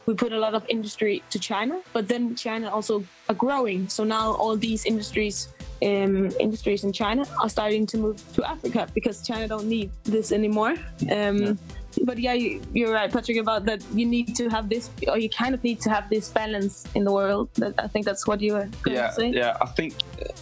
We 0.06 0.14
put 0.14 0.32
a 0.32 0.40
lot 0.40 0.54
of 0.54 0.64
industry 0.70 1.22
to 1.32 1.40
China, 1.40 1.82
but 1.92 2.08
then 2.08 2.34
China 2.36 2.70
also 2.70 3.04
are 3.28 3.36
growing. 3.36 3.90
So 3.90 4.06
now 4.06 4.32
all 4.34 4.56
these 4.56 4.86
industries 4.86 5.50
um, 5.82 6.32
industries 6.40 6.84
in 6.84 6.94
China 6.94 7.26
are 7.42 7.50
starting 7.50 7.86
to 7.88 7.98
move 7.98 8.34
to 8.34 8.50
Africa 8.50 8.88
because 8.94 9.22
China 9.22 9.48
don't 9.48 9.68
need 9.68 9.92
this 10.04 10.32
anymore. 10.32 10.76
Um, 11.12 11.60
But 12.04 12.18
yeah, 12.18 12.34
you, 12.34 12.62
you're 12.74 12.94
right, 12.94 13.12
Patrick, 13.12 13.38
about 13.38 13.66
that. 13.66 13.84
You 13.94 14.06
need 14.06 14.36
to 14.36 14.50
have 14.50 14.70
this, 14.70 14.90
or 15.08 15.18
you 15.18 15.30
kind 15.30 15.54
of 15.54 15.64
need 15.64 15.80
to 15.82 15.90
have 15.90 16.10
this 16.10 16.30
balance 16.30 16.86
in 16.96 17.04
the 17.04 17.12
world. 17.12 17.50
That 17.56 17.74
I 17.78 17.88
think 17.88 18.06
that's 18.06 18.28
what 18.28 18.42
you 18.42 18.54
were 18.54 18.70
going 18.82 18.98
yeah, 18.98 19.08
to 19.08 19.14
say. 19.14 19.30
yeah. 19.30 19.58
I 19.62 19.66
think 19.66 19.96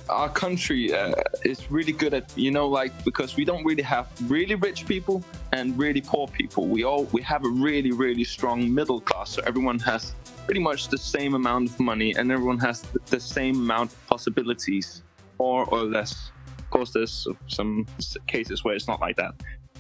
our 0.10 0.30
country 0.30 0.94
uh, 0.94 1.14
is 1.44 1.72
really 1.72 1.92
good 1.92 2.14
at 2.14 2.32
you 2.38 2.52
know 2.52 2.68
like 2.68 2.92
because 3.04 3.36
we 3.36 3.46
don't 3.46 3.64
really 3.64 3.84
have 3.84 4.08
really 4.30 4.56
rich 4.56 4.86
people 4.86 5.24
and 5.54 5.78
really 5.78 6.02
poor 6.02 6.28
people. 6.28 6.68
We 6.68 6.84
all 6.84 7.06
we 7.06 7.22
have 7.22 7.44
a 7.46 7.50
really 7.50 7.92
really 7.92 8.24
strong 8.24 8.74
middle 8.74 9.02
class. 9.02 9.32
So 9.32 9.42
everyone 9.46 9.80
has 9.80 10.14
pretty 10.46 10.62
much 10.62 10.90
the 10.90 10.98
same 10.98 11.34
amount 11.34 11.72
of 11.72 11.80
money 11.80 12.16
and 12.16 12.32
everyone 12.32 12.60
has 12.60 12.82
the, 12.82 13.00
the 13.08 13.20
same 13.20 13.56
amount 13.56 13.92
of 13.92 14.08
possibilities, 14.08 15.02
more 15.40 15.66
or 15.66 15.84
less. 15.84 16.32
Of 16.60 16.70
course, 16.70 16.92
there's 16.92 17.28
some 17.48 17.86
cases 18.28 18.64
where 18.64 18.76
it's 18.76 18.88
not 18.88 19.02
like 19.02 19.18
that. 19.18 19.34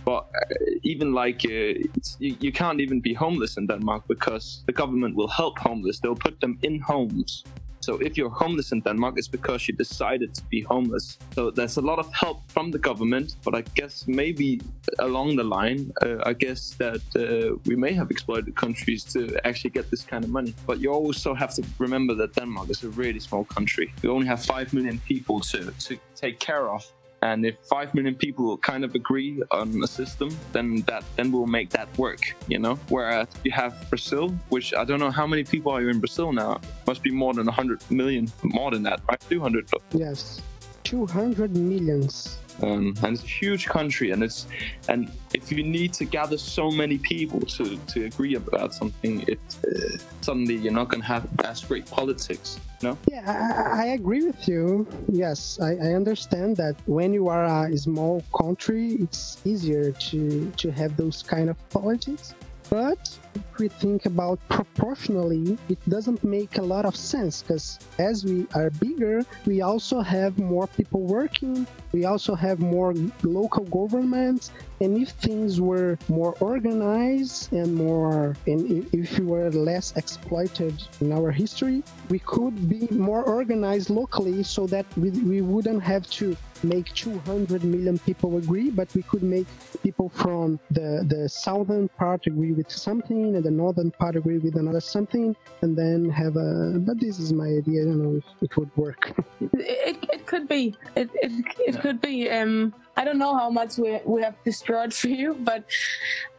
But 0.05 0.27
uh, 0.35 0.55
even 0.83 1.13
like 1.13 1.41
uh, 1.45 1.73
you, 2.19 2.35
you 2.39 2.51
can't 2.51 2.79
even 2.79 3.01
be 3.01 3.13
homeless 3.13 3.57
in 3.57 3.67
Denmark 3.67 4.03
because 4.07 4.63
the 4.67 4.73
government 4.73 5.15
will 5.15 5.27
help 5.27 5.57
homeless. 5.59 5.99
They'll 5.99 6.15
put 6.15 6.39
them 6.39 6.57
in 6.61 6.79
homes. 6.79 7.43
So 7.85 7.97
if 7.97 8.17
you're 8.17 8.31
homeless 8.31 8.71
in 8.71 8.79
Denmark, 8.81 9.13
it's 9.17 9.27
because 9.27 9.67
you 9.67 9.75
decided 9.75 10.33
to 10.33 10.43
be 10.45 10.61
homeless. 10.61 11.19
So 11.35 11.51
there's 11.51 11.77
a 11.77 11.81
lot 11.81 11.99
of 11.99 12.11
help 12.13 12.37
from 12.49 12.71
the 12.71 12.79
government, 12.79 13.35
but 13.43 13.53
I 13.53 13.61
guess 13.75 14.07
maybe 14.07 14.59
along 14.97 15.35
the 15.35 15.43
line, 15.43 15.91
uh, 16.01 16.17
I 16.25 16.33
guess 16.33 16.71
that 16.79 17.03
uh, 17.15 17.59
we 17.65 17.75
may 17.75 17.93
have 17.93 18.09
exploited 18.09 18.55
countries 18.55 19.03
to 19.13 19.19
actually 19.45 19.69
get 19.69 19.91
this 19.91 20.01
kind 20.01 20.23
of 20.23 20.31
money. 20.31 20.55
But 20.65 20.79
you 20.79 20.91
also 20.91 21.35
have 21.35 21.53
to 21.57 21.63
remember 21.77 22.15
that 22.15 22.33
Denmark 22.33 22.71
is 22.71 22.83
a 22.83 22.89
really 22.89 23.19
small 23.19 23.45
country. 23.45 23.93
We 24.01 24.09
only 24.09 24.25
have 24.25 24.43
five 24.43 24.73
million 24.73 24.97
people 25.07 25.39
to, 25.51 25.71
to 25.71 25.97
take 26.15 26.39
care 26.39 26.69
of. 26.71 26.91
And 27.25 27.43
if 27.43 27.55
five 27.75 27.89
million 27.95 28.13
people 28.13 28.55
kind 28.59 28.83
of 28.83 28.93
agree 28.93 29.41
on 29.49 29.67
a 29.83 29.87
system, 29.87 30.29
then 30.53 30.67
that 30.89 31.03
then 31.15 31.31
we'll 31.31 31.53
make 31.59 31.69
that 31.71 31.89
work, 31.97 32.21
you 32.47 32.59
know. 32.59 32.75
Whereas 32.95 33.27
you 33.43 33.51
have 33.51 33.73
Brazil, 33.89 34.29
which 34.49 34.75
I 34.75 34.83
don't 34.85 34.99
know 34.99 35.09
how 35.09 35.25
many 35.25 35.43
people 35.43 35.71
are 35.71 35.89
in 35.89 35.99
Brazil 35.99 36.31
now. 36.31 36.61
Must 36.85 37.01
be 37.01 37.09
more 37.09 37.33
than 37.33 37.47
100 37.47 37.81
million, 37.89 38.31
more 38.43 38.69
than 38.69 38.83
that, 38.83 39.01
right? 39.09 39.19
200. 39.27 39.71
Yes, 39.93 40.39
200 40.83 41.57
millions. 41.57 42.37
Um, 42.61 42.93
and 43.03 43.13
it's 43.13 43.23
a 43.23 43.27
huge 43.27 43.65
country, 43.65 44.11
and 44.11 44.23
it's 44.23 44.47
and 44.87 45.11
if 45.33 45.51
you 45.51 45.63
need 45.63 45.93
to 45.93 46.05
gather 46.05 46.37
so 46.37 46.71
many 46.71 46.97
people 46.97 47.41
to 47.41 47.77
to 47.77 48.05
agree 48.05 48.35
about 48.35 48.73
something, 48.73 49.23
it 49.27 49.39
uh, 49.67 49.97
suddenly 50.21 50.55
you're 50.55 50.73
not 50.73 50.89
gonna 50.89 51.03
have 51.03 51.27
as 51.43 51.63
great 51.63 51.85
politics, 51.85 52.59
No. 52.81 52.97
Yeah, 53.09 53.23
I, 53.25 53.83
I 53.83 53.85
agree 53.87 54.23
with 54.23 54.47
you. 54.47 54.87
Yes, 55.11 55.59
I, 55.61 55.71
I 55.75 55.93
understand 55.93 56.57
that 56.57 56.75
when 56.85 57.13
you 57.13 57.27
are 57.27 57.67
a 57.67 57.77
small 57.77 58.23
country, 58.37 58.97
it's 59.01 59.37
easier 59.45 59.91
to 59.91 60.51
to 60.57 60.71
have 60.71 60.95
those 60.95 61.23
kind 61.23 61.49
of 61.49 61.57
politics. 61.69 62.33
But 62.69 63.17
if 63.35 63.59
we 63.59 63.67
think 63.67 64.05
about 64.05 64.39
proportionally, 64.49 65.57
it 65.69 65.79
doesn't 65.89 66.23
make 66.23 66.57
a 66.57 66.61
lot 66.61 66.85
of 66.85 66.95
sense 66.95 67.41
because 67.41 67.79
as 67.99 68.25
we 68.25 68.47
are 68.55 68.69
bigger, 68.69 69.25
we 69.45 69.61
also 69.61 70.01
have 70.01 70.37
more 70.37 70.67
people 70.67 71.01
working, 71.01 71.67
we 71.91 72.05
also 72.05 72.35
have 72.35 72.59
more 72.59 72.93
local 73.23 73.65
governments, 73.65 74.51
and 74.81 74.97
if 74.97 75.09
things 75.09 75.61
were 75.61 75.97
more 76.09 76.35
organized 76.39 77.53
and 77.53 77.73
more, 77.73 78.35
and 78.47 78.87
if, 78.93 79.19
we 79.19 79.25
were 79.25 79.49
less 79.51 79.93
exploited 79.95 80.75
in 80.99 81.13
our 81.13 81.31
history, 81.31 81.83
we 82.09 82.19
could 82.19 82.67
be 82.67 82.87
more 82.91 83.23
organized 83.23 83.89
locally 83.89 84.43
so 84.43 84.67
that 84.67 84.85
we, 84.97 85.09
we 85.11 85.41
wouldn't 85.41 85.81
have 85.81 86.09
to 86.09 86.35
make 86.63 86.93
200 86.93 87.63
million 87.63 87.97
people 87.99 88.37
agree, 88.37 88.69
but 88.69 88.93
we 88.95 89.03
could 89.03 89.23
make 89.23 89.47
people 89.83 90.09
from 90.09 90.59
the, 90.71 91.05
the 91.07 91.29
southern 91.29 91.87
part 91.89 92.27
agree 92.27 92.51
with 92.51 92.71
something 92.71 93.24
and 93.33 93.43
the 93.43 93.49
northern 93.49 93.89
part 93.91 94.15
agree 94.15 94.37
with 94.37 94.55
another 94.55 94.81
something, 94.81 95.35
and 95.61 95.75
then 95.75 96.09
have 96.09 96.35
a. 96.35 96.73
But 96.77 96.99
this 96.99 97.17
is 97.19 97.31
my 97.31 97.47
idea. 97.47 97.83
I 97.83 97.85
don't 97.85 98.03
know 98.03 98.17
if 98.17 98.25
it 98.41 98.57
would 98.57 98.75
work. 98.75 99.13
It, 99.57 99.97
it 100.13 100.25
could 100.25 100.47
be. 100.47 100.75
It, 100.95 101.09
it, 101.15 101.31
it 101.67 101.79
could 101.81 102.01
be. 102.01 102.29
Um, 102.29 102.73
I 102.97 103.03
don't 103.03 103.17
know 103.17 103.35
how 103.35 103.49
much 103.49 103.77
we, 103.77 103.99
we 104.05 104.21
have 104.21 104.35
destroyed 104.43 104.93
for 104.93 105.09
you, 105.09 105.35
but 105.41 105.65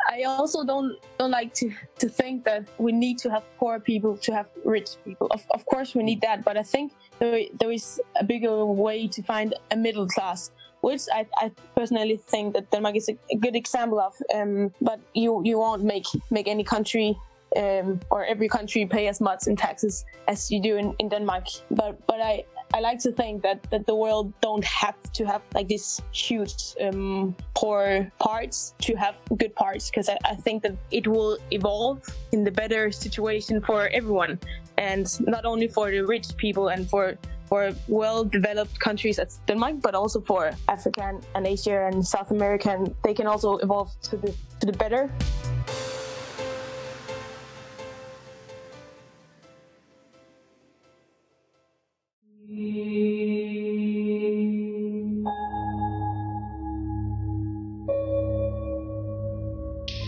I 0.09 0.23
also 0.23 0.65
don't 0.65 0.97
don't 1.19 1.31
like 1.31 1.53
to, 1.55 1.71
to 1.99 2.09
think 2.09 2.45
that 2.45 2.67
we 2.79 2.93
need 2.93 3.19
to 3.19 3.31
have 3.31 3.45
poor 3.59 3.79
people 3.79 4.17
to 4.19 4.35
have 4.35 4.47
rich 4.65 4.91
people. 5.05 5.27
Of, 5.31 5.45
of 5.51 5.67
course, 5.67 5.95
we 5.95 6.03
need 6.03 6.21
that, 6.23 6.45
but 6.45 6.57
I 6.57 6.63
think 6.63 6.93
there, 7.19 7.41
there 7.61 7.71
is 7.71 8.01
a 8.19 8.25
bigger 8.25 8.65
way 8.65 9.09
to 9.09 9.23
find 9.23 9.55
a 9.71 9.77
middle 9.77 10.07
class 10.07 10.51
which 10.81 11.03
I, 11.13 11.27
I 11.39 11.51
personally 11.77 12.17
think 12.17 12.55
that 12.55 12.71
Denmark 12.71 12.97
is 12.97 13.09
a, 13.09 13.37
good 13.37 13.57
example 13.57 14.01
of. 14.01 14.15
Um, 14.35 14.73
but 14.81 15.01
you 15.15 15.43
you 15.45 15.59
won't 15.59 15.83
make 15.85 16.07
make 16.31 16.49
any 16.49 16.65
country 16.65 17.17
um, 17.57 18.01
or 18.11 18.25
every 18.25 18.49
country 18.49 18.87
pay 18.87 19.09
as 19.09 19.21
much 19.21 19.47
in 19.47 19.57
taxes 19.57 20.05
as 20.29 20.51
you 20.51 20.61
do 20.61 20.77
in, 20.77 20.95
in 20.99 21.09
Denmark. 21.09 21.47
But 21.71 22.07
but 22.07 22.21
I 22.21 22.45
I 22.75 22.81
like 22.81 22.99
to 23.01 23.13
think 23.13 23.43
that 23.43 23.63
that 23.71 23.87
the 23.87 23.95
world 23.95 24.33
don't 24.41 24.65
have 24.65 24.97
to 25.13 25.25
have 25.25 25.43
like 25.55 25.69
this 25.69 26.01
huge 26.13 26.75
um, 26.81 27.35
poor 27.55 28.11
parts 28.19 28.75
to 28.81 28.95
have 28.97 29.15
good 29.37 29.55
parts 29.55 29.91
because 29.91 30.09
I, 30.09 30.19
I 30.25 30.35
think 30.35 30.63
that 30.63 30.77
it 30.91 31.07
will 31.07 31.39
evolve 31.51 32.03
in 32.33 32.45
the 32.45 32.51
better 32.51 32.91
situation 32.91 33.61
for 33.61 33.89
everyone 33.89 34.39
and 34.79 35.07
not 35.27 35.45
only 35.45 35.69
for 35.69 35.91
the 35.91 36.01
rich 36.01 36.37
people 36.37 36.69
and 36.69 36.89
for 36.89 37.17
for 37.49 37.73
well-developed 37.89 38.79
countries 38.79 39.19
as 39.19 39.41
Denmark, 39.47 39.81
but 39.81 39.95
also 39.95 40.21
for 40.21 40.53
Africa 40.69 41.21
and, 41.35 41.47
Asia 41.47 41.87
and 41.87 42.05
South 42.07 42.31
America, 42.31 42.85
they 43.05 43.15
can 43.15 43.27
also 43.27 43.57
evolve 43.59 43.91
to 44.03 44.17
the 44.17 44.35
to 44.61 44.67
the 44.67 44.73
better. 44.73 45.11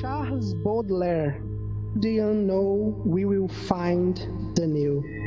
Charles 0.01 0.55
Baudelaire. 0.65 1.43
Do 2.01 2.09
you 2.09 2.33
know 2.33 3.03
we 3.05 3.25
will 3.25 3.49
find 3.49 4.17
the 4.55 4.67
new? 4.67 5.18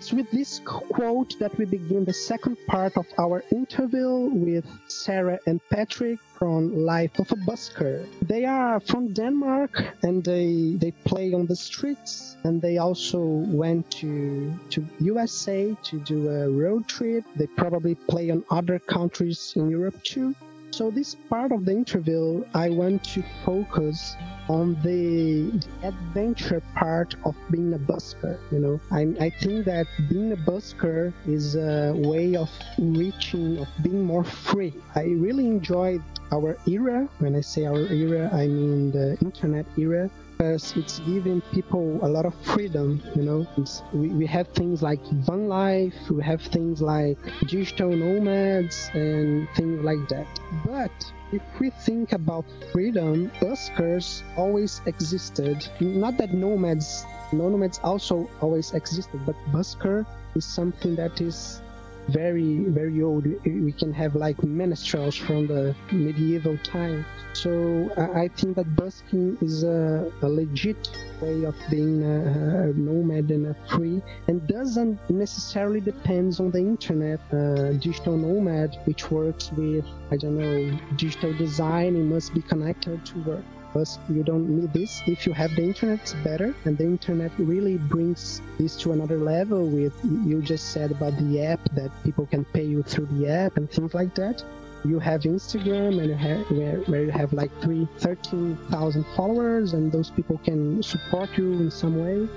It's 0.00 0.14
with 0.14 0.30
this 0.30 0.62
quote 0.64 1.38
that 1.40 1.58
we 1.58 1.66
begin 1.66 2.06
the 2.06 2.14
second 2.14 2.56
part 2.66 2.96
of 2.96 3.04
our 3.18 3.44
interview 3.52 4.30
with 4.32 4.64
Sarah 4.88 5.38
and 5.46 5.60
Patrick 5.68 6.18
from 6.38 6.86
Life 6.86 7.18
of 7.18 7.30
a 7.32 7.36
Busker. 7.36 8.08
They 8.22 8.46
are 8.46 8.80
from 8.80 9.12
Denmark 9.12 9.72
and 10.02 10.24
they 10.24 10.76
they 10.80 10.92
play 11.04 11.34
on 11.34 11.44
the 11.44 11.54
streets 11.54 12.34
and 12.44 12.62
they 12.62 12.78
also 12.78 13.20
went 13.62 13.90
to 14.00 14.58
to 14.70 14.86
USA 15.00 15.76
to 15.88 16.00
do 16.00 16.30
a 16.30 16.48
road 16.48 16.88
trip. 16.88 17.24
They 17.36 17.48
probably 17.48 17.94
play 17.94 18.30
on 18.30 18.42
other 18.50 18.78
countries 18.78 19.52
in 19.54 19.68
Europe 19.68 20.02
too. 20.02 20.34
So 20.72 20.90
this 20.90 21.16
part 21.28 21.50
of 21.50 21.64
the 21.64 21.72
interview, 21.72 22.44
I 22.54 22.70
want 22.70 23.02
to 23.14 23.24
focus 23.44 24.16
on 24.48 24.80
the 24.82 25.52
adventure 25.82 26.62
part 26.74 27.16
of 27.24 27.34
being 27.50 27.74
a 27.74 27.78
busker. 27.78 28.38
You 28.52 28.60
know, 28.60 28.80
I, 28.90 29.02
I 29.20 29.30
think 29.30 29.64
that 29.66 29.86
being 30.08 30.32
a 30.32 30.36
busker 30.36 31.12
is 31.26 31.56
a 31.56 31.92
way 31.96 32.36
of 32.36 32.50
reaching, 32.78 33.58
of 33.58 33.68
being 33.82 34.04
more 34.04 34.24
free. 34.24 34.72
I 34.94 35.02
really 35.04 35.46
enjoyed 35.46 36.02
our 36.32 36.56
era. 36.66 37.08
When 37.18 37.34
I 37.34 37.40
say 37.40 37.66
our 37.66 37.86
era, 37.92 38.30
I 38.32 38.46
mean 38.46 38.92
the 38.92 39.18
internet 39.20 39.66
era 39.76 40.08
because 40.40 40.74
it's 40.74 41.00
giving 41.00 41.42
people 41.52 41.98
a 42.00 42.08
lot 42.08 42.24
of 42.24 42.34
freedom 42.42 43.02
you 43.14 43.22
know? 43.22 43.46
We, 43.92 44.08
we 44.08 44.26
have 44.26 44.48
things 44.48 44.80
like 44.80 45.04
van 45.26 45.48
life 45.48 45.94
we 46.08 46.22
have 46.22 46.40
things 46.40 46.80
like 46.80 47.18
digital 47.46 47.90
nomads 47.90 48.88
and 48.94 49.46
things 49.54 49.84
like 49.84 50.08
that. 50.08 50.26
But 50.64 50.96
if 51.30 51.42
we 51.60 51.68
think 51.68 52.12
about 52.12 52.46
freedom 52.72 53.30
buskers 53.40 54.22
always 54.38 54.80
existed. 54.86 55.68
Not 55.78 56.16
that 56.16 56.32
nomads 56.32 57.04
nomads 57.32 57.78
also 57.84 58.30
always 58.40 58.72
existed 58.72 59.20
but 59.26 59.36
busker 59.52 60.06
is 60.34 60.46
something 60.46 60.96
that 60.96 61.20
is 61.20 61.60
very 62.08 62.64
very 62.64 63.02
old. 63.02 63.26
We 63.44 63.72
can 63.72 63.92
have 63.92 64.14
like 64.14 64.42
minstrels 64.42 65.16
from 65.16 65.46
the 65.46 65.74
medieval 65.92 66.56
time. 66.58 67.04
So 67.32 67.92
I, 67.96 68.28
think 68.28 68.56
that 68.56 68.74
busking 68.74 69.38
is 69.40 69.62
a, 69.62 70.10
a 70.20 70.28
legit 70.28 70.90
way 71.20 71.44
of 71.44 71.54
being 71.70 72.02
a, 72.02 72.70
a 72.70 72.72
nomad 72.72 73.30
and 73.30 73.46
a 73.46 73.56
free, 73.68 74.02
and 74.26 74.44
doesn't 74.48 74.98
necessarily 75.08 75.80
depends 75.80 76.40
on 76.40 76.50
the 76.50 76.58
internet. 76.58 77.20
Uh, 77.32 77.72
digital 77.74 78.16
nomad, 78.16 78.76
which 78.84 79.10
works 79.10 79.52
with 79.52 79.84
I 80.10 80.16
don't 80.16 80.36
know 80.38 80.78
digital 80.96 81.32
design, 81.34 81.94
it 81.94 82.04
must 82.04 82.34
be 82.34 82.42
connected 82.42 83.06
to 83.06 83.18
work 83.22 83.44
but 83.72 83.98
you 84.08 84.22
don't 84.22 84.48
need 84.48 84.72
this. 84.72 85.02
If 85.06 85.26
you 85.26 85.32
have 85.32 85.54
the 85.56 85.62
internet 85.62 86.00
it's 86.00 86.14
better. 86.24 86.54
And 86.64 86.76
the 86.78 86.84
internet 86.84 87.32
really 87.38 87.76
brings 87.76 88.40
this 88.58 88.76
to 88.76 88.92
another 88.92 89.18
level 89.18 89.66
with 89.66 89.92
you 90.04 90.40
just 90.42 90.72
said 90.72 90.90
about 90.90 91.16
the 91.18 91.42
app 91.42 91.60
that 91.74 91.90
people 92.04 92.26
can 92.26 92.44
pay 92.44 92.64
you 92.64 92.82
through 92.82 93.06
the 93.06 93.28
app 93.28 93.56
and 93.56 93.70
things 93.70 93.94
like 93.94 94.14
that. 94.14 94.42
You 94.84 94.98
have 94.98 95.22
instagram 95.22 96.00
and 96.00 96.08
you 96.08 96.14
have, 96.14 96.50
where, 96.50 96.78
where 96.90 97.04
you 97.04 97.10
have 97.10 97.32
like 97.34 97.50
three 97.60 97.86
13000 97.98 99.04
followers 99.14 99.74
and 99.74 99.92
those 99.92 100.10
people 100.10 100.38
can 100.38 100.82
support 100.82 101.28
you 101.36 101.52
in 101.52 101.70
some 101.70 102.00
way. 102.00 102.28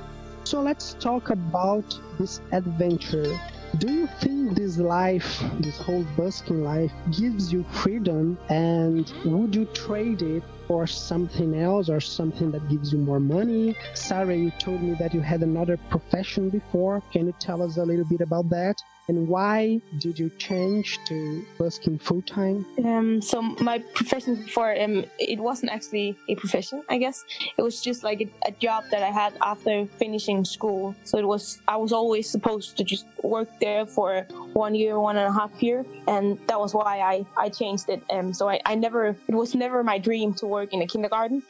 So 0.44 0.62
let's 0.62 0.94
talk 0.96 1.30
about 1.30 1.98
this 2.20 2.42
adventure. 2.52 3.40
Do 3.78 3.92
you 3.92 4.08
think 4.20 4.56
this 4.56 4.78
life, 4.78 5.42
this 5.60 5.78
whole 5.78 6.06
busking 6.16 6.64
life, 6.64 6.92
gives 7.12 7.52
you 7.52 7.64
freedom? 7.72 8.38
And 8.50 9.12
would 9.26 9.56
you 9.56 9.66
trade 9.66 10.22
it 10.22 10.44
for 10.74 10.88
something 10.88 11.54
else 11.54 11.88
or 11.88 12.02
something 12.02 12.50
that 12.50 12.68
gives 12.68 12.92
you 12.92 12.98
more 12.98 13.20
money? 13.20 13.76
Sarah, 13.94 14.36
you 14.36 14.52
told 14.58 14.82
me 14.82 14.96
that 14.96 15.14
you 15.14 15.22
had 15.22 15.44
another 15.44 15.78
profession 15.78 16.50
before. 16.50 17.00
Can 17.12 17.28
you 17.28 17.36
tell 17.40 17.62
us 17.62 17.78
a 17.78 17.86
little 17.86 18.06
bit 18.06 18.22
about 18.22 18.50
that? 18.50 18.82
And 19.10 19.28
why 19.28 19.82
did 20.00 20.18
you 20.18 20.30
change 20.38 20.98
to 21.08 21.46
busking 21.58 22.00
full 22.00 22.22
time? 22.22 22.66
Um, 22.86 23.22
so 23.22 23.42
my 23.42 23.80
profession 23.94 24.36
before, 24.36 24.80
um, 24.82 25.06
it 25.20 25.40
wasn't 25.40 25.72
actually 25.74 26.18
a 26.30 26.36
profession, 26.36 26.84
I 26.90 26.98
guess. 27.00 27.26
It 27.58 27.62
was 27.62 27.82
just 27.82 28.04
like 28.04 28.22
a, 28.22 28.30
a, 28.48 28.52
job 28.52 28.86
that 28.92 29.04
I 29.04 29.12
had 29.12 29.34
after 29.42 29.86
finishing 30.00 30.46
school. 30.46 30.96
So 31.04 31.18
it 31.18 31.28
was, 31.28 31.60
I 31.68 31.76
was 31.76 31.92
always 31.92 32.30
supposed 32.30 32.78
to 32.78 32.84
just 32.86 33.06
work 33.24 33.50
there 33.60 33.86
for 33.86 34.22
one 34.54 34.74
year, 34.74 34.98
one 35.00 35.18
and 35.18 35.28
a 35.28 35.34
half 35.34 35.62
year. 35.62 35.86
And 36.08 36.40
that 36.48 36.58
was 36.58 36.74
why 36.74 37.00
I, 37.00 37.26
I 37.36 37.50
changed 37.50 37.90
it. 37.90 38.02
Um, 38.10 38.34
so 38.34 38.48
I, 38.48 38.62
I 38.66 38.76
never, 38.76 39.08
it 39.28 39.36
was 39.36 39.54
never 39.54 39.84
my 39.84 39.98
dream 39.98 40.34
to 40.36 40.48
work 40.48 40.74
in 40.74 40.82
a 40.82 40.88
kindergarten. 40.88 41.44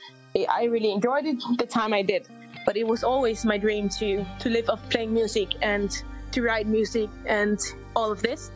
I 0.49 0.63
really 0.63 0.91
enjoyed 0.91 1.25
it 1.25 1.37
the 1.59 1.67
time 1.67 1.93
I 1.93 2.01
did, 2.01 2.27
but 2.65 2.75
it 2.75 2.87
was 2.87 3.03
always 3.03 3.45
my 3.45 3.59
dream 3.59 3.89
to, 3.99 4.25
to 4.39 4.49
live 4.49 4.69
off 4.71 4.81
playing 4.89 5.13
music 5.13 5.49
and 5.61 6.03
to 6.33 6.41
write 6.41 6.67
music 6.67 7.09
and 7.25 7.59
all 7.95 8.11
of 8.11 8.21
this. 8.21 8.51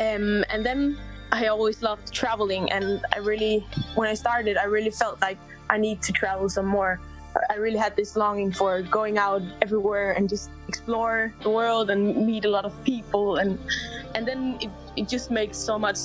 Um, 0.00 0.44
and 0.50 0.64
then 0.64 0.98
I 1.30 1.46
always 1.46 1.82
loved 1.82 2.12
traveling, 2.12 2.70
and 2.72 3.04
I 3.14 3.18
really, 3.18 3.66
when 3.94 4.08
I 4.08 4.14
started, 4.14 4.56
I 4.56 4.64
really 4.64 4.90
felt 4.90 5.20
like 5.20 5.38
I 5.70 5.78
need 5.78 6.02
to 6.02 6.12
travel 6.12 6.48
some 6.48 6.66
more. 6.66 7.00
I 7.48 7.54
really 7.54 7.78
had 7.78 7.96
this 7.96 8.16
longing 8.16 8.52
for 8.52 8.82
going 8.82 9.16
out 9.16 9.42
everywhere 9.62 10.12
and 10.12 10.28
just 10.28 10.50
explore 10.68 11.32
the 11.42 11.48
world 11.48 11.88
and 11.88 12.26
meet 12.26 12.44
a 12.44 12.50
lot 12.50 12.64
of 12.64 12.74
people, 12.84 13.36
and 13.36 13.58
and 14.14 14.28
then 14.28 14.58
it, 14.60 14.70
it 14.96 15.08
just 15.08 15.30
makes 15.30 15.56
so 15.56 15.78
much 15.78 15.96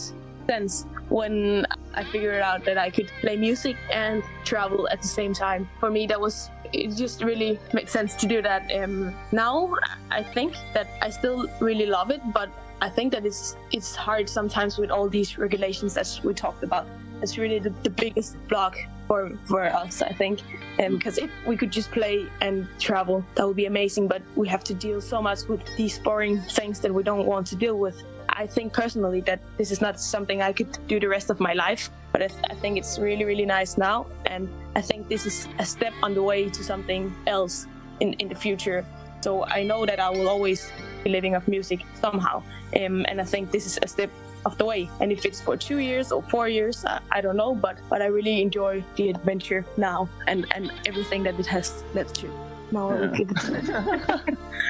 sense 0.47 0.86
when 1.10 1.66
I 1.93 2.03
figured 2.03 2.41
out 2.41 2.66
that 2.66 2.78
I 2.78 2.89
could 2.89 3.08
play 3.22 3.38
music 3.38 3.78
and 3.91 4.24
travel 4.43 4.88
at 4.89 5.01
the 5.01 5.08
same 5.08 5.34
time. 5.34 5.70
For 5.80 5.89
me, 5.89 6.05
that 6.08 6.20
was 6.20 6.49
it 6.74 6.95
just 6.95 7.24
really 7.24 7.60
made 7.74 7.89
sense 7.89 8.16
to 8.16 8.28
do 8.28 8.41
that. 8.41 8.72
Um, 8.74 9.16
now 9.32 9.74
I 10.12 10.24
think 10.24 10.55
that 10.74 10.88
I 11.01 11.10
still 11.10 11.47
really 11.60 11.86
love 11.86 12.12
it, 12.12 12.22
but 12.34 12.49
I 12.82 12.89
think 12.89 13.12
that 13.14 13.26
it's 13.26 13.55
it's 13.72 13.95
hard 13.95 14.30
sometimes 14.30 14.78
with 14.78 14.91
all 14.91 15.10
these 15.10 15.38
regulations 15.38 15.93
that 15.95 16.20
we 16.24 16.34
talked 16.34 16.64
about. 16.64 16.88
It's 17.22 17.38
really 17.38 17.60
the, 17.60 17.72
the 17.82 17.89
biggest 17.89 18.38
block 18.47 18.78
for 19.08 19.32
for 19.45 19.64
us, 19.64 20.01
I 20.01 20.12
think, 20.12 20.41
because 20.78 21.18
um, 21.18 21.26
if 21.26 21.32
we 21.47 21.58
could 21.58 21.72
just 21.72 21.89
play 21.91 22.28
and 22.41 22.68
travel, 22.80 23.26
that 23.36 23.47
would 23.47 23.55
be 23.55 23.66
amazing. 23.66 24.08
But 24.08 24.22
we 24.36 24.47
have 24.49 24.64
to 24.66 24.74
deal 24.74 25.01
so 25.01 25.22
much 25.22 25.47
with 25.47 25.62
these 25.78 25.97
boring 25.97 26.41
things 26.41 26.80
that 26.82 26.93
we 26.93 27.01
don't 27.03 27.26
want 27.26 27.47
to 27.47 27.55
deal 27.55 27.80
with. 27.80 28.03
I 28.30 28.47
think 28.47 28.73
personally 28.73 29.21
that 29.21 29.39
this 29.57 29.71
is 29.71 29.82
not 29.82 29.99
something 29.99 30.41
I 30.41 30.53
could 30.53 30.78
do 30.88 30.99
the 30.99 31.07
rest 31.07 31.30
of 31.30 31.39
my 31.39 31.53
life, 31.53 31.89
but 32.11 32.21
I, 32.21 32.28
th- 32.28 32.45
I, 32.49 32.55
think 32.55 32.78
it's 32.78 32.99
really, 32.99 33.25
really 33.25 33.45
nice 33.45 33.78
now. 33.78 34.05
And 34.25 34.49
I 34.75 34.82
think 34.82 35.07
this 35.07 35.25
is 35.25 35.47
a 35.59 35.65
step 35.65 35.93
on 36.03 36.13
the 36.13 36.23
way 36.23 36.49
to 36.49 36.63
something 36.63 37.13
else 37.25 37.67
in, 37.99 38.13
in 38.13 38.28
the 38.28 38.36
future. 38.36 38.86
So 39.21 39.45
I 39.45 39.63
know 39.63 39.86
that 39.86 39.99
I 39.99 40.09
will 40.09 40.30
always 40.30 40.71
be 41.03 41.09
living 41.09 41.36
off 41.36 41.47
music 41.47 41.86
somehow. 41.99 42.43
Um, 42.75 43.05
and 43.07 43.19
I 43.19 43.23
think 43.23 43.51
this 43.51 43.65
is 43.65 43.80
a 43.82 43.88
step 43.88 44.09
of 44.45 44.57
the 44.57 44.65
way. 44.65 44.89
And 44.99 45.11
if 45.11 45.25
it's 45.25 45.41
for 45.41 45.57
two 45.57 45.78
years 45.78 46.11
or 46.11 46.21
four 46.23 46.47
years, 46.47 46.86
I, 46.86 46.99
I 47.11 47.21
don't 47.21 47.38
know, 47.38 47.55
but, 47.55 47.78
but 47.89 48.01
I 48.01 48.07
really 48.07 48.41
enjoy 48.41 48.84
the 48.95 49.09
adventure 49.09 49.65
now 49.78 50.09
and, 50.28 50.45
and 50.55 50.71
everything 50.86 51.23
that 51.23 51.39
it 51.39 51.45
has 51.47 51.84
led 51.93 52.13
to. 52.15 52.30
No, 52.71 53.11
yeah. 53.13 54.19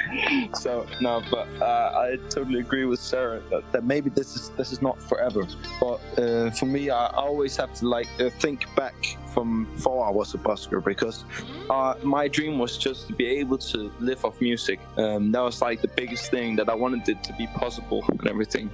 so 0.55 0.85
no, 1.01 1.21
but 1.29 1.47
uh, 1.61 1.91
I 1.95 2.17
totally 2.29 2.59
agree 2.59 2.85
with 2.85 2.99
Sarah 2.99 3.41
that, 3.49 3.71
that, 3.71 3.83
maybe 3.83 4.09
this 4.09 4.35
is 4.35 4.49
this 4.57 4.71
is 4.71 4.81
not 4.81 5.01
forever. 5.01 5.45
But 5.79 5.99
uh, 6.17 6.51
for 6.51 6.65
me, 6.65 6.89
I 6.89 7.07
always 7.07 7.55
have 7.57 7.73
to 7.75 7.87
like 7.87 8.07
uh, 8.19 8.29
think 8.39 8.65
back 8.75 8.95
from 9.33 9.65
before 9.75 10.05
I 10.05 10.09
was 10.09 10.33
a 10.33 10.37
busker 10.37 10.83
because 10.83 11.23
uh, 11.69 11.93
my 12.03 12.27
dream 12.27 12.57
was 12.57 12.77
just 12.77 13.07
to 13.07 13.13
be 13.13 13.25
able 13.25 13.57
to 13.59 13.91
live 13.99 14.25
off 14.25 14.41
music. 14.41 14.79
Um, 14.97 15.31
that 15.31 15.41
was 15.41 15.61
like 15.61 15.81
the 15.81 15.89
biggest 15.89 16.31
thing 16.31 16.55
that 16.55 16.69
I 16.69 16.73
wanted 16.73 17.07
it 17.07 17.23
to 17.23 17.33
be 17.33 17.47
possible 17.47 18.03
and 18.09 18.27
everything. 18.27 18.71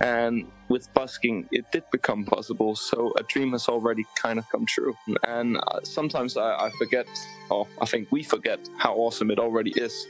And 0.00 0.46
with 0.68 0.92
busking, 0.94 1.48
it 1.52 1.70
did 1.70 1.84
become 1.92 2.24
possible. 2.24 2.74
So 2.76 3.12
a 3.18 3.22
dream 3.24 3.52
has 3.52 3.68
already 3.68 4.04
kind 4.16 4.38
of 4.38 4.48
come 4.48 4.66
true. 4.66 4.96
And 5.26 5.58
uh, 5.58 5.80
sometimes 5.82 6.36
I, 6.36 6.66
I 6.66 6.70
forget, 6.78 7.06
or 7.50 7.66
I 7.80 7.86
think 7.86 8.10
we 8.10 8.22
forget, 8.22 8.58
how 8.78 8.94
awesome 8.94 9.30
it 9.30 9.38
already 9.38 9.72
is. 9.76 10.06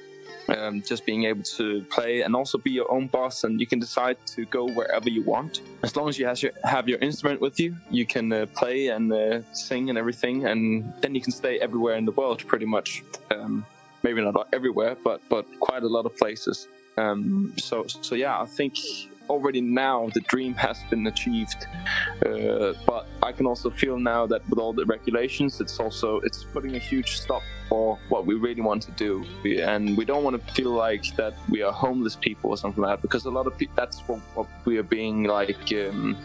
Um, 0.48 0.80
just 0.80 1.04
being 1.04 1.24
able 1.24 1.42
to 1.42 1.82
play 1.90 2.20
and 2.20 2.36
also 2.36 2.56
be 2.56 2.70
your 2.70 2.90
own 2.92 3.08
boss, 3.08 3.42
and 3.42 3.60
you 3.60 3.66
can 3.66 3.80
decide 3.80 4.16
to 4.26 4.44
go 4.44 4.68
wherever 4.68 5.08
you 5.08 5.22
want. 5.24 5.60
As 5.82 5.96
long 5.96 6.08
as 6.08 6.18
you 6.20 6.26
have 6.26 6.40
your, 6.40 6.52
have 6.62 6.88
your 6.88 7.00
instrument 7.00 7.40
with 7.40 7.58
you, 7.58 7.76
you 7.90 8.06
can 8.06 8.32
uh, 8.32 8.46
play 8.54 8.88
and 8.88 9.12
uh, 9.12 9.42
sing 9.52 9.88
and 9.90 9.98
everything, 9.98 10.46
and 10.46 10.92
then 11.00 11.16
you 11.16 11.20
can 11.20 11.32
stay 11.32 11.58
everywhere 11.58 11.96
in 11.96 12.04
the 12.04 12.12
world 12.12 12.46
pretty 12.46 12.66
much. 12.66 13.02
Um, 13.32 13.66
maybe 14.02 14.20
not 14.22 14.48
everywhere, 14.52 14.96
but 15.02 15.20
but 15.28 15.44
quite 15.58 15.82
a 15.82 15.88
lot 15.88 16.06
of 16.06 16.16
places. 16.16 16.68
Um, 16.96 17.52
so 17.58 17.86
so 17.86 18.14
yeah, 18.14 18.40
I 18.40 18.46
think 18.46 18.74
already 19.28 19.60
now 19.60 20.08
the 20.14 20.20
dream 20.20 20.54
has 20.54 20.82
been 20.90 21.06
achieved. 21.06 21.66
Uh, 22.24 22.72
but 22.86 23.06
i 23.22 23.32
can 23.32 23.46
also 23.46 23.70
feel 23.70 23.98
now 23.98 24.26
that 24.26 24.48
with 24.48 24.58
all 24.58 24.72
the 24.72 24.84
regulations 24.86 25.60
it's 25.60 25.78
also 25.78 26.20
it's 26.20 26.44
putting 26.44 26.76
a 26.76 26.78
huge 26.78 27.18
stop 27.20 27.42
for 27.68 27.98
what 28.08 28.26
we 28.26 28.34
really 28.34 28.60
want 28.60 28.82
to 28.82 28.92
do. 28.92 29.24
And 29.44 29.96
we 29.96 30.04
don't 30.04 30.24
want 30.24 30.34
to 30.40 30.52
feel 30.54 30.70
like 30.70 31.04
that 31.16 31.34
we 31.48 31.62
are 31.62 31.72
homeless 31.72 32.16
people 32.16 32.50
or 32.50 32.56
something 32.56 32.82
like 32.82 32.92
that 32.96 33.02
because 33.02 33.24
a 33.24 33.30
lot 33.30 33.46
of 33.46 33.56
people 33.58 33.74
that's 33.76 34.00
what, 34.00 34.20
what 34.34 34.46
we 34.64 34.78
are 34.78 34.82
being 34.82 35.24
like 35.24 35.72
um, 35.72 36.16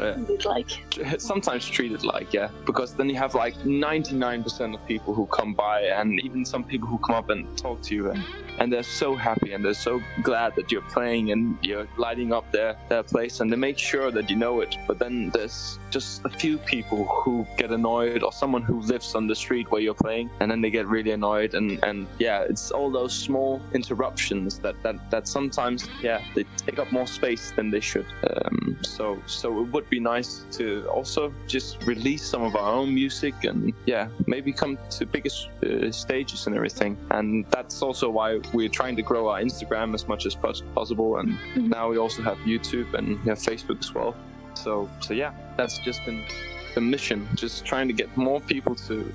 uh, 0.00 0.18
like 0.44 0.70
sometimes 1.18 1.66
treated 1.66 2.02
like 2.04 2.32
yeah 2.32 2.48
because 2.64 2.94
then 2.94 3.08
you 3.08 3.16
have 3.16 3.34
like 3.34 3.54
99% 3.58 4.74
of 4.74 4.86
people 4.86 5.14
who 5.14 5.26
come 5.26 5.54
by 5.54 5.82
and 5.82 6.20
even 6.20 6.44
some 6.44 6.64
people 6.64 6.88
who 6.88 6.98
come 6.98 7.16
up 7.16 7.30
and 7.30 7.56
talk 7.58 7.80
to 7.82 7.94
you 7.94 8.10
and 8.10 8.24
and 8.60 8.70
they're 8.70 8.82
so 8.82 9.16
happy 9.16 9.52
and 9.54 9.64
they're 9.64 9.72
so 9.72 10.02
glad 10.22 10.54
that 10.54 10.70
you're 10.70 10.82
playing 10.82 11.32
and 11.32 11.56
you're 11.62 11.88
lighting 11.96 12.32
up 12.32 12.52
their, 12.52 12.76
their 12.90 13.02
place 13.02 13.40
and 13.40 13.50
they 13.50 13.56
make 13.56 13.78
sure 13.78 14.10
that 14.10 14.28
you 14.28 14.36
know 14.36 14.60
it. 14.60 14.76
But 14.86 14.98
then 14.98 15.30
there's 15.30 15.78
just 15.88 16.24
a 16.26 16.28
few 16.28 16.58
people 16.58 17.06
who 17.06 17.46
get 17.56 17.70
annoyed 17.70 18.22
or 18.22 18.32
someone 18.32 18.60
who 18.62 18.80
lives 18.82 19.14
on 19.14 19.26
the 19.26 19.34
street 19.34 19.70
where 19.70 19.80
you're 19.80 19.94
playing 19.94 20.28
and 20.40 20.50
then 20.50 20.60
they 20.60 20.70
get 20.70 20.86
really 20.86 21.12
annoyed 21.12 21.54
and, 21.54 21.82
and 21.84 22.06
yeah, 22.18 22.42
it's 22.42 22.70
all 22.70 22.90
those 22.90 23.14
small 23.14 23.62
interruptions 23.72 24.58
that, 24.58 24.80
that, 24.82 25.10
that 25.10 25.26
sometimes, 25.26 25.88
yeah, 26.02 26.22
they 26.34 26.44
take 26.58 26.78
up 26.78 26.92
more 26.92 27.06
space 27.06 27.52
than 27.52 27.70
they 27.70 27.80
should. 27.80 28.06
Um, 28.34 28.76
so, 28.82 29.22
so 29.24 29.60
it 29.60 29.68
would 29.72 29.88
be 29.90 30.00
nice 30.00 30.44
to 30.52 30.86
also 30.88 31.34
just 31.46 31.84
release 31.84 32.24
some 32.24 32.42
of 32.42 32.56
our 32.56 32.72
own 32.72 32.94
music 32.94 33.34
and 33.44 33.72
yeah, 33.86 34.08
maybe 34.26 34.52
come 34.52 34.78
to 34.90 35.04
bigger 35.04 35.30
uh, 35.66 35.90
stages 35.90 36.46
and 36.46 36.56
everything. 36.56 36.96
And 37.10 37.44
that's 37.50 37.82
also 37.82 38.08
why 38.08 38.40
we're 38.54 38.68
trying 38.68 38.96
to 38.96 39.02
grow 39.02 39.28
our 39.28 39.40
Instagram 39.40 39.94
as 39.94 40.08
much 40.08 40.26
as 40.26 40.34
possible, 40.34 41.18
and 41.18 41.30
mm-hmm. 41.30 41.68
now 41.68 41.90
we 41.90 41.98
also 41.98 42.22
have 42.22 42.38
YouTube 42.38 42.94
and 42.94 43.18
have 43.28 43.38
Facebook 43.38 43.80
as 43.80 43.92
well. 43.92 44.14
So, 44.54 44.88
so 45.00 45.14
yeah, 45.14 45.32
that's 45.56 45.78
just 45.78 46.04
been 46.04 46.24
the 46.74 46.80
mission, 46.80 47.28
just 47.34 47.64
trying 47.64 47.88
to 47.88 47.94
get 47.94 48.16
more 48.16 48.40
people 48.40 48.74
to 48.74 49.12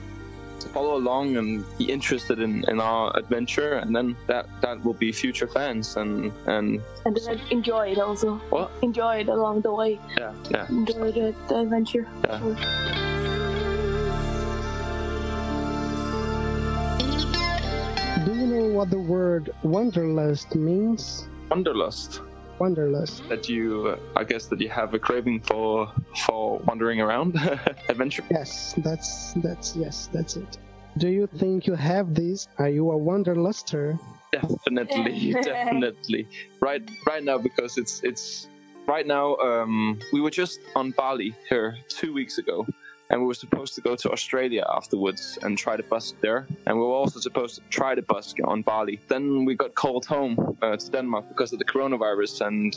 follow 0.70 0.97
along 0.97 1.38
and 1.38 1.63
be 1.78 1.86
interested 1.86 2.39
in, 2.39 2.63
in 2.70 2.80
our 2.80 3.16
adventure, 3.18 3.74
and 3.74 3.95
then 3.95 4.16
that 4.28 4.47
that 4.61 4.84
will 4.84 4.93
be 4.93 5.11
future 5.11 5.47
fans 5.47 5.97
and 5.97 6.32
and 6.47 6.82
and 7.05 7.16
then 7.16 7.39
enjoy 7.51 7.91
it 7.91 7.99
also. 7.99 8.36
What? 8.49 8.72
Enjoy 8.82 9.18
it 9.18 9.30
along 9.30 9.61
the 9.61 9.74
way. 9.74 9.99
Yeah, 10.18 10.34
yeah. 10.49 10.68
Enjoy 10.70 11.11
the, 11.11 11.36
the 11.47 11.59
adventure. 11.59 12.07
Yeah. 12.24 12.39
Do 18.26 18.34
you 18.34 18.47
know 18.47 18.68
what 18.74 18.89
the 18.89 18.99
word 18.99 19.53
wanderlust 19.63 20.55
means? 20.55 21.28
Wanderlust. 21.49 22.22
Wanderlust? 22.60 23.28
That 23.30 23.49
you, 23.49 23.88
uh, 23.88 24.20
I 24.20 24.24
guess, 24.24 24.47
that 24.47 24.60
you 24.62 24.70
have 24.70 24.93
a 24.93 24.99
craving 24.99 25.41
for 25.41 25.91
for 26.26 26.60
wandering 26.60 27.01
around, 27.01 27.36
adventure. 27.89 28.24
Yes, 28.32 28.74
that's 28.78 29.34
that's 29.34 29.76
yes, 29.76 30.10
that's 30.12 30.36
it. 30.36 30.58
Do 30.97 31.10
you 31.10 31.28
think 31.28 31.68
you 31.68 31.76
have 31.76 32.14
this? 32.16 32.47
Are 32.58 32.70
you 32.70 32.91
a 32.91 32.95
wanderluster? 32.97 33.99
Definitely, 34.32 35.34
definitely. 35.43 36.28
Right, 36.62 36.82
right 37.06 37.24
now 37.24 37.38
because 37.38 37.78
it's 37.78 38.01
it's 38.03 38.47
right 38.88 39.06
now. 39.06 39.36
Um, 39.38 39.99
we 40.14 40.22
were 40.22 40.32
just 40.32 40.60
on 40.76 40.91
Bali 40.91 41.36
here 41.49 41.78
two 41.89 42.14
weeks 42.14 42.38
ago, 42.38 42.66
and 43.10 43.22
we 43.22 43.28
were 43.28 43.34
supposed 43.34 43.76
to 43.76 43.82
go 43.82 43.95
to 43.95 44.12
Australia 44.12 44.66
afterwards 44.76 45.38
and 45.43 45.58
try 45.58 45.78
to 45.78 45.84
busk 45.84 46.16
there. 46.22 46.47
And 46.66 46.78
we 46.78 46.84
were 46.84 46.93
also 46.93 47.20
supposed 47.20 47.56
to 47.56 47.62
try 47.70 47.95
to 47.95 48.01
busk 48.01 48.38
on 48.43 48.62
Bali. 48.62 48.99
Then 49.08 49.45
we 49.45 49.56
got 49.56 49.76
called 49.76 50.06
home 50.06 50.58
uh, 50.62 50.78
to 50.78 50.91
Denmark 50.91 51.30
because 51.30 51.53
of 51.53 51.60
the 51.60 51.66
coronavirus, 51.66 52.47
and 52.47 52.76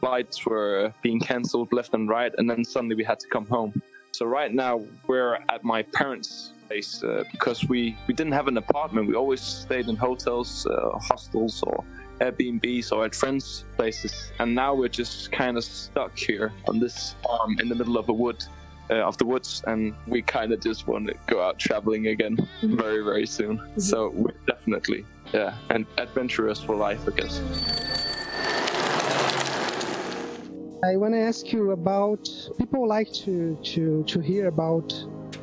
flights 0.00 0.46
were 0.46 0.92
being 1.02 1.20
cancelled 1.20 1.72
left 1.72 1.94
and 1.94 2.08
right. 2.08 2.32
And 2.38 2.48
then 2.48 2.64
suddenly 2.64 2.94
we 2.94 3.04
had 3.04 3.20
to 3.20 3.28
come 3.28 3.46
home. 3.46 3.82
So 4.12 4.24
right 4.24 4.52
now 4.52 4.82
we're 5.06 5.34
at 5.50 5.62
my 5.62 5.82
parents' 5.82 6.52
place 6.68 7.04
uh, 7.04 7.24
because 7.30 7.68
we 7.68 7.96
we 8.08 8.14
didn't 8.14 8.32
have 8.32 8.48
an 8.48 8.56
apartment. 8.56 9.08
We 9.08 9.14
always 9.14 9.42
stayed 9.42 9.88
in 9.88 9.96
hotels, 9.96 10.66
uh, 10.66 10.98
hostels, 10.98 11.62
or 11.62 11.84
Airbnbs 12.20 12.92
or 12.92 13.04
at 13.04 13.14
friends' 13.14 13.64
places. 13.76 14.32
And 14.38 14.54
now 14.54 14.74
we're 14.74 14.88
just 14.88 15.32
kind 15.32 15.56
of 15.56 15.64
stuck 15.64 16.16
here 16.18 16.52
on 16.66 16.80
this 16.80 17.14
farm 17.22 17.58
in 17.60 17.68
the 17.68 17.74
middle 17.74 17.98
of 17.98 18.08
a 18.08 18.12
wood. 18.12 18.42
Uh, 18.88 18.94
of 19.02 19.18
the 19.18 19.26
woods, 19.26 19.64
and 19.66 19.94
we 20.06 20.22
kind 20.22 20.52
of 20.52 20.60
just 20.60 20.86
want 20.86 21.08
to 21.08 21.14
go 21.26 21.42
out 21.42 21.58
traveling 21.58 22.06
again 22.06 22.36
very, 22.62 23.02
very 23.02 23.26
soon. 23.26 23.60
So 23.80 24.10
we're 24.10 24.34
definitely, 24.46 25.04
yeah, 25.34 25.56
and 25.70 25.86
adventurous 25.98 26.62
for 26.62 26.76
life, 26.76 27.00
I 27.08 27.16
guess. 27.16 27.40
I 30.84 30.96
want 30.96 31.14
to 31.14 31.20
ask 31.20 31.52
you 31.52 31.72
about 31.72 32.28
people 32.58 32.86
like 32.86 33.12
to 33.24 33.58
to 33.74 34.04
to 34.04 34.20
hear 34.20 34.46
about 34.46 34.94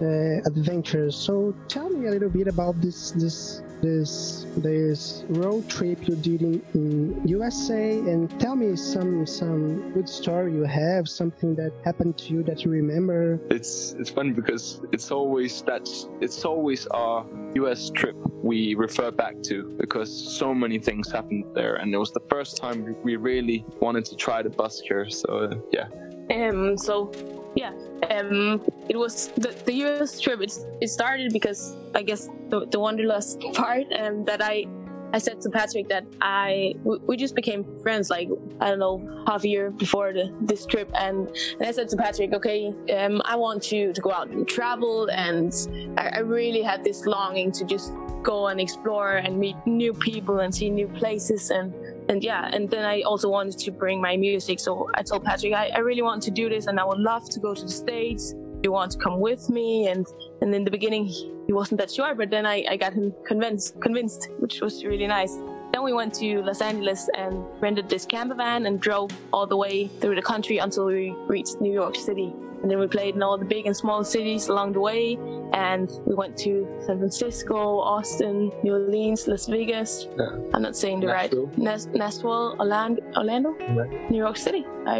uh, 0.01 0.05
adventures. 0.45 1.15
So 1.17 1.53
tell 1.67 1.89
me 1.89 2.07
a 2.07 2.11
little 2.11 2.29
bit 2.29 2.47
about 2.47 2.79
this 2.81 3.11
this 3.11 3.61
this 3.83 4.45
this 4.57 5.25
road 5.27 5.69
trip 5.69 5.99
you 6.07 6.15
did 6.15 6.41
in, 6.41 6.55
in 6.73 7.21
USA, 7.27 7.99
and 8.11 8.21
tell 8.39 8.55
me 8.55 8.75
some 8.75 9.27
some 9.27 9.91
good 9.93 10.07
story 10.07 10.53
you 10.53 10.63
have, 10.63 11.07
something 11.07 11.53
that 11.55 11.71
happened 11.83 12.17
to 12.19 12.33
you 12.33 12.41
that 12.43 12.63
you 12.63 12.71
remember. 12.71 13.39
it's 13.49 13.93
it's 13.99 14.09
funny 14.17 14.31
because 14.31 14.81
it's 14.95 15.11
always 15.11 15.61
that 15.63 15.85
it's 16.21 16.45
always 16.45 16.87
our 16.87 17.25
US 17.55 17.89
trip 17.89 18.15
we 18.51 18.73
refer 18.75 19.11
back 19.11 19.35
to 19.49 19.55
because 19.83 20.09
so 20.39 20.53
many 20.53 20.79
things 20.79 21.11
happened 21.11 21.43
there 21.53 21.75
and 21.75 21.93
it 21.93 21.97
was 21.97 22.11
the 22.19 22.25
first 22.29 22.57
time 22.63 22.77
we- 22.85 23.01
we 23.07 23.13
really 23.31 23.59
wanted 23.85 24.03
to 24.11 24.15
try 24.15 24.41
the 24.41 24.49
busk 24.61 24.79
here 24.89 25.05
so 25.09 25.27
uh, 25.43 25.55
yeah 25.77 25.87
Um, 26.31 26.77
so 26.77 27.11
yeah, 27.55 27.73
um, 28.09 28.63
it 28.89 28.97
was 28.97 29.27
the, 29.35 29.55
the 29.65 29.73
US 29.85 30.19
trip. 30.19 30.41
It's, 30.41 30.65
it 30.81 30.89
started 30.89 31.31
because 31.33 31.75
I 31.93 32.03
guess 32.03 32.29
the, 32.49 32.65
the 32.65 32.79
wanderlust 32.79 33.39
part, 33.53 33.85
um, 33.99 34.25
that 34.25 34.41
I 34.41 34.65
I 35.13 35.19
said 35.19 35.41
to 35.41 35.49
Patrick 35.51 35.89
that 35.89 36.05
I 36.21 36.73
we, 36.83 36.97
we 37.05 37.17
just 37.17 37.35
became 37.35 37.63
friends 37.83 38.09
like 38.09 38.29
I 38.59 38.71
don't 38.71 38.79
know 38.79 39.23
half 39.27 39.43
a 39.43 39.47
year 39.47 39.69
before 39.69 40.11
the, 40.11 40.35
this 40.41 40.65
trip, 40.65 40.89
and, 40.95 41.27
and 41.59 41.67
I 41.67 41.71
said 41.71 41.87
to 41.89 41.97
Patrick, 41.97 42.33
okay, 42.33 42.73
um, 42.97 43.21
I 43.23 43.35
want 43.35 43.71
you 43.71 43.93
to 43.93 44.01
go 44.01 44.11
out 44.11 44.29
and 44.29 44.47
travel, 44.47 45.09
and 45.11 45.53
I, 45.97 46.07
I 46.07 46.19
really 46.19 46.63
had 46.63 46.83
this 46.83 47.05
longing 47.05 47.51
to 47.51 47.63
just 47.63 47.93
go 48.23 48.47
and 48.47 48.59
explore 48.59 49.17
and 49.17 49.37
meet 49.37 49.55
new 49.67 49.93
people 49.93 50.39
and 50.39 50.53
see 50.53 50.71
new 50.71 50.87
places. 50.87 51.51
And 51.51 51.73
and 52.09 52.23
yeah 52.23 52.49
and 52.53 52.69
then 52.69 52.85
i 52.85 53.01
also 53.01 53.29
wanted 53.29 53.57
to 53.57 53.71
bring 53.71 54.01
my 54.01 54.15
music. 54.17 54.59
So 54.59 54.89
i 54.95 55.01
told 55.03 55.23
patrick 55.23 55.53
I, 55.53 55.67
I 55.75 55.79
really 55.79 56.01
want 56.01 56.21
to 56.23 56.31
do 56.31 56.49
this 56.49 56.67
and 56.67 56.79
i 56.79 56.85
would 56.85 56.99
love 56.99 57.29
to 57.29 57.39
go 57.39 57.53
to 57.53 57.63
the 57.63 57.71
states. 57.71 58.35
You 58.63 58.71
want 58.71 58.91
to 58.93 58.97
come 58.97 59.19
with 59.19 59.49
me? 59.49 59.87
And 59.87 60.07
and 60.41 60.55
in 60.55 60.63
the 60.63 60.71
beginning 60.71 61.05
he 61.05 61.51
wasn't 61.59 61.79
that 61.81 61.91
sure 61.91 62.15
but 62.15 62.29
then 62.29 62.45
i, 62.45 62.63
I 62.69 62.77
got 62.77 62.93
him 62.93 63.13
convinced 63.25 63.79
convinced 63.81 64.29
which 64.39 64.61
was 64.61 64.83
really 64.83 65.07
nice. 65.07 65.35
Then 65.73 65.83
we 65.83 65.93
went 65.93 66.13
to 66.15 66.41
los 66.43 66.61
angeles 66.61 67.09
and 67.15 67.33
rented 67.59 67.89
this 67.89 68.05
camper 68.05 68.35
van 68.35 68.65
and 68.67 68.79
drove 68.79 69.11
all 69.33 69.47
the 69.47 69.57
way 69.57 69.87
through 69.99 70.15
the 70.15 70.21
country 70.21 70.59
until 70.59 70.85
we 70.85 71.15
reached 71.27 71.59
new 71.61 71.73
york 71.73 71.95
city 71.95 72.31
and 72.63 72.71
then 72.71 72.79
we 72.79 72.87
played 72.87 73.13
in 73.15 73.21
all 73.21 73.37
the 73.37 73.45
big 73.45 73.67
and 73.67 73.75
small 73.75 74.03
cities 74.05 74.47
along 74.47 74.71
the 74.71 74.79
way. 74.79 75.19
And 75.53 75.91
we 76.07 76.15
went 76.15 76.35
to 76.39 76.65
san 76.85 76.97
francisco 76.97 77.79
austin 77.79 78.51
new 78.63 78.73
orleans 78.73 79.27
las 79.27 79.45
vegas. 79.47 80.07
Yeah. 80.17 80.39
i'm 80.53 80.61
not 80.63 80.75
saying 80.75 81.01
the 81.01 81.07
Nashville. 81.07 81.45
right 81.47 81.57
Nas- 81.57 81.87
nashville 81.87 82.55
orlando 82.59 83.01
orlando? 83.17 83.51
Right. 83.75 84.09
new 84.09 84.17
york 84.17 84.37
city. 84.37 84.65
I, 84.87 84.99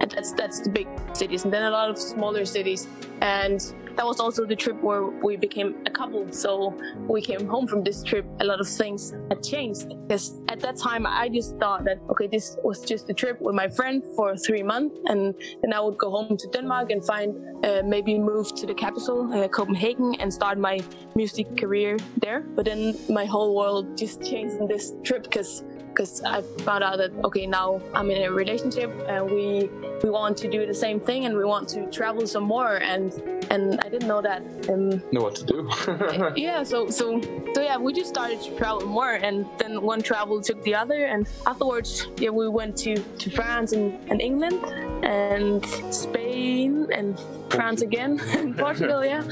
and 0.00 0.10
that's 0.10 0.32
that's 0.32 0.60
the 0.60 0.70
big 0.70 0.88
cities. 1.12 1.44
And 1.44 1.52
then 1.52 1.62
a 1.64 1.70
lot 1.70 1.88
of 1.90 1.98
smaller 1.98 2.44
cities. 2.44 2.88
And 3.20 3.60
that 3.96 4.06
was 4.06 4.20
also 4.20 4.46
the 4.46 4.56
trip 4.56 4.80
where 4.82 5.04
we 5.04 5.36
became 5.36 5.76
a 5.86 5.90
couple. 5.90 6.30
So 6.32 6.74
we 7.08 7.20
came 7.20 7.46
home 7.46 7.66
from 7.66 7.82
this 7.82 8.02
trip 8.02 8.26
a 8.40 8.44
lot 8.44 8.60
of 8.60 8.68
things 8.68 9.12
had 9.28 9.42
changed. 9.42 9.88
Because 10.06 10.40
at 10.48 10.60
that 10.60 10.76
time 10.76 11.06
i 11.06 11.28
just 11.28 11.56
thought 11.58 11.84
that 11.84 11.98
okay 12.10 12.26
this 12.26 12.56
was 12.62 12.84
just 12.84 13.08
a 13.08 13.14
trip 13.14 13.40
with 13.40 13.54
my 13.54 13.68
friend 13.68 14.02
for 14.16 14.36
three 14.36 14.62
months 14.62 14.94
and 15.06 15.34
then 15.62 15.72
i 15.72 15.80
would 15.80 15.96
go 15.96 16.10
home 16.10 16.36
to 16.36 16.46
denmark 16.48 16.90
and 16.90 17.04
find 17.04 17.34
uh, 17.64 17.82
maybe 17.84 18.18
move 18.18 18.54
to 18.54 18.66
the 18.66 18.74
capital 18.74 19.32
uh, 19.32 19.48
copenhagen 19.48 20.14
and 20.16 20.32
start 20.32 20.58
my 20.58 20.80
music 21.14 21.56
career 21.56 21.96
there. 22.20 22.40
But 22.40 22.64
then 22.64 22.96
my 23.08 23.24
whole 23.24 23.54
world 23.54 23.96
just 23.96 24.22
changed 24.22 24.56
in 24.56 24.66
this 24.66 24.92
trip 25.04 25.22
because 25.22 25.62
because 25.92 26.22
I 26.22 26.42
found 26.66 26.82
out 26.82 26.98
that 26.98 27.12
okay 27.24 27.46
now 27.46 27.80
I'm 27.94 28.10
in 28.10 28.22
a 28.22 28.30
relationship 28.32 28.90
and 29.08 29.26
we 29.26 29.68
we 30.02 30.10
want 30.10 30.36
to 30.38 30.48
do 30.48 30.66
the 30.66 30.74
same 30.74 30.98
thing 30.98 31.26
and 31.26 31.36
we 31.36 31.44
want 31.44 31.68
to 31.70 31.86
travel 31.90 32.26
some 32.26 32.44
more 32.44 32.76
and 32.76 33.12
and 33.50 33.78
I 33.84 33.88
didn't 33.88 34.08
know 34.08 34.22
that. 34.22 34.42
Um, 34.70 35.02
know 35.12 35.22
what 35.22 35.36
to 35.36 35.44
do. 35.44 35.70
Yeah 36.36 36.62
so 36.62 36.88
so 36.88 37.20
so 37.54 37.60
yeah 37.60 37.76
we 37.76 37.92
just 37.92 38.08
started 38.08 38.40
to 38.42 38.56
travel 38.56 38.86
more 38.86 39.14
and 39.14 39.46
then 39.58 39.82
one 39.82 40.00
travel 40.02 40.40
took 40.40 40.62
the 40.62 40.74
other 40.74 41.04
and 41.04 41.28
afterwards 41.46 42.08
yeah 42.16 42.30
we 42.30 42.48
went 42.48 42.76
to 42.78 42.96
to 42.96 43.30
France 43.30 43.72
and, 43.72 43.98
and 44.10 44.20
England 44.20 44.64
and 45.04 45.64
Spain 45.92 46.88
and 46.92 47.20
France 47.50 47.82
again 47.82 48.20
and 48.36 48.56
Portugal 48.56 49.04
yeah. 49.04 49.22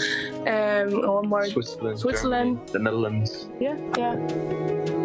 Um 0.52 1.02
one 1.02 1.28
more. 1.28 1.46
Switzerland 1.46 1.98
Switzerland. 1.98 2.50
Germany, 2.58 2.72
the 2.72 2.78
Netherlands. 2.78 3.48
Yeah 3.58 3.76
yeah 3.96 4.99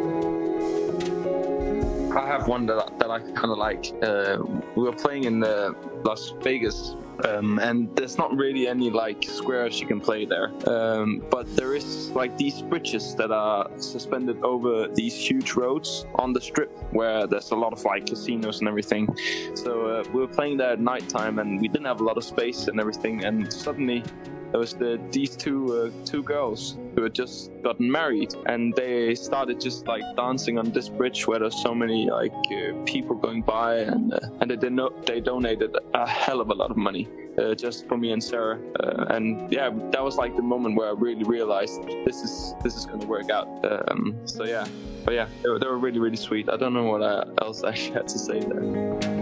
I 2.15 2.25
have 2.27 2.47
one 2.47 2.65
that, 2.67 2.77
I- 2.77 2.97
that 2.99 3.11
I 3.11 3.19
kind 3.19 3.51
of 3.51 3.57
like. 3.57 3.91
Uh, 4.01 4.37
we 4.75 4.83
were 4.83 4.93
playing 4.93 5.25
in 5.25 5.43
uh, 5.43 5.71
Las 6.03 6.33
Vegas, 6.41 6.95
um, 7.25 7.59
and 7.59 7.93
there's 7.95 8.17
not 8.17 8.35
really 8.35 8.67
any 8.67 8.89
like 8.89 9.23
squares 9.23 9.81
you 9.81 9.87
can 9.87 9.99
play 9.99 10.25
there. 10.25 10.51
Um, 10.69 11.23
but 11.29 11.53
there 11.55 11.75
is 11.75 12.09
like 12.11 12.37
these 12.37 12.61
bridges 12.61 13.15
that 13.15 13.31
are 13.31 13.69
suspended 13.77 14.43
over 14.43 14.87
these 14.87 15.15
huge 15.15 15.53
roads 15.53 16.05
on 16.15 16.31
the 16.31 16.41
strip, 16.41 16.71
where 16.93 17.27
there's 17.27 17.51
a 17.51 17.55
lot 17.55 17.73
of 17.73 17.83
like 17.83 18.05
casinos 18.05 18.59
and 18.59 18.69
everything. 18.69 19.13
So 19.55 19.87
uh, 19.87 20.03
we 20.13 20.21
were 20.21 20.27
playing 20.27 20.57
there 20.57 20.71
at 20.71 20.79
nighttime, 20.79 21.39
and 21.39 21.59
we 21.59 21.67
didn't 21.67 21.85
have 21.87 21.99
a 21.99 22.03
lot 22.03 22.17
of 22.17 22.23
space 22.23 22.67
and 22.67 22.79
everything. 22.79 23.25
And 23.25 23.51
suddenly 23.51 24.03
there 24.55 24.61
was 24.61 24.73
the 24.73 24.97
these 25.11 25.35
two 25.35 25.61
uh, 25.77 26.05
two 26.05 26.23
girls 26.23 26.77
who 26.95 27.03
had 27.03 27.13
just 27.13 27.51
gotten 27.61 27.91
married 27.91 28.33
and 28.45 28.73
they 28.73 29.13
started 29.13 29.59
just 29.59 29.85
like 29.85 30.01
dancing 30.15 30.57
on 30.57 30.71
this 30.71 30.87
bridge 30.87 31.27
where 31.27 31.39
there's 31.39 31.61
so 31.61 31.75
many 31.75 32.09
like 32.09 32.31
uh, 32.31 32.71
people 32.85 33.17
going 33.17 33.41
by 33.41 33.79
and 33.79 34.13
uh, 34.13 34.19
and 34.39 34.49
they 34.49 34.55
did 34.55 34.79
they 35.05 35.19
donated 35.19 35.75
a 35.93 36.07
hell 36.07 36.39
of 36.39 36.51
a 36.51 36.53
lot 36.53 36.71
of 36.71 36.77
money 36.77 37.05
uh, 37.37 37.53
just 37.53 37.85
for 37.89 37.97
me 37.97 38.13
and 38.13 38.23
Sarah 38.23 38.57
uh, 38.79 39.13
and 39.15 39.51
yeah 39.51 39.71
that 39.91 40.01
was 40.01 40.15
like 40.15 40.33
the 40.37 40.47
moment 40.53 40.77
where 40.77 40.87
I 40.87 40.93
really 40.93 41.25
realized 41.25 41.85
this 42.05 42.23
is 42.23 42.55
this 42.63 42.77
is 42.77 42.85
gonna 42.85 43.07
work 43.07 43.29
out 43.29 43.49
um, 43.91 44.15
so 44.23 44.45
yeah. 44.45 44.65
But 45.03 45.15
yeah 45.15 45.27
they 45.43 45.49
were, 45.49 45.59
they 45.59 45.67
were 45.67 45.77
really 45.77 45.99
really 45.99 46.21
sweet. 46.29 46.47
I 46.47 46.55
don't 46.55 46.73
know 46.73 46.85
what 46.85 47.01
uh, 47.01 47.25
else 47.41 47.65
I 47.65 47.75
had 47.95 48.07
to 48.07 48.17
say 48.17 48.39
there 48.39 49.14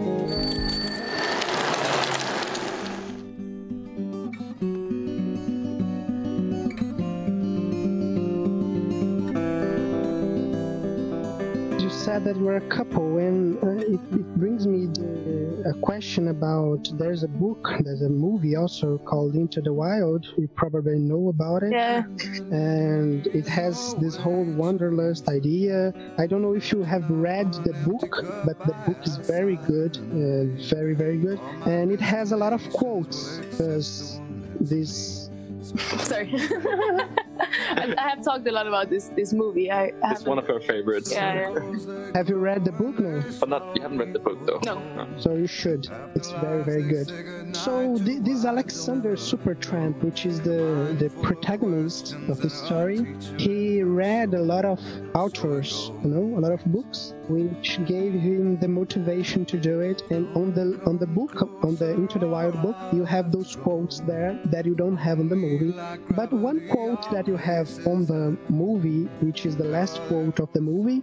that 12.23 12.37
were 12.37 12.57
a 12.57 12.67
couple, 12.69 13.17
and 13.17 13.61
uh, 13.63 13.67
it, 13.67 13.99
it 14.11 14.35
brings 14.35 14.65
me 14.65 14.87
the, 14.87 15.73
a 15.75 15.79
question 15.81 16.29
about. 16.29 16.89
There's 16.97 17.23
a 17.23 17.27
book, 17.27 17.67
there's 17.83 18.01
a 18.01 18.09
movie 18.09 18.55
also 18.55 18.97
called 18.99 19.35
Into 19.35 19.61
the 19.61 19.73
Wild. 19.73 20.25
You 20.37 20.47
probably 20.55 20.99
know 20.99 21.29
about 21.29 21.63
it. 21.63 21.71
yeah 21.71 22.03
and 22.51 23.25
it 23.27 23.47
has 23.47 23.95
this 23.95 24.15
whole 24.15 24.43
wanderlust 24.43 25.27
idea. 25.27 25.93
I 26.17 26.27
don't 26.27 26.41
know 26.41 26.53
if 26.53 26.71
you 26.71 26.83
have 26.83 27.09
read 27.09 27.51
the 27.53 27.73
book, 27.85 28.23
but 28.45 28.59
the 28.59 28.75
book 28.85 28.97
is 29.05 29.17
very 29.17 29.55
good, 29.67 29.97
uh, 29.97 30.45
very 30.69 30.93
very 30.93 31.17
good, 31.17 31.39
and 31.65 31.91
it 31.91 32.01
has 32.01 32.31
a 32.31 32.37
lot 32.37 32.53
of 32.53 32.61
quotes 32.71 33.39
this 34.59 35.22
Sorry. 36.03 36.29
I, 37.39 37.95
I 37.97 38.09
have 38.09 38.23
talked 38.23 38.47
a 38.47 38.51
lot 38.51 38.67
about 38.67 38.89
this 38.89 39.09
this 39.15 39.33
movie. 39.33 39.71
I, 39.71 39.93
I 40.03 40.11
It's 40.11 40.23
one 40.25 40.37
of 40.37 40.47
her 40.47 40.59
favorites. 40.59 41.11
Yeah, 41.11 41.49
yeah. 41.49 42.11
Have 42.15 42.29
you 42.29 42.35
read 42.35 42.65
the 42.65 42.71
book? 42.71 42.99
No. 42.99 43.23
But 43.39 43.49
not 43.49 43.75
you 43.75 43.81
haven't 43.81 43.97
read 43.97 44.13
the 44.13 44.19
book 44.19 44.45
though. 44.45 44.59
No. 44.65 45.07
So 45.17 45.35
you 45.35 45.47
should. 45.47 45.87
It's 46.15 46.31
very, 46.31 46.63
very 46.63 46.83
good. 46.83 47.55
So 47.55 47.97
th- 47.97 48.21
this 48.21 48.45
Alexander 48.45 49.15
Supertramp, 49.15 50.03
which 50.03 50.25
is 50.25 50.41
the 50.41 50.95
the 50.99 51.09
protagonist 51.21 52.15
of 52.27 52.39
the 52.41 52.49
story, 52.49 53.15
he 53.37 53.83
read 53.83 54.33
a 54.33 54.41
lot 54.41 54.65
of 54.65 54.79
authors, 55.15 55.91
you 56.03 56.09
know, 56.09 56.37
a 56.37 56.41
lot 56.41 56.51
of 56.51 56.63
books, 56.65 57.13
which 57.27 57.79
gave 57.85 58.13
him 58.13 58.57
the 58.57 58.67
motivation 58.67 59.45
to 59.45 59.57
do 59.57 59.81
it. 59.81 60.03
And 60.09 60.27
on 60.35 60.53
the 60.53 60.79
on 60.85 60.97
the 60.97 61.07
book, 61.07 61.41
on 61.63 61.75
the 61.75 61.91
Into 61.91 62.19
the 62.19 62.27
Wild 62.27 62.61
book, 62.61 62.75
you 62.91 63.05
have 63.05 63.31
those 63.31 63.55
quotes 63.55 63.99
there 64.01 64.39
that 64.45 64.65
you 64.65 64.75
don't 64.75 64.97
have 64.97 65.19
in 65.19 65.29
the 65.29 65.35
movie. 65.35 65.73
But 66.15 66.31
one 66.31 66.67
quote 66.69 67.09
that 67.11 67.27
you 67.27 67.37
have 67.37 67.69
on 67.87 68.05
the 68.05 68.37
movie, 68.49 69.05
which 69.21 69.45
is 69.45 69.55
the 69.55 69.65
last 69.65 70.01
quote 70.07 70.39
of 70.39 70.51
the 70.53 70.61
movie, 70.61 71.01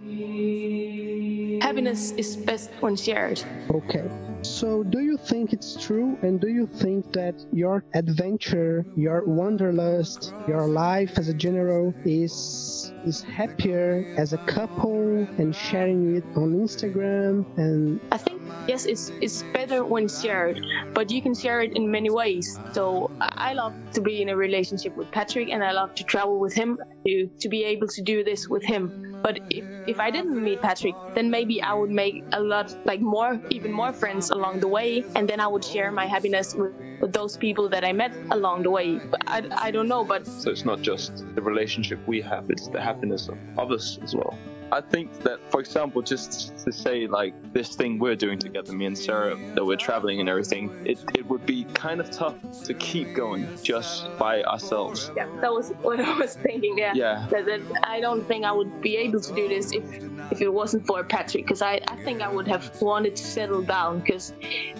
Happiness 1.61 2.11
is 2.11 2.35
best 2.35 2.71
when 2.79 2.95
shared. 2.95 3.41
Okay. 3.69 4.09
So, 4.43 4.83
do 4.83 4.99
you 4.99 5.17
think 5.17 5.53
it's 5.53 5.75
true? 5.77 6.17
And 6.21 6.39
do 6.39 6.47
you 6.47 6.67
think 6.67 7.05
that 7.13 7.35
your 7.51 7.83
adventure, 7.93 8.85
your 8.95 9.23
wanderlust, 9.25 10.33
your 10.45 10.67
life 10.67 11.17
as 11.17 11.27
a 11.27 11.33
general 11.33 11.95
is 12.03 12.93
is 13.03 13.21
happier 13.21 14.05
as 14.17 14.33
a 14.33 14.37
couple 14.39 15.27
and 15.37 15.55
sharing 15.55 16.15
it 16.15 16.25
on 16.35 16.53
Instagram 16.53 17.45
and 17.57 17.99
I 18.11 18.17
think 18.17 18.40
yes, 18.67 18.85
it's 18.85 19.11
it's 19.21 19.43
better 19.53 19.83
when 19.83 20.07
shared, 20.07 20.59
but 20.93 21.11
you 21.11 21.21
can 21.21 21.33
share 21.33 21.61
it 21.61 21.71
in 21.75 21.89
many 21.91 22.09
ways. 22.09 22.59
So 22.73 23.11
I 23.19 23.53
love 23.53 23.73
to 23.93 24.01
be 24.01 24.21
in 24.21 24.29
a 24.29 24.35
relationship 24.35 24.95
with 24.95 25.11
Patrick, 25.11 25.49
and 25.49 25.63
I 25.63 25.71
love 25.71 25.93
to 25.95 26.03
travel 26.03 26.39
with 26.39 26.53
him 26.53 26.77
to 27.05 27.27
to 27.39 27.49
be 27.49 27.63
able 27.63 27.87
to 27.87 28.01
do 28.01 28.23
this 28.23 28.47
with 28.47 28.63
him. 28.63 28.91
But 29.23 29.39
if, 29.49 29.65
if 29.87 29.99
I 29.99 30.09
didn't 30.09 30.43
meet 30.43 30.61
Patrick, 30.61 30.95
then 31.13 31.29
maybe 31.29 31.61
I 31.61 31.73
would 31.73 31.91
make 31.91 32.23
a 32.33 32.39
lot 32.39 32.75
like 32.85 33.01
more 33.01 33.39
even 33.49 33.71
more 33.71 33.93
friends 33.93 34.31
along 34.31 34.59
the 34.61 34.67
way, 34.67 35.05
and 35.15 35.27
then 35.27 35.39
I 35.39 35.47
would 35.47 35.63
share 35.63 35.91
my 35.91 36.07
happiness 36.07 36.55
with, 36.55 36.73
with 37.01 37.13
those 37.13 37.37
people 37.37 37.69
that 37.69 37.83
I 37.83 37.93
met 37.93 38.13
along 38.31 38.63
the 38.63 38.71
way. 38.71 38.99
I, 39.27 39.43
I 39.67 39.71
don't 39.71 39.87
know, 39.87 40.03
but 40.03 40.25
So 40.25 40.49
it's 40.49 40.65
not 40.65 40.81
just 40.81 41.23
the 41.35 41.41
relationship 41.41 41.99
we 42.07 42.21
have; 42.21 42.49
it's 42.49 42.67
the 42.67 42.81
happiness 42.81 43.29
of 43.29 43.37
others 43.57 43.99
as 44.03 44.15
well. 44.15 44.35
I 44.71 44.81
think 44.81 45.21
that, 45.23 45.39
for 45.51 45.59
example, 45.59 46.01
just 46.01 46.57
to 46.59 46.71
say 46.71 47.07
like 47.07 47.33
this 47.53 47.75
thing 47.75 47.99
we're 47.99 48.15
doing 48.15 48.39
together, 48.39 48.71
me 48.73 48.85
and 48.85 48.97
Sarah, 48.97 49.37
that 49.55 49.65
we're 49.65 49.75
traveling 49.75 50.19
and 50.19 50.29
everything, 50.29 50.71
it, 50.85 51.03
it 51.13 51.25
would 51.27 51.45
be 51.45 51.65
kind 51.73 51.99
of 51.99 52.09
tough 52.11 52.35
to 52.63 52.73
keep 52.73 53.13
going 53.13 53.47
just 53.63 54.07
by 54.17 54.43
ourselves. 54.43 55.11
yeah, 55.15 55.27
that 55.41 55.51
was 55.51 55.69
what 55.81 55.99
I 55.99 56.17
was 56.17 56.35
thinking. 56.35 56.77
Yeah. 56.77 56.93
Yeah. 56.95 57.27
that, 57.31 57.45
that 57.45 57.61
I 57.83 57.99
don't 57.99 58.25
think 58.27 58.45
I 58.45 58.51
would 58.51 58.81
be 58.81 58.97
able 58.97 59.19
to 59.19 59.35
do 59.35 59.47
this 59.47 59.71
if 59.71 59.83
if 60.31 60.41
it 60.41 60.49
wasn't 60.49 60.85
for 60.87 61.03
Patrick 61.03 61.45
because 61.45 61.61
I, 61.61 61.81
I 61.87 61.95
think 62.03 62.21
I 62.21 62.29
would 62.31 62.47
have 62.47 62.81
wanted 62.81 63.15
to 63.17 63.23
settle 63.23 63.61
down 63.61 63.99
because 63.99 64.33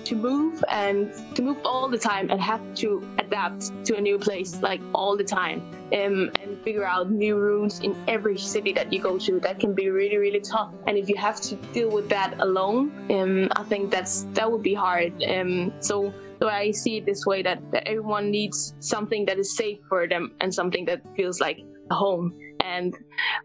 to 0.05 0.15
move 0.15 0.63
and 0.69 1.13
to 1.35 1.41
move 1.41 1.57
all 1.65 1.89
the 1.89 1.97
time 1.97 2.29
and 2.29 2.39
have 2.39 2.61
to 2.75 3.05
adapt 3.19 3.85
to 3.85 3.97
a 3.97 4.01
new 4.01 4.17
place 4.17 4.61
like 4.61 4.81
all 4.93 5.17
the 5.17 5.23
time 5.23 5.61
um, 5.93 6.31
and 6.41 6.61
figure 6.63 6.85
out 6.85 7.11
new 7.11 7.37
routes 7.37 7.79
in 7.79 7.95
every 8.07 8.37
city 8.37 8.71
that 8.73 8.93
you 8.93 9.01
go 9.01 9.17
to 9.17 9.39
that 9.41 9.59
can 9.59 9.73
be 9.73 9.80
really 9.89 10.17
really 10.17 10.39
tough 10.39 10.73
and 10.87 10.97
if 10.97 11.09
you 11.09 11.15
have 11.15 11.39
to 11.41 11.55
deal 11.73 11.89
with 11.89 12.07
that 12.09 12.35
alone 12.39 12.91
um, 13.11 13.49
I 13.55 13.63
think 13.63 13.91
that's 13.91 14.23
that 14.33 14.51
would 14.51 14.63
be 14.63 14.73
hard 14.73 15.23
um, 15.23 15.73
so 15.79 16.13
so 16.41 16.49
I 16.49 16.71
see 16.71 16.97
it 16.97 17.05
this 17.05 17.23
way 17.27 17.43
that, 17.43 17.61
that 17.71 17.87
everyone 17.87 18.31
needs 18.31 18.73
something 18.79 19.25
that 19.25 19.37
is 19.37 19.55
safe 19.55 19.77
for 19.87 20.07
them 20.07 20.33
and 20.41 20.51
something 20.51 20.85
that 20.85 21.01
feels 21.15 21.39
like 21.39 21.59
a 21.91 21.93
home. 21.93 22.35
And 22.63 22.95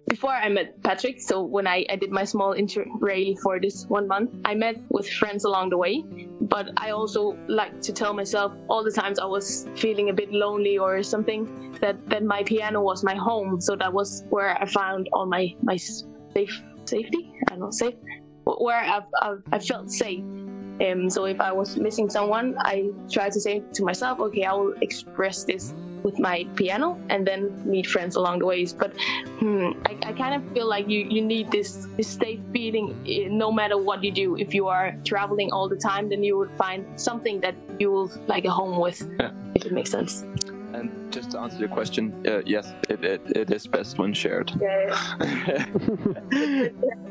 before 0.08 0.30
I 0.30 0.48
met 0.48 0.82
Patrick, 0.82 1.20
so 1.20 1.42
when 1.42 1.66
I, 1.66 1.84
I 1.90 1.96
did 1.96 2.10
my 2.10 2.24
small 2.24 2.54
interrail 2.54 3.38
for 3.42 3.60
this 3.60 3.84
one 3.88 4.08
month, 4.08 4.30
I 4.46 4.54
met 4.54 4.76
with 4.88 5.06
friends 5.10 5.44
along 5.44 5.70
the 5.70 5.76
way. 5.76 6.04
But 6.40 6.70
I 6.78 6.90
also 6.90 7.36
like 7.48 7.82
to 7.82 7.92
tell 7.92 8.14
myself 8.14 8.52
all 8.68 8.82
the 8.82 8.92
times 8.92 9.18
I 9.18 9.26
was 9.26 9.68
feeling 9.76 10.08
a 10.08 10.14
bit 10.14 10.32
lonely 10.32 10.78
or 10.78 11.02
something 11.02 11.76
that, 11.82 11.96
that 12.08 12.22
my 12.22 12.44
piano 12.44 12.80
was 12.80 13.04
my 13.04 13.14
home. 13.14 13.60
So 13.60 13.76
that 13.76 13.92
was 13.92 14.24
where 14.30 14.56
I 14.58 14.64
found 14.64 15.10
all 15.12 15.26
my, 15.26 15.54
my 15.62 15.76
safe 16.36 16.62
safety. 16.84 17.32
I 17.46 17.50
don't 17.50 17.60
know, 17.60 17.70
safe, 17.70 17.94
where 18.44 18.82
I, 18.94 19.00
I, 19.20 19.36
I 19.52 19.58
felt 19.58 19.90
safe. 19.90 20.24
Um, 20.86 21.08
so 21.08 21.24
if 21.24 21.40
I 21.40 21.52
was 21.52 21.76
missing 21.76 22.08
someone, 22.10 22.54
I 22.58 22.90
tried 23.10 23.32
to 23.32 23.40
say 23.40 23.62
to 23.72 23.82
myself, 23.82 24.20
okay, 24.20 24.44
I 24.44 24.52
will 24.52 24.74
express 24.82 25.44
this 25.44 25.72
with 26.02 26.18
my 26.20 26.46
piano 26.54 27.00
and 27.08 27.26
then 27.26 27.40
meet 27.68 27.86
friends 27.86 28.14
along 28.14 28.40
the 28.40 28.46
ways. 28.46 28.74
But 28.74 28.92
hmm, 29.40 29.70
I, 29.86 29.96
I 30.10 30.12
kind 30.12 30.34
of 30.36 30.52
feel 30.52 30.68
like 30.68 30.86
you, 30.88 31.00
you 31.08 31.22
need 31.22 31.50
this, 31.50 31.88
this 31.96 32.08
safe 32.08 32.40
feeling 32.52 32.94
eh, 33.08 33.28
no 33.30 33.50
matter 33.50 33.78
what 33.78 34.04
you 34.04 34.12
do. 34.12 34.36
If 34.36 34.54
you 34.54 34.68
are 34.68 34.94
traveling 35.04 35.50
all 35.50 35.68
the 35.68 35.76
time, 35.76 36.10
then 36.10 36.22
you 36.22 36.36
would 36.36 36.54
find 36.58 36.84
something 37.00 37.40
that 37.40 37.54
you 37.80 37.90
will 37.90 38.10
like 38.26 38.44
a 38.44 38.50
home 38.50 38.78
with, 38.78 39.00
Yeah. 39.18 39.30
if 39.54 39.64
it 39.64 39.72
makes 39.72 39.90
sense. 39.90 40.24
And 40.76 41.10
just 41.10 41.30
to 41.30 41.40
answer 41.40 41.58
your 41.58 41.68
question, 41.68 42.12
uh, 42.28 42.42
yes, 42.44 42.70
it, 42.90 43.02
it, 43.02 43.22
it 43.34 43.50
is 43.50 43.66
best 43.66 43.98
when 43.98 44.12
shared. 44.12 44.52
Yeah. 44.60 45.66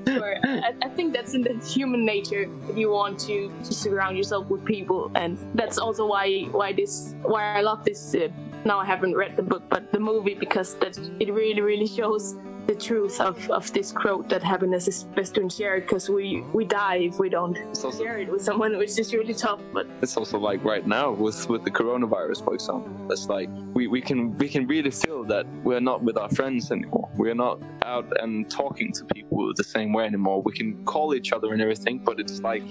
Sure. 0.08 0.36
I, 0.44 0.72
I 0.84 0.90
think 0.90 1.14
that's 1.14 1.34
in 1.34 1.42
the 1.42 1.58
human 1.66 2.06
nature 2.06 2.48
that 2.68 2.78
you 2.78 2.92
want 2.92 3.20
to, 3.22 3.52
to 3.64 3.74
surround 3.74 4.16
yourself 4.16 4.48
with 4.48 4.64
people, 4.64 5.12
and 5.16 5.38
that's 5.56 5.78
also 5.78 6.06
why 6.06 6.44
why 6.52 6.74
this 6.74 7.16
why 7.24 7.58
I 7.58 7.62
love 7.62 7.84
this. 7.84 8.14
Uh, 8.14 8.30
now 8.66 8.80
I 8.80 8.86
haven't 8.86 9.16
read 9.16 9.36
the 9.36 9.42
book, 9.42 9.64
but 9.68 9.92
the 9.92 10.00
movie 10.00 10.36
because 10.36 10.76
that 10.76 10.98
it 11.20 11.34
really 11.34 11.62
really 11.62 11.88
shows 11.88 12.36
the 12.68 12.76
truth 12.76 13.20
of, 13.22 13.50
of 13.52 13.72
this 13.74 13.92
quote 13.92 14.30
that 14.30 14.44
happiness 14.44 14.88
is 14.88 15.04
best 15.16 15.38
shared 15.56 15.84
because 15.84 16.10
we 16.10 16.42
we 16.54 16.66
die 16.66 16.98
if 17.10 17.20
we 17.20 17.30
don't 17.30 17.58
also 17.68 17.92
share 17.92 18.18
it 18.20 18.32
with 18.32 18.42
someone, 18.42 18.78
which 18.78 18.98
is 18.98 19.14
really 19.14 19.34
tough. 19.34 19.62
But 19.74 19.88
it's 20.02 20.18
also 20.18 20.38
like 20.40 20.64
right 20.64 20.86
now 20.86 21.12
with 21.12 21.50
with 21.50 21.64
the 21.64 21.72
coronavirus 21.72 22.44
for 22.44 22.54
example 22.54 22.92
it's 23.12 23.28
like 23.28 23.50
we, 23.74 23.88
we 23.88 24.02
can 24.02 24.38
we 24.38 24.50
can 24.50 24.68
really 24.68 24.92
feel 24.92 25.24
that 25.26 25.46
we're 25.64 25.80
not 25.80 26.04
with 26.04 26.18
our 26.18 26.30
friends 26.30 26.72
anymore 26.72 27.10
we're 27.16 27.36
not 27.36 27.62
out 27.84 28.06
and 28.22 28.50
talking 28.50 28.92
to 28.94 29.06
people 29.06 29.52
the 29.56 29.64
same 29.64 29.94
way 29.94 30.06
anymore 30.06 30.42
we 30.42 30.54
can 30.54 30.84
call 30.86 31.14
each 31.14 31.32
other 31.32 31.54
and 31.54 31.62
everything 31.62 32.00
but 32.00 32.20
it's 32.20 32.42
like 32.42 32.64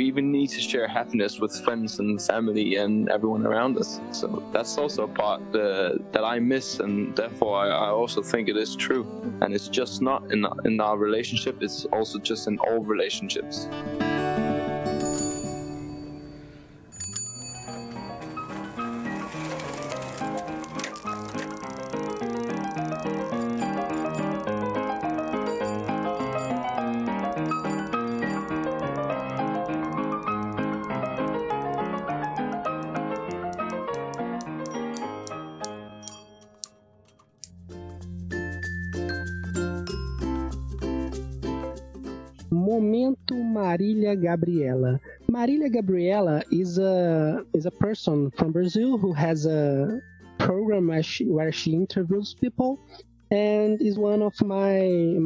we 0.00 0.06
even 0.06 0.32
need 0.32 0.48
to 0.48 0.62
share 0.62 0.88
happiness 0.88 1.38
with 1.40 1.52
friends 1.62 1.98
and 1.98 2.22
family 2.22 2.76
and 2.76 3.10
everyone 3.10 3.46
around 3.46 3.76
us. 3.76 4.00
So 4.12 4.42
that's 4.50 4.78
also 4.78 5.02
a 5.04 5.12
part 5.22 5.42
uh, 5.54 5.98
that 6.14 6.24
i 6.24 6.38
miss 6.38 6.80
and 6.80 7.14
therefore 7.14 7.54
I, 7.64 7.66
I 7.86 7.88
also 8.00 8.22
think 8.22 8.48
it 8.48 8.56
is 8.56 8.74
true. 8.86 9.04
And 9.42 9.48
it's 9.56 9.68
just 9.68 10.00
not 10.00 10.20
in, 10.32 10.46
in 10.64 10.80
our 10.80 10.96
relationship 10.96 11.62
it's 11.66 11.84
also 11.96 12.18
just 12.18 12.48
in 12.48 12.56
all 12.66 12.80
relationships 12.94 13.68
Gabriela. 44.30 45.00
Marília 45.28 45.70
Gabriela 45.72 46.42
is 46.50 46.78
a 46.78 47.44
is 47.58 47.66
a 47.66 47.74
person 47.84 48.30
from 48.36 48.52
Brazil 48.52 48.90
who 49.02 49.12
has 49.12 49.46
a 49.46 50.00
program 50.38 50.88
where 50.88 51.02
she, 51.02 51.24
where 51.36 51.52
she 51.52 51.70
interviews 51.72 52.34
people 52.44 52.78
and 53.30 53.80
is 53.82 53.96
one 53.98 54.22
of 54.22 54.34
my 54.56 54.76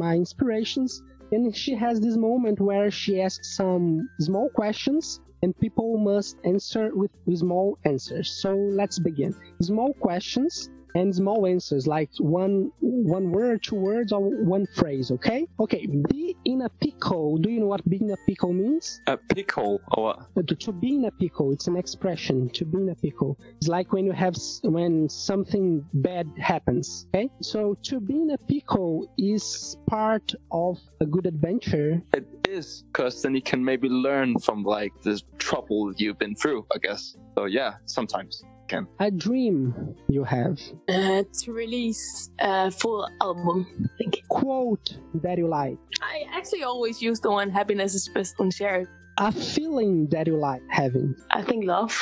my 0.05 0.13
inspirations. 0.23 1.01
And 1.31 1.55
she 1.55 1.73
has 1.75 1.99
this 1.99 2.17
moment 2.17 2.57
where 2.59 2.89
she 2.91 3.21
asks 3.21 3.47
some 3.61 4.09
small 4.19 4.47
questions 4.59 5.19
and 5.41 5.57
people 5.65 5.97
must 5.97 6.37
answer 6.43 6.85
with 7.01 7.11
small 7.35 7.77
answers. 7.91 8.27
So 8.41 8.51
let's 8.79 8.99
begin. 8.99 9.33
Small 9.61 9.91
questions 10.07 10.69
and 10.95 11.13
small 11.13 11.45
answers 11.45 11.85
like 11.87 12.09
one 12.19 12.71
one 12.79 13.31
word, 13.31 13.61
two 13.63 13.75
words, 13.75 14.11
or 14.11 14.21
one 14.45 14.65
phrase. 14.75 15.11
Okay. 15.11 15.45
Okay. 15.59 15.85
Be 16.09 16.35
in 16.45 16.61
a 16.61 16.69
pickle. 16.69 17.37
Do 17.37 17.49
you 17.49 17.59
know 17.59 17.67
what 17.67 17.87
being 17.89 18.11
a 18.11 18.17
pickle 18.27 18.53
means? 18.53 19.01
a 19.07 19.17
pickle 19.17 19.81
or 19.91 20.03
what 20.05 20.19
Uh, 20.37 20.41
To, 20.47 20.55
to 20.55 20.71
be 20.71 20.95
in 20.95 21.05
a 21.05 21.11
pickle, 21.11 21.51
it's 21.51 21.67
an 21.67 21.75
expression. 21.77 22.49
To 22.49 22.65
be 22.65 22.77
in 22.77 22.89
a 22.89 22.95
pickle, 22.95 23.37
it's 23.57 23.67
like 23.67 23.91
when 23.93 24.05
you 24.05 24.11
have 24.13 24.35
when 24.63 25.09
something 25.09 25.85
bad 25.93 26.27
happens. 26.37 27.07
Okay. 27.13 27.29
So 27.41 27.75
to 27.89 27.99
be 27.99 28.15
in 28.15 28.31
a 28.31 28.37
pickle 28.37 29.11
is 29.17 29.77
part 29.87 30.33
of 30.51 30.79
a 31.01 31.05
good 31.05 31.25
adventure. 31.25 32.01
It 32.13 32.25
is, 32.47 32.83
because 32.87 33.21
then 33.21 33.35
you 33.35 33.41
can 33.41 33.63
maybe 33.63 33.89
learn 33.89 34.39
from 34.39 34.63
like 34.63 34.93
the 35.03 35.21
trouble 35.37 35.93
you've 35.97 36.19
been 36.19 36.35
through, 36.35 36.65
I 36.73 36.77
guess. 36.77 37.15
So 37.37 37.45
yeah, 37.45 37.73
sometimes. 37.85 38.43
Can. 38.67 38.87
A 38.99 39.11
dream 39.11 39.95
you 40.09 40.23
have. 40.23 40.59
Uh, 40.87 41.23
to 41.41 41.53
release 41.53 42.29
a 42.39 42.71
full 42.71 43.07
album, 43.21 43.67
I 43.83 43.97
think. 43.97 44.23
Quote 44.29 44.97
that 45.15 45.37
you 45.37 45.47
like. 45.47 45.77
I 46.01 46.25
actually 46.31 46.63
always 46.63 47.01
use 47.01 47.19
the 47.19 47.31
one 47.31 47.49
happiness 47.49 47.93
is 47.93 48.07
best 48.09 48.37
when 48.37 48.51
shared. 48.51 48.87
A 49.17 49.31
feeling 49.31 50.07
that 50.07 50.27
you 50.27 50.37
like 50.37 50.61
having. 50.69 51.15
I 51.31 51.41
think 51.41 51.65
love. 51.65 51.93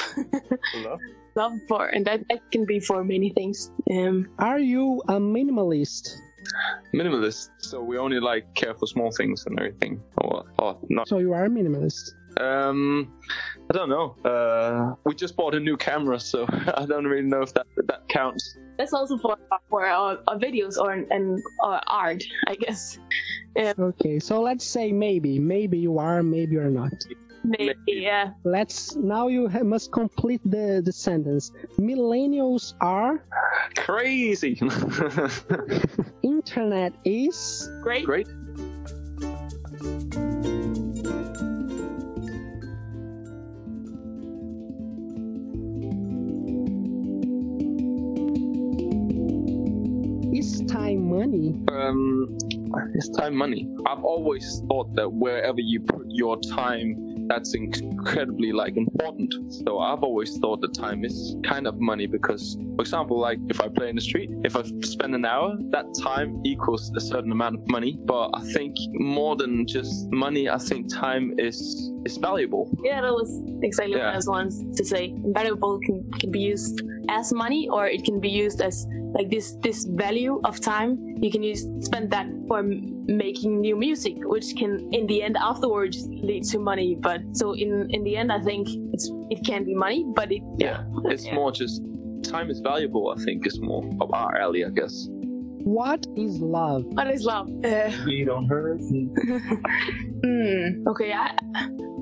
Love. 0.83 0.99
love 1.35 1.53
for, 1.67 1.87
and 1.87 2.05
that, 2.05 2.27
that 2.29 2.41
can 2.51 2.65
be 2.65 2.79
for 2.79 3.03
many 3.03 3.29
things. 3.29 3.71
Um, 3.91 4.27
Are 4.39 4.59
you 4.59 5.01
a 5.07 5.13
minimalist? 5.13 6.15
Minimalist, 6.93 7.49
so 7.59 7.81
we 7.81 7.97
only 7.97 8.19
like 8.19 8.53
care 8.55 8.73
for 8.73 8.87
small 8.87 9.11
things 9.11 9.45
and 9.45 9.59
everything, 9.59 10.01
or, 10.17 10.43
or 10.59 10.77
not. 10.89 11.07
So 11.07 11.19
you 11.19 11.33
are 11.33 11.45
a 11.45 11.49
minimalist. 11.49 12.13
Um, 12.39 13.13
I 13.69 13.73
don't 13.73 13.89
know. 13.89 14.15
Uh, 14.25 14.95
we 15.05 15.15
just 15.15 15.35
bought 15.35 15.55
a 15.55 15.59
new 15.59 15.77
camera, 15.77 16.19
so 16.19 16.45
I 16.49 16.85
don't 16.85 17.05
really 17.05 17.27
know 17.27 17.41
if 17.41 17.53
that 17.53 17.67
that 17.87 18.07
counts. 18.09 18.57
that's 18.77 18.93
also 18.93 19.17
for 19.17 19.37
for 19.69 19.85
our, 19.85 20.19
our 20.27 20.37
videos 20.37 20.77
or 20.77 20.91
and 20.91 21.41
or 21.61 21.79
art, 21.87 22.23
I 22.47 22.55
guess. 22.55 22.99
Okay, 23.57 24.19
so 24.19 24.41
let's 24.41 24.65
say 24.65 24.91
maybe. 24.91 25.37
Maybe 25.39 25.77
you 25.77 25.99
are, 25.99 26.23
maybe 26.23 26.53
you're 26.55 26.69
not. 26.71 26.93
Maybe, 27.43 27.75
yeah. 27.87 28.31
Let's 28.45 28.95
now 28.95 29.27
you 29.27 29.49
ha- 29.49 29.63
must 29.63 29.91
complete 29.91 30.41
the, 30.45 30.81
the 30.83 30.91
sentence. 30.93 31.51
Millennials 31.77 32.73
are, 32.79 33.21
Crazy. 33.75 34.59
internet 36.23 36.93
is, 37.05 37.69
Great. 37.81 38.05
Great. 38.05 38.27
It's 52.93 53.09
time 53.09 53.35
money. 53.35 53.69
I've 53.87 54.03
always 54.03 54.61
thought 54.67 54.93
that 54.95 55.09
wherever 55.11 55.59
you 55.59 55.81
put 55.81 56.05
your 56.07 56.37
time, 56.39 57.27
that's 57.27 57.55
incredibly 57.55 58.51
like 58.51 58.75
important. 58.75 59.33
So 59.65 59.79
I've 59.79 60.03
always 60.03 60.37
thought 60.39 60.61
that 60.61 60.73
time 60.73 61.05
is 61.05 61.35
kind 61.43 61.67
of 61.67 61.79
money 61.79 62.05
because, 62.05 62.57
for 62.75 62.81
example, 62.81 63.19
like 63.19 63.39
if 63.49 63.61
I 63.61 63.69
play 63.69 63.89
in 63.89 63.95
the 63.95 64.01
street, 64.01 64.29
if 64.43 64.55
I 64.55 64.63
spend 64.81 65.15
an 65.15 65.25
hour, 65.25 65.55
that 65.71 65.85
time 66.01 66.41
equals 66.45 66.91
a 66.95 66.99
certain 66.99 67.31
amount 67.31 67.55
of 67.55 67.69
money. 67.69 67.97
But 68.05 68.31
I 68.33 68.41
think 68.53 68.75
more 68.93 69.35
than 69.35 69.65
just 69.67 70.11
money, 70.11 70.49
I 70.49 70.57
think 70.57 70.93
time 70.93 71.33
is 71.37 71.91
is 72.05 72.17
valuable. 72.17 72.69
Yeah, 72.83 73.01
that 73.01 73.13
was 73.13 73.41
exactly 73.61 73.95
what 73.95 74.03
Yeah. 74.03 74.11
I 74.11 74.15
was 74.15 74.27
wanting 74.27 74.75
to 74.75 74.85
say. 74.85 75.15
Valuable 75.27 75.79
can, 75.79 76.09
can 76.19 76.31
be 76.31 76.41
used 76.41 76.81
as 77.09 77.31
money, 77.33 77.67
or 77.69 77.87
it 77.87 78.03
can 78.03 78.19
be 78.19 78.29
used 78.29 78.61
as 78.61 78.85
like 79.13 79.29
this 79.29 79.55
this 79.61 79.85
value 79.85 80.39
of 80.43 80.59
time. 80.59 80.97
You 81.21 81.29
can 81.31 81.43
use 81.43 81.65
spend 81.81 82.09
that 82.11 82.27
for 82.47 82.59
m- 82.59 83.05
making 83.07 83.61
new 83.61 83.75
music, 83.75 84.15
which 84.25 84.55
can 84.57 84.89
in 84.93 85.07
the 85.07 85.21
end 85.23 85.37
afterwards 85.37 86.07
lead 86.09 86.43
to 86.51 86.59
money. 86.59 86.97
But 86.99 87.21
so 87.33 87.53
in 87.53 87.87
in 87.91 88.03
the 88.03 88.15
end, 88.17 88.31
I 88.31 88.39
think 88.41 88.67
it's 88.93 89.09
it 89.29 89.45
can 89.45 89.63
be 89.65 89.75
money, 89.75 90.05
but 90.15 90.31
it 90.31 90.41
Yeah, 90.57 90.83
it's 91.05 91.25
Yeah. 91.25 91.35
more 91.35 91.51
just 91.51 91.81
time 92.23 92.49
is 92.49 92.59
valuable. 92.61 93.13
I 93.15 93.21
think 93.23 93.45
is 93.45 93.59
more 93.59 93.83
of 94.01 94.13
our 94.13 94.35
alley, 94.37 94.63
I 94.65 94.69
guess. 94.69 95.07
What 95.65 96.05
is 96.17 96.39
love? 96.41 96.83
What 96.97 97.07
is 97.11 97.23
love? 97.23 97.47
Uh, 97.63 97.89
You 98.05 98.25
don't 98.25 98.47
hurt. 98.47 98.81
Hmm. 100.23 100.87
Okay, 100.87 101.11
I 101.13 101.31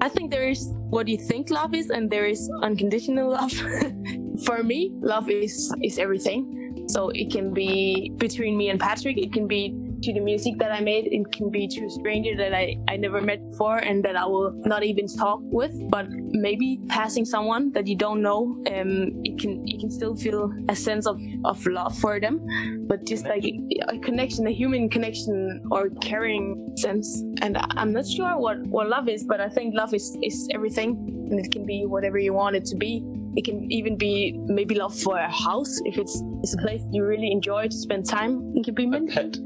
I 0.01 0.09
think 0.09 0.31
there 0.31 0.47
is 0.49 0.61
what 0.89 1.07
you 1.07 1.17
think 1.17 1.49
love 1.49 1.73
is, 1.75 1.89
and 1.89 2.09
there 2.09 2.25
is 2.25 2.49
unconditional 2.63 3.29
love. 3.31 3.53
For 4.45 4.63
me, 4.63 4.91
love 5.01 5.29
is 5.29 5.73
is 5.83 5.97
everything. 5.99 6.85
So 6.87 7.09
it 7.09 7.31
can 7.31 7.53
be 7.53 8.11
between 8.17 8.57
me 8.57 8.69
and 8.69 8.79
Patrick. 8.79 9.17
It 9.17 9.31
can 9.31 9.47
be 9.47 9.75
to 10.03 10.13
the 10.13 10.19
music 10.19 10.57
that 10.57 10.71
I 10.71 10.81
made. 10.81 11.07
It 11.11 11.31
can 11.31 11.49
be 11.49 11.67
to 11.67 11.85
a 11.85 11.89
stranger 11.89 12.35
that 12.37 12.53
I, 12.53 12.75
I 12.89 12.97
never 12.97 13.21
met 13.21 13.39
before 13.51 13.77
and 13.77 14.03
that 14.03 14.15
I 14.15 14.25
will 14.25 14.51
not 14.65 14.83
even 14.83 15.07
talk 15.07 15.39
with. 15.41 15.71
But 15.89 16.07
maybe 16.09 16.79
passing 16.87 17.23
someone 17.23 17.71
that 17.73 17.87
you 17.87 17.95
don't 17.95 18.21
know, 18.21 18.57
um, 18.73 19.21
it 19.23 19.39
can 19.39 19.65
you 19.65 19.79
can 19.79 19.91
still 19.91 20.15
feel 20.15 20.51
a 20.69 20.75
sense 20.75 21.05
of, 21.05 21.19
of 21.45 21.65
love 21.65 21.97
for 21.97 22.19
them. 22.19 22.41
But 22.87 23.05
just 23.05 23.25
like 23.25 23.45
a 23.45 23.99
connection, 23.99 24.47
a 24.47 24.51
human 24.51 24.89
connection 24.89 25.63
or 25.71 25.89
caring 26.01 26.73
sense. 26.77 27.23
And 27.41 27.57
I'm 27.77 27.93
not 27.93 28.07
sure 28.07 28.37
what, 28.37 28.59
what 28.67 28.89
love 28.89 29.07
is, 29.07 29.23
but 29.23 29.39
I 29.39 29.49
think 29.49 29.75
love 29.75 29.93
is, 29.93 30.17
is 30.23 30.49
everything. 30.53 30.97
And 31.29 31.39
it 31.39 31.51
can 31.51 31.65
be 31.65 31.85
whatever 31.85 32.17
you 32.17 32.33
want 32.33 32.55
it 32.55 32.65
to 32.65 32.75
be. 32.75 33.03
It 33.35 33.45
can 33.45 33.71
even 33.71 33.97
be 33.97 34.37
maybe 34.45 34.75
love 34.75 34.97
for 34.97 35.17
a 35.17 35.31
house 35.31 35.79
if 35.85 35.97
it's 35.97 36.21
it's 36.43 36.53
a 36.53 36.57
place 36.57 36.81
you 36.91 37.05
really 37.05 37.31
enjoy 37.31 37.67
to 37.67 37.75
spend 37.75 38.05
time. 38.05 38.53
It 38.55 38.65
can 38.65 38.73
be 38.73 38.85
many 38.85 39.07
Pet. 39.07 39.37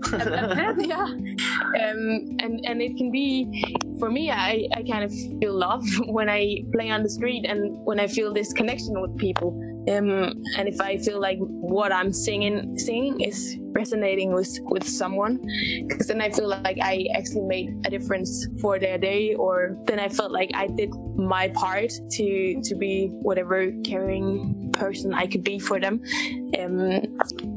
yeah. 0.79 1.03
Um, 1.03 2.37
and 2.39 2.65
and 2.65 2.81
it 2.81 2.97
can 2.97 3.11
be 3.11 3.63
for 3.99 4.09
me. 4.09 4.31
I 4.31 4.67
I 4.75 4.83
kind 4.83 5.03
of 5.03 5.11
feel 5.39 5.53
love 5.53 5.83
when 6.07 6.29
I 6.29 6.63
play 6.73 6.89
on 6.89 7.03
the 7.03 7.09
street 7.09 7.45
and 7.45 7.77
when 7.85 7.99
I 7.99 8.07
feel 8.07 8.33
this 8.33 8.53
connection 8.53 8.99
with 9.01 9.17
people. 9.17 9.74
Um, 9.87 10.43
and 10.57 10.67
if 10.67 10.81
I 10.81 10.97
feel 10.97 11.19
like 11.19 11.37
what 11.39 11.91
I'm 11.91 12.11
singing 12.11 12.77
singing 12.77 13.21
is 13.21 13.57
resonating 13.71 14.33
with 14.33 14.57
with 14.63 14.87
someone, 14.87 15.39
because 15.87 16.07
then 16.07 16.21
I 16.21 16.29
feel 16.31 16.47
like 16.47 16.77
I 16.81 17.07
actually 17.13 17.41
made 17.41 17.69
a 17.85 17.89
difference 17.89 18.47
for 18.61 18.79
their 18.79 18.97
day, 18.97 19.35
or 19.35 19.77
then 19.85 19.99
I 19.99 20.09
felt 20.09 20.31
like 20.31 20.51
I 20.55 20.67
did 20.67 20.89
my 21.15 21.49
part 21.49 21.91
to 22.11 22.61
to 22.61 22.75
be 22.75 23.07
whatever 23.21 23.71
caring 23.83 24.71
person 24.73 25.13
I 25.13 25.27
could 25.27 25.43
be 25.43 25.59
for 25.59 25.79
them. 25.79 26.01
Um, 26.57 27.01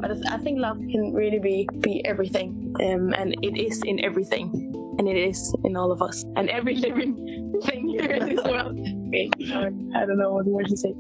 but 0.01 0.11
I 0.31 0.39
think 0.39 0.59
love 0.59 0.79
can 0.91 1.15
really 1.15 1.39
be 1.39 1.69
be 1.81 2.05
everything, 2.05 2.75
um, 2.83 3.15
and 3.15 3.35
it 3.43 3.57
is 3.57 3.83
in 3.85 4.05
everything, 4.05 4.75
and 4.99 5.09
it 5.09 5.17
is 5.17 5.55
in 5.65 5.77
all 5.77 5.93
of 5.93 6.03
us, 6.03 6.25
and 6.37 6.49
every 6.51 6.75
living 6.87 7.61
thing 7.65 7.89
here 7.89 8.11
in 8.11 8.37
this 8.37 8.45
world. 8.45 8.79
Okay, 8.79 9.31
I 9.97 10.07
don't 10.07 10.19
know 10.19 10.33
what 10.33 10.47
more 10.47 10.63
to 10.63 10.77
say. 10.77 10.95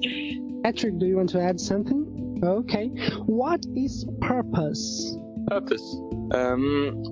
Patrick, 0.64 0.98
do 0.98 1.06
you 1.06 1.16
want 1.16 1.30
to 1.30 1.40
add 1.40 1.60
something? 1.60 2.40
Okay. 2.42 2.88
What 3.26 3.64
is 3.76 4.06
purpose? 4.20 5.16
purpose 5.48 5.96
um 6.32 7.02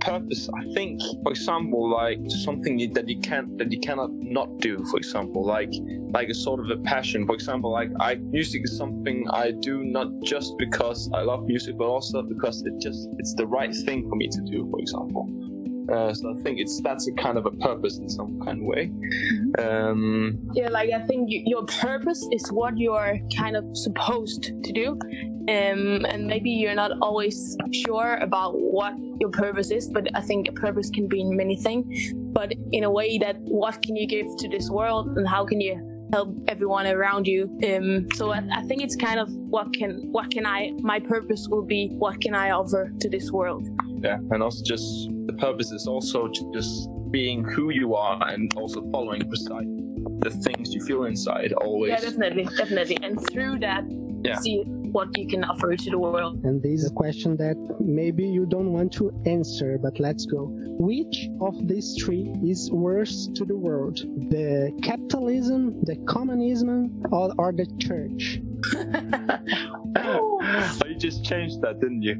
purpose 0.00 0.48
i 0.54 0.74
think 0.74 1.00
for 1.22 1.32
example 1.32 1.90
like 1.90 2.18
something 2.28 2.92
that 2.92 3.08
you 3.08 3.18
can't 3.20 3.56
that 3.58 3.72
you 3.72 3.80
cannot 3.80 4.10
not 4.12 4.58
do 4.58 4.84
for 4.90 4.98
example 4.98 5.44
like 5.44 5.72
like 6.10 6.28
a 6.28 6.34
sort 6.34 6.60
of 6.60 6.70
a 6.70 6.76
passion 6.82 7.26
for 7.26 7.34
example 7.34 7.72
like 7.72 7.90
i 8.00 8.14
music 8.36 8.62
is 8.64 8.76
something 8.76 9.26
i 9.30 9.50
do 9.62 9.82
not 9.82 10.08
just 10.22 10.56
because 10.58 11.10
i 11.14 11.22
love 11.22 11.44
music 11.46 11.76
but 11.78 11.86
also 11.86 12.22
because 12.22 12.62
it 12.66 12.74
just 12.80 13.08
it's 13.18 13.34
the 13.34 13.46
right 13.46 13.74
thing 13.74 14.08
for 14.08 14.16
me 14.16 14.28
to 14.28 14.40
do 14.42 14.68
for 14.70 14.78
example 14.78 15.26
uh, 15.92 16.12
so 16.12 16.34
I 16.36 16.42
think 16.42 16.58
it's 16.58 16.80
that's 16.82 17.06
a 17.08 17.12
kind 17.12 17.38
of 17.38 17.46
a 17.46 17.50
purpose 17.50 17.98
in 17.98 18.08
some 18.08 18.40
kind 18.40 18.60
of 18.60 18.66
way. 18.66 18.90
Um, 19.58 20.38
Yeah, 20.54 20.68
like 20.68 20.90
I 20.90 21.06
think 21.06 21.30
you, 21.30 21.42
your 21.46 21.64
purpose 21.66 22.26
is 22.32 22.50
what 22.50 22.76
you're 22.76 23.18
kind 23.36 23.56
of 23.56 23.64
supposed 23.76 24.42
to 24.64 24.72
do, 24.72 24.98
um, 25.48 26.04
and 26.06 26.26
maybe 26.26 26.50
you're 26.50 26.74
not 26.74 26.92
always 27.00 27.56
sure 27.72 28.16
about 28.16 28.60
what 28.60 28.94
your 29.20 29.30
purpose 29.30 29.70
is. 29.70 29.88
But 29.88 30.08
I 30.14 30.20
think 30.20 30.48
a 30.48 30.52
purpose 30.52 30.90
can 30.90 31.06
be 31.06 31.20
in 31.20 31.36
many 31.36 31.56
things, 31.56 32.12
but 32.14 32.52
in 32.72 32.84
a 32.84 32.90
way 32.90 33.18
that 33.18 33.36
what 33.40 33.80
can 33.82 33.96
you 33.96 34.06
give 34.06 34.26
to 34.38 34.48
this 34.48 34.68
world, 34.70 35.16
and 35.16 35.26
how 35.26 35.44
can 35.44 35.60
you 35.60 35.80
help 36.12 36.36
everyone 36.48 36.86
around 36.86 37.26
you? 37.26 37.44
Um, 37.68 38.08
so 38.14 38.30
I, 38.30 38.42
I 38.52 38.62
think 38.62 38.82
it's 38.82 38.96
kind 38.96 39.20
of 39.20 39.28
what 39.32 39.72
can 39.72 40.08
what 40.10 40.30
can 40.30 40.46
I 40.46 40.72
my 40.80 40.98
purpose 40.98 41.46
will 41.48 41.64
be 41.64 41.90
what 41.98 42.20
can 42.20 42.34
I 42.34 42.50
offer 42.50 42.92
to 43.00 43.08
this 43.08 43.30
world. 43.30 43.68
yeah, 44.02 44.18
and 44.30 44.42
also 44.42 44.62
just 44.64 45.10
purpose 45.38 45.70
is 45.72 45.86
also 45.86 46.28
just 46.52 46.88
being 47.10 47.44
who 47.44 47.70
you 47.70 47.94
are 47.94 48.28
and 48.28 48.52
also 48.56 48.82
following 48.90 49.28
beside 49.28 49.66
the 50.20 50.30
things 50.30 50.74
you 50.74 50.84
feel 50.84 51.04
inside 51.04 51.52
always. 51.52 51.90
Yeah, 51.90 52.00
definitely, 52.00 52.48
definitely, 52.56 52.98
and 53.02 53.18
through 53.30 53.58
that, 53.60 53.84
Yeah. 54.26 54.36
see 54.38 54.62
what 54.66 55.16
you 55.16 55.26
can 55.26 55.44
offer 55.44 55.76
to 55.76 55.90
the 55.90 55.98
world. 55.98 56.44
And 56.44 56.62
this 56.62 56.82
is 56.82 56.90
a 56.90 56.94
question 56.94 57.36
that 57.36 57.56
maybe 57.80 58.26
you 58.26 58.46
don't 58.46 58.72
want 58.72 58.92
to 58.94 59.12
answer, 59.26 59.78
but 59.82 59.98
let's 60.00 60.24
go. 60.26 60.48
Which 60.78 61.28
of 61.40 61.66
these 61.68 61.94
three 62.02 62.32
is 62.44 62.70
worse 62.70 63.28
to 63.34 63.44
the 63.44 63.56
world? 63.56 63.96
The 64.30 64.72
capitalism, 64.82 65.80
the 65.84 65.96
communism, 66.06 67.02
or, 67.10 67.32
or 67.38 67.52
the 67.52 67.66
church? 67.78 68.40
oh, 69.96 70.40
you 70.88 70.96
just 70.96 71.24
changed 71.24 71.60
that, 71.62 71.80
didn't 71.80 72.02
you? 72.02 72.16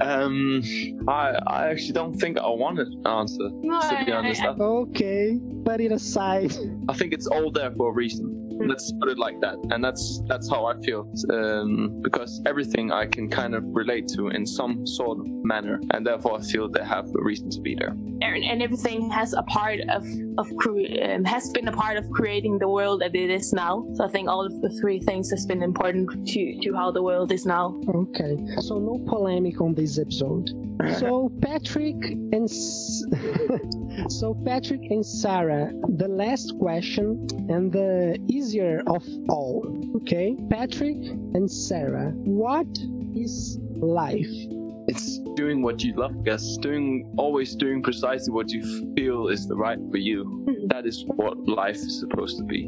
Um, 0.00 0.62
I 1.08 1.38
I 1.46 1.68
actually 1.68 1.92
don't 1.92 2.14
think 2.14 2.38
I 2.38 2.48
want 2.48 2.78
an 2.78 3.02
answer. 3.06 3.48
No, 3.62 3.80
to 3.80 4.02
be 4.04 4.12
honest, 4.12 4.42
I- 4.42 4.48
I, 4.48 4.56
Okay, 4.60 5.38
put 5.64 5.80
it 5.80 5.92
aside. 5.92 6.52
I 6.88 6.94
think 6.94 7.12
it's 7.12 7.26
all 7.26 7.50
there 7.50 7.70
for 7.72 7.90
a 7.90 7.92
reason. 7.92 8.36
Let's 8.66 8.92
put 9.00 9.08
it 9.08 9.18
like 9.18 9.40
that, 9.40 9.56
and 9.70 9.82
that's 9.82 10.22
that's 10.26 10.48
how 10.50 10.66
I 10.66 10.78
feel. 10.80 11.10
Um, 11.32 12.00
because 12.02 12.42
everything 12.46 12.92
I 12.92 13.06
can 13.06 13.28
kind 13.28 13.54
of 13.54 13.64
relate 13.66 14.06
to 14.16 14.28
in 14.28 14.46
some 14.46 14.86
sort 14.86 15.18
of 15.18 15.26
manner, 15.26 15.80
and 15.92 16.06
therefore 16.06 16.38
I 16.38 16.42
feel 16.42 16.68
they 16.68 16.84
have 16.84 17.06
a 17.06 17.22
reason 17.22 17.50
to 17.50 17.60
be 17.60 17.74
there. 17.74 17.90
and, 17.90 18.44
and 18.44 18.62
everything 18.62 19.10
has 19.10 19.32
a 19.32 19.42
part 19.42 19.80
of 19.88 20.04
of 20.38 20.46
cre- 20.56 21.02
um, 21.02 21.24
has 21.24 21.50
been 21.50 21.68
a 21.68 21.72
part 21.72 21.96
of 21.96 22.08
creating 22.10 22.58
the 22.58 22.68
world 22.68 23.00
that 23.02 23.14
it 23.14 23.30
is 23.30 23.52
now. 23.52 23.86
So 23.94 24.04
I 24.04 24.08
think 24.08 24.28
all 24.28 24.44
of 24.44 24.60
the 24.60 24.70
three 24.80 25.00
things 25.00 25.30
has 25.30 25.46
been 25.46 25.62
important 25.62 26.26
to 26.28 26.60
to 26.62 26.74
how 26.74 26.90
the 26.90 27.02
world 27.02 27.32
is 27.32 27.46
now. 27.46 27.80
Okay, 27.88 28.36
so 28.60 28.78
no 28.78 28.98
polemic 29.08 29.60
on 29.60 29.74
this 29.74 29.98
episode. 29.98 30.50
So 30.98 31.30
Patrick 31.42 32.00
and 32.34 32.44
S- 32.44 33.04
so 34.08 34.34
Patrick 34.44 34.82
and 34.90 35.04
Sarah, 35.04 35.72
the 35.88 36.08
last 36.08 36.58
question 36.58 37.26
and 37.48 37.72
the 37.72 38.18
easier 38.28 38.82
of 38.86 39.04
all. 39.28 39.64
Okay, 39.96 40.36
Patrick 40.50 40.96
and 41.34 41.50
Sarah, 41.50 42.12
what 42.24 42.68
is 43.14 43.58
life? 43.76 44.59
It's 44.90 45.18
doing 45.36 45.62
what 45.62 45.84
you 45.84 45.92
love, 45.94 46.24
guess. 46.24 46.56
Doing 46.56 47.14
always 47.16 47.54
doing 47.54 47.80
precisely 47.80 48.32
what 48.32 48.50
you 48.50 48.62
feel 48.96 49.28
is 49.28 49.46
the 49.46 49.54
right 49.54 49.78
for 49.90 49.98
you. 49.98 50.20
That 50.66 50.84
is 50.84 51.04
what 51.06 51.36
life 51.46 51.76
is 51.76 52.00
supposed 52.00 52.38
to 52.38 52.44
be. 52.44 52.60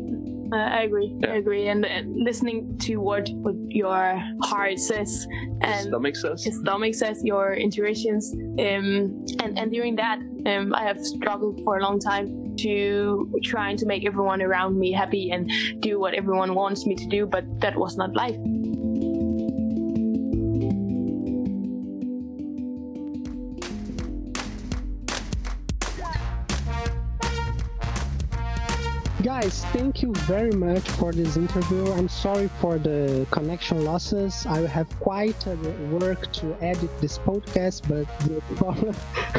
Uh, 0.53 0.57
I 0.57 0.83
agree. 0.83 1.11
I 1.27 1.37
agree. 1.43 1.66
And, 1.68 1.85
and 1.85 2.14
listening 2.14 2.79
to 2.87 2.97
what 2.99 3.29
what 3.47 3.57
your 3.68 4.23
heart 4.43 4.79
says 4.79 5.27
and 5.62 5.85
Does 5.85 5.91
that 5.91 6.01
make 6.01 6.14
sense? 6.14 6.45
your 6.47 6.55
stomach 6.55 6.95
says, 6.95 7.23
your 7.25 7.55
intuitions, 7.55 8.33
um, 8.35 9.25
and 9.43 9.59
and 9.59 9.73
during 9.73 9.97
that, 9.97 10.18
um, 10.47 10.75
I 10.75 10.85
have 10.85 11.01
struggled 11.14 11.61
for 11.64 11.79
a 11.79 11.83
long 11.83 11.99
time 11.99 12.55
to 12.59 13.33
trying 13.43 13.77
to 13.79 13.87
make 13.87 14.07
everyone 14.07 14.43
around 14.43 14.79
me 14.79 14.93
happy 14.93 15.31
and 15.31 15.51
do 15.81 15.99
what 15.99 16.14
everyone 16.14 16.55
wants 16.55 16.87
me 16.87 16.95
to 16.95 17.07
do, 17.07 17.27
but 17.27 17.45
that 17.61 17.75
was 17.77 17.97
not 17.97 18.14
life. 18.14 18.37
Guys, 29.43 29.64
thank 29.72 30.03
you 30.03 30.12
very 30.30 30.53
much 30.53 30.88
for 30.88 31.11
this 31.11 31.36
interview. 31.36 31.90
I'm 31.95 32.09
sorry 32.09 32.49
for 32.61 32.78
the 32.78 33.26
connection 33.32 33.84
losses. 33.84 34.47
I 34.47 34.61
have 34.68 34.88
quite 35.01 35.45
a 35.49 35.57
work 35.90 36.32
to 36.34 36.57
edit 36.61 36.90
this 37.01 37.18
podcast, 37.18 37.88
but 37.88 38.07
no 38.30 38.38
problem. 38.57 38.95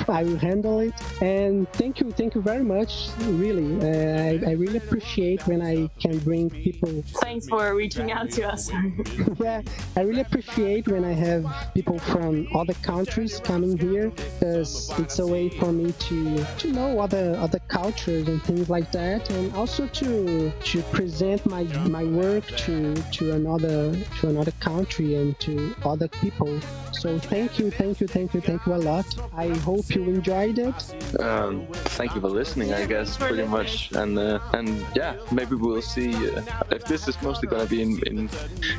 I 0.09 0.23
will 0.23 0.35
handle 0.35 0.81
it. 0.81 0.93
And 1.21 1.71
thank 1.71 2.01
you, 2.01 2.11
thank 2.11 2.35
you 2.35 2.41
very 2.41 2.65
much. 2.65 3.07
Really, 3.19 3.79
uh, 3.79 4.23
I, 4.23 4.51
I 4.51 4.53
really 4.55 4.75
appreciate 4.75 5.47
when 5.47 5.61
I 5.61 5.87
can 6.01 6.19
bring 6.19 6.49
people. 6.49 7.01
Thanks 7.21 7.47
for 7.47 7.73
reaching 7.73 8.11
out 8.11 8.29
to 8.31 8.51
us. 8.51 8.69
yeah, 9.39 9.61
I 9.95 10.01
really 10.01 10.21
appreciate 10.21 10.85
when 10.89 11.05
I 11.05 11.13
have 11.13 11.45
people 11.73 11.97
from 11.99 12.49
other 12.53 12.73
countries 12.81 13.39
coming 13.39 13.77
here 13.77 14.09
because 14.09 14.91
it's 14.99 15.19
a 15.19 15.25
way 15.25 15.47
for 15.47 15.71
me 15.71 15.93
to 15.93 16.43
to 16.43 16.67
know 16.73 16.99
other 16.99 17.37
other 17.39 17.59
cultures 17.69 18.27
and 18.27 18.43
things 18.43 18.69
like 18.69 18.91
that, 18.91 19.29
and 19.29 19.55
also 19.55 19.87
to 19.93 20.51
to 20.51 20.81
present 20.91 21.45
my 21.45 21.63
my 21.87 22.03
work 22.03 22.45
to 22.65 22.93
to 23.11 23.31
another 23.33 23.95
to 24.19 24.29
another 24.29 24.51
country 24.59 25.15
and 25.15 25.39
to 25.39 25.75
other 25.85 26.07
people. 26.07 26.59
So 26.91 27.19
thank 27.19 27.59
you, 27.59 27.69
thank 27.69 27.99
you, 27.99 28.07
thank 28.07 28.33
you, 28.33 28.39
thank 28.41 28.65
you 28.65 28.75
a 28.75 28.81
lot. 28.91 29.05
I 29.35 29.49
hope 29.49 29.93
you 29.93 30.03
enjoyed 30.03 30.57
it. 30.57 31.19
Um, 31.19 31.67
thank 31.97 32.15
you 32.15 32.21
for 32.21 32.29
listening, 32.29 32.73
I 32.73 32.85
guess, 32.85 33.17
pretty 33.17 33.43
much. 33.45 33.91
And 33.91 34.17
uh, 34.17 34.39
and 34.53 34.85
yeah, 34.95 35.17
maybe 35.31 35.55
we'll 35.55 35.81
see 35.81 36.13
uh, 36.13 36.41
if 36.71 36.85
this 36.85 37.07
is 37.07 37.21
mostly 37.21 37.47
going 37.49 37.63
to 37.63 37.69
be 37.69 37.81
in, 37.81 37.99
in 38.07 38.29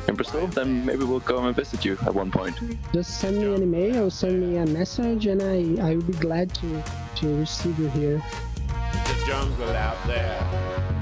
in 0.07 0.15
Brazil. 0.15 0.47
Then 0.47 0.85
maybe 0.85 1.03
we'll 1.03 1.19
come 1.19 1.45
and 1.45 1.55
visit 1.55 1.85
you 1.85 1.97
at 2.05 2.13
one 2.15 2.31
point. 2.31 2.55
Just 2.93 3.19
send 3.19 3.37
me 3.37 3.53
an 3.53 3.61
email 3.61 4.05
or 4.05 4.09
send 4.09 4.41
me 4.41 4.57
a 4.57 4.65
message, 4.65 5.27
and 5.27 5.41
I 5.41 5.89
I 5.91 5.95
will 5.95 6.03
be 6.03 6.13
glad 6.13 6.53
to 6.55 6.83
to 7.17 7.39
receive 7.39 7.77
you 7.77 7.89
here. 7.89 8.21
the 9.05 9.25
jungle 9.27 9.69
out 9.69 9.99
there. 10.07 10.94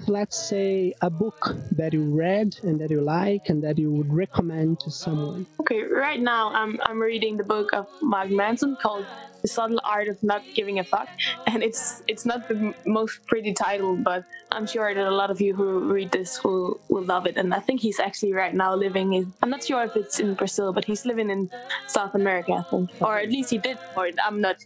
With, 0.00 0.08
let's 0.08 0.36
say 0.36 0.94
a 1.00 1.10
book 1.10 1.56
that 1.72 1.92
you 1.92 2.04
read 2.04 2.56
and 2.62 2.80
that 2.80 2.90
you 2.90 3.00
like 3.00 3.48
and 3.48 3.62
that 3.62 3.78
you 3.78 3.90
would 3.90 4.12
recommend 4.12 4.80
to 4.80 4.90
someone. 4.90 5.46
Okay, 5.60 5.82
right 5.82 6.20
now 6.20 6.52
I'm 6.52 6.78
I'm 6.84 7.00
reading 7.00 7.36
the 7.36 7.44
book 7.44 7.72
of 7.72 7.86
Mark 8.02 8.30
Manson 8.30 8.76
called 8.80 9.06
The 9.42 9.48
Subtle 9.48 9.80
Art 9.84 10.08
of 10.08 10.22
Not 10.22 10.42
Giving 10.54 10.78
a 10.78 10.84
Fuck, 10.84 11.08
and 11.46 11.62
it's 11.62 12.02
it's 12.08 12.26
not 12.26 12.48
the 12.48 12.74
most 12.86 13.26
pretty 13.26 13.52
title, 13.52 13.96
but 13.96 14.24
I'm 14.52 14.66
sure 14.66 14.94
that 14.94 15.06
a 15.06 15.14
lot 15.14 15.30
of 15.30 15.40
you 15.40 15.54
who 15.54 15.92
read 15.92 16.10
this 16.10 16.42
will 16.44 16.80
will 16.88 17.04
love 17.04 17.26
it. 17.26 17.36
And 17.36 17.54
I 17.54 17.60
think 17.60 17.80
he's 17.80 18.00
actually 18.00 18.32
right 18.32 18.54
now 18.54 18.74
living 18.74 19.14
in 19.14 19.32
I'm 19.42 19.50
not 19.50 19.64
sure 19.64 19.82
if 19.84 19.96
it's 19.96 20.20
in 20.20 20.34
Brazil, 20.34 20.72
but 20.72 20.84
he's 20.84 21.04
living 21.04 21.30
in 21.30 21.50
South 21.86 22.14
America, 22.14 22.52
I 22.52 22.62
think, 22.70 22.90
or 23.00 23.18
at 23.18 23.28
least 23.28 23.50
he 23.50 23.58
did. 23.58 23.78
Or 23.96 24.10
I'm 24.24 24.40
not 24.40 24.56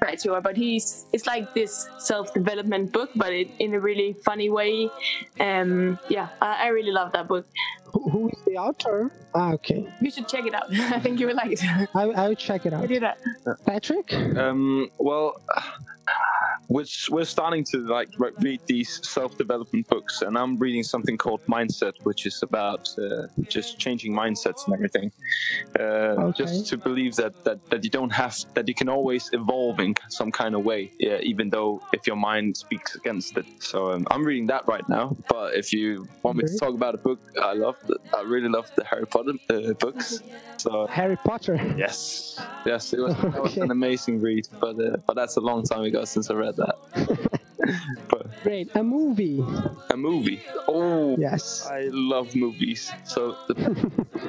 quite 0.00 0.20
sure, 0.20 0.40
but 0.40 0.56
he's 0.56 1.06
it's 1.12 1.26
like 1.26 1.54
this 1.54 1.88
self-development 1.98 2.92
book, 2.92 3.10
but 3.16 3.32
it, 3.32 3.48
in 3.58 3.74
a 3.74 3.80
really 3.80 4.14
funny 4.24 4.50
way. 4.50 4.90
Um, 5.40 5.98
yeah, 6.08 6.28
I, 6.40 6.64
I 6.64 6.68
really 6.68 6.92
love 6.92 7.12
that 7.12 7.28
book. 7.28 7.46
Who, 7.94 8.10
who 8.10 8.28
is 8.28 8.42
the 8.44 8.56
author? 8.56 9.12
Ah, 9.34 9.52
okay. 9.52 9.86
You 10.00 10.10
should 10.10 10.26
check 10.28 10.46
it 10.46 10.54
out. 10.54 10.66
I 10.96 10.98
think 10.98 11.20
you 11.20 11.28
will 11.28 11.36
like 11.36 11.52
it. 11.52 11.62
I, 11.94 12.02
I 12.02 12.28
will 12.28 12.34
check 12.34 12.66
it 12.66 12.72
out. 12.72 12.80
I 12.80 12.82
out. 12.84 12.88
do 12.88 13.00
that. 13.00 13.18
Patrick? 13.66 14.12
Um, 14.12 14.90
well, 14.98 15.40
we're, 16.68 16.84
we're 17.10 17.24
starting 17.24 17.62
to 17.64 17.78
like 17.86 18.08
read 18.18 18.60
these 18.66 19.00
self-development 19.08 19.86
books, 19.88 20.22
and 20.22 20.36
I'm 20.36 20.56
reading 20.58 20.82
something 20.82 21.16
called 21.16 21.40
Mindset, 21.46 21.92
which 22.02 22.26
is 22.26 22.42
about 22.42 22.88
uh, 22.98 23.26
just 23.48 23.78
changing 23.78 24.12
mindsets 24.12 24.64
and 24.66 24.74
everything. 24.74 25.12
Uh, 25.78 26.22
Okay. 26.24 26.44
Just 26.44 26.66
to 26.68 26.76
believe 26.76 27.14
that, 27.16 27.32
that 27.44 27.58
that 27.70 27.84
you 27.84 27.90
don't 27.90 28.10
have 28.12 28.34
that 28.54 28.66
you 28.66 28.74
can 28.74 28.88
always 28.88 29.28
evolve 29.32 29.78
in 29.80 29.94
some 30.08 30.30
kind 30.32 30.54
of 30.54 30.64
way, 30.64 30.90
yeah, 30.98 31.18
even 31.20 31.50
though 31.50 31.82
if 31.92 32.06
your 32.06 32.16
mind 32.16 32.56
speaks 32.56 32.94
against 32.94 33.36
it. 33.36 33.46
So 33.58 33.92
um, 33.92 34.06
I'm 34.10 34.24
reading 34.24 34.46
that 34.46 34.66
right 34.66 34.86
now. 34.88 35.16
But 35.28 35.54
if 35.54 35.72
you 35.72 36.08
want 36.22 36.38
me 36.38 36.44
to 36.44 36.56
talk 36.58 36.74
about 36.74 36.94
a 36.94 36.98
book, 36.98 37.20
I 37.40 37.52
love, 37.52 37.76
the, 37.83 37.83
I 38.16 38.22
really 38.22 38.48
love 38.48 38.70
the 38.76 38.84
Harry 38.84 39.06
Potter 39.06 39.32
uh, 39.50 39.72
books. 39.74 40.22
So 40.58 40.86
Harry 40.86 41.16
Potter. 41.16 41.56
Yes, 41.76 42.40
yes, 42.64 42.92
it 42.92 43.00
was, 43.00 43.16
that 43.16 43.42
was 43.42 43.56
an 43.56 43.70
amazing 43.70 44.20
read, 44.20 44.46
but 44.60 44.78
uh, 44.80 44.96
but 45.06 45.14
that's 45.14 45.36
a 45.36 45.40
long 45.40 45.62
time 45.62 45.82
ago 45.82 46.04
since 46.04 46.30
I 46.30 46.34
read 46.34 46.56
that. 46.56 47.40
Great. 48.44 48.68
A 48.76 48.82
movie. 48.82 49.40
a 49.90 49.96
movie, 49.96 50.40
oh, 50.68 51.16
Yes. 51.18 51.66
I 51.66 51.88
love 51.90 52.36
movies. 52.36 52.92
So 53.04 53.34
the, 53.48 53.54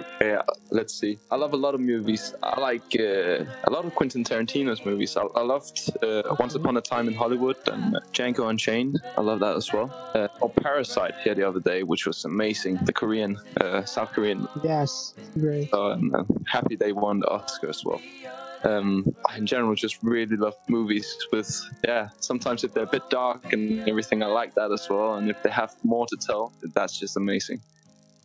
yeah, 0.22 0.42
let's 0.72 0.94
see. 0.94 1.20
I 1.30 1.36
love 1.36 1.52
a 1.54 1.58
lot 1.58 1.76
of 1.76 1.82
movies. 1.82 2.34
I 2.42 2.58
like 2.62 2.96
uh, 2.98 3.44
a 3.66 3.70
lot 3.70 3.84
of 3.84 3.94
Quentin 3.94 4.24
Tarantino's 4.24 4.86
movies. 4.86 5.18
I, 5.18 5.24
I 5.36 5.42
loved 5.42 5.92
uh, 6.02 6.24
Once 6.40 6.56
Upon 6.56 6.78
a 6.78 6.82
Time 6.82 7.10
in 7.10 7.14
Hollywood 7.14 7.58
and 7.68 7.96
Django 8.14 8.50
Unchained. 8.50 9.02
I 9.18 9.22
love 9.22 9.40
that 9.42 9.56
as 9.58 9.72
well. 9.74 9.90
Uh, 10.16 10.30
or 10.40 10.50
Parasite 10.50 11.16
here 11.24 11.36
the 11.36 11.44
other 11.48 11.60
day, 11.60 11.84
which 11.84 12.08
was 12.08 12.24
amazing. 12.24 12.78
The 12.86 12.94
Korean, 12.94 13.38
uh, 13.60 13.84
South 13.84 14.12
Korean 14.14 14.48
Yes. 14.64 15.14
Great. 15.38 15.72
so 15.72 15.88
I'm 15.92 16.16
uh, 16.16 16.24
happy 16.48 16.78
they 16.78 16.94
won 16.94 17.20
the 17.20 17.28
Oscar 17.30 17.68
as 17.70 17.84
well. 17.84 18.02
Um, 18.64 19.16
I 19.30 19.38
in 19.38 19.46
general 19.46 19.76
just 19.76 20.02
really 20.02 20.38
love 20.38 20.56
movies 20.68 21.16
with 21.32 21.50
yeah. 21.84 22.10
Sometimes 22.20 22.64
if 22.64 22.74
they're 22.74 22.84
a 22.84 22.88
bit 22.88 23.10
dark 23.10 23.54
and 23.54 23.88
everything, 23.88 24.24
I 24.24 24.28
like 24.28 24.56
that 24.56 24.72
as 24.72 24.88
well. 24.90 25.16
And 25.16 25.30
if 25.30 25.42
they 25.44 25.52
have 25.52 25.76
more 25.84 26.08
to 26.08 26.18
tell, 26.18 26.52
that's 26.74 27.00
just 27.00 27.18
amazing. 27.18 27.62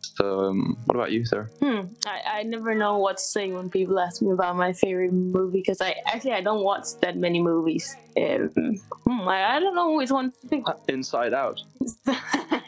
So 0.03 0.45
um, 0.45 0.77
what 0.87 0.97
about 0.97 1.13
you, 1.13 1.25
sir? 1.25 1.49
Hmm. 1.61 1.81
I, 2.07 2.41
I 2.41 2.43
never 2.43 2.75
know 2.75 2.99
what 2.99 3.19
to 3.19 3.23
say 3.23 3.53
when 3.53 3.71
people 3.71 3.99
ask 3.99 4.23
me 4.23 4.31
about 4.33 4.57
my 4.57 4.73
favorite 4.73 5.13
movie 5.13 5.59
because 5.61 5.81
I 5.81 5.97
actually 6.07 6.33
I 6.33 6.41
don't 6.41 6.63
watch 6.63 6.87
that 7.01 7.17
many 7.17 7.41
movies. 7.41 7.97
Um, 8.17 8.51
hmm, 9.07 9.29
I, 9.29 9.57
I 9.57 9.61
don't 9.61 9.75
know 9.75 9.93
which 9.93 10.11
one 10.11 10.33
to 10.33 10.49
pick. 10.49 10.65
Inside 10.89 11.35
Out. 11.35 11.61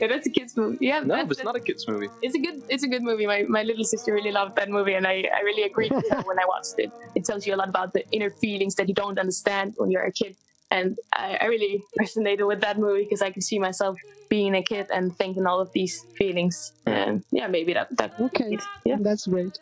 yeah, 0.00 0.06
that's 0.06 0.26
a 0.26 0.30
kids 0.30 0.56
movie. 0.56 0.78
Yeah, 0.80 1.00
No, 1.00 1.14
it's 1.30 1.44
not 1.44 1.56
a 1.56 1.60
kids 1.60 1.86
movie. 1.88 2.08
It's 2.22 2.34
a 2.34 2.38
good. 2.38 2.62
It's 2.68 2.82
a 2.82 2.88
good 2.88 3.02
movie. 3.02 3.26
My 3.26 3.44
my 3.48 3.62
little 3.62 3.84
sister 3.84 4.12
really 4.12 4.32
loved 4.32 4.56
that 4.56 4.68
movie, 4.68 4.94
and 4.94 5.06
I 5.06 5.16
I 5.38 5.40
really 5.48 5.62
agreed 5.70 5.92
with 5.92 6.08
her 6.10 6.20
when 6.30 6.38
I 6.38 6.46
watched 6.54 6.74
it. 6.78 6.90
It 7.14 7.24
tells 7.24 7.46
you 7.46 7.54
a 7.54 7.58
lot 7.62 7.68
about 7.68 7.92
the 7.92 8.02
inner 8.10 8.30
feelings 8.30 8.74
that 8.76 8.88
you 8.88 8.94
don't 8.94 9.18
understand 9.18 9.74
when 9.78 9.90
you're 9.90 10.04
a 10.04 10.12
kid, 10.12 10.36
and 10.70 10.96
I, 11.12 11.38
I 11.42 11.44
really 11.46 11.82
resonated 12.00 12.46
with 12.46 12.60
that 12.66 12.78
movie 12.78 13.04
because 13.04 13.22
I 13.22 13.30
could 13.30 13.42
see 13.44 13.58
myself 13.58 13.96
being 14.28 14.54
a 14.54 14.62
kid 14.62 14.86
and 14.96 15.16
thinking 15.16 15.44
all 15.46 15.60
of 15.60 15.70
these 15.72 15.94
feelings. 16.16 16.72
Mm. 16.86 16.92
And 17.08 17.24
yeah, 17.32 17.48
maybe 17.48 17.72
that 17.74 17.88
that. 17.98 18.12
Okay, 18.20 18.58
Yeah. 18.84 18.98
that's 19.00 19.26
great. 19.26 19.58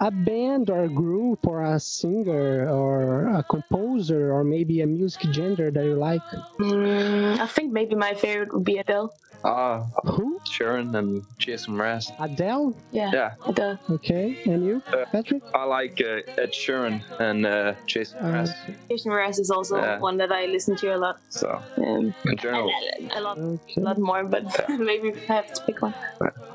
A 0.00 0.10
band 0.10 0.68
or 0.68 0.84
a 0.84 0.88
group 0.88 1.46
or 1.46 1.62
a 1.62 1.78
singer 1.80 2.68
or 2.68 3.28
a 3.28 3.42
composer 3.44 4.32
or 4.32 4.42
maybe 4.44 4.80
a 4.82 4.86
music 4.86 5.32
genre 5.32 5.70
that 5.70 5.84
you 5.84 5.94
like. 5.96 6.20
Mm, 6.60 7.38
I 7.38 7.46
think 7.46 7.72
maybe 7.72 7.94
my 7.94 8.12
favorite 8.14 8.52
would 8.52 8.64
be 8.64 8.78
Adele. 8.78 9.12
Ah, 9.44 9.86
Who? 10.04 10.40
Sheeran 10.44 10.96
and 10.98 11.22
Jason 11.38 11.74
Mraz. 11.74 12.10
Adele? 12.18 12.74
Yeah, 12.90 13.10
Yeah, 13.12 13.30
Adele. 13.46 13.78
Okay, 13.92 14.34
and 14.46 14.64
you, 14.66 14.82
Uh, 14.92 15.04
Patrick? 15.12 15.42
I 15.54 15.64
like 15.64 16.00
uh, 16.02 16.20
Ed 16.42 16.50
Sheeran 16.52 17.00
and 17.20 17.46
uh, 17.46 17.74
Jason 17.86 18.18
Uh, 18.20 18.42
Mraz. 18.42 18.50
Jason 18.90 19.12
Mraz 19.12 19.38
is 19.38 19.50
also 19.50 19.76
Yeah. 19.78 19.98
one 20.00 20.16
that 20.18 20.32
I 20.32 20.46
listen 20.46 20.74
to 20.82 20.96
a 20.96 20.98
lot. 20.98 21.16
So 21.30 21.48
Um, 21.78 22.12
in 22.24 22.36
general, 22.38 22.70
a 23.14 23.20
lot, 23.20 23.38
Okay. 23.38 23.80
a 23.80 23.84
lot 23.84 23.98
more, 23.98 24.24
but 24.24 24.44
maybe 24.68 25.14
I 25.30 25.34
have 25.34 25.46
to 25.46 25.60
pick 25.64 25.80
one. 25.80 25.94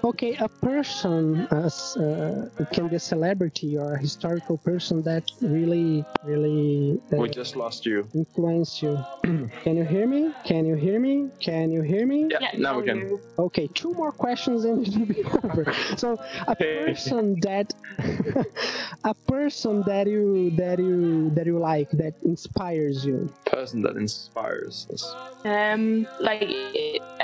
Okay, 0.03 0.34
a 0.39 0.49
person 0.65 1.47
uh, 1.51 1.65
s- 1.69 1.95
uh, 1.95 2.49
can 2.73 2.88
be 2.89 2.95
a 2.95 2.99
celebrity 3.22 3.78
or 3.78 3.93
a 3.93 3.99
historical 3.99 4.57
person 4.57 5.03
that 5.03 5.24
really, 5.41 6.03
really 6.24 6.99
uh, 7.13 7.17
we 7.17 7.30
just 7.30 7.55
lost 7.55 7.86
you. 7.86 8.07
influence 8.15 8.82
you. 8.82 8.97
can 9.63 9.78
you 9.78 9.84
hear 9.84 10.07
me? 10.07 10.34
Can 10.43 10.65
you 10.65 10.76
hear 10.76 10.99
me? 10.99 11.30
Can 11.39 11.72
you 11.72 11.84
hear 11.84 12.07
me? 12.07 12.30
Yeah, 12.32 12.49
now 12.57 12.80
we 12.80 12.84
can. 12.84 13.19
Okay, 13.38 13.67
two 13.76 13.93
more 13.93 14.11
questions 14.11 14.65
and 14.65 14.88
it 14.88 14.97
will 14.97 15.05
be 15.05 15.24
over. 15.43 15.63
So, 15.97 16.19
a 16.47 16.55
person 16.55 17.39
that, 17.41 17.67
a 19.03 19.13
person 19.28 19.84
that 19.84 20.07
you 20.07 20.51
that 20.57 20.80
you 20.80 21.32
that 21.36 21.45
you 21.45 21.59
like 21.59 21.89
that 22.01 22.13
inspires 22.24 23.05
you. 23.05 23.32
Person 23.45 23.84
that 23.84 23.97
inspires 23.97 24.88
us. 24.93 25.03
Um, 25.45 26.07
like 26.19 26.41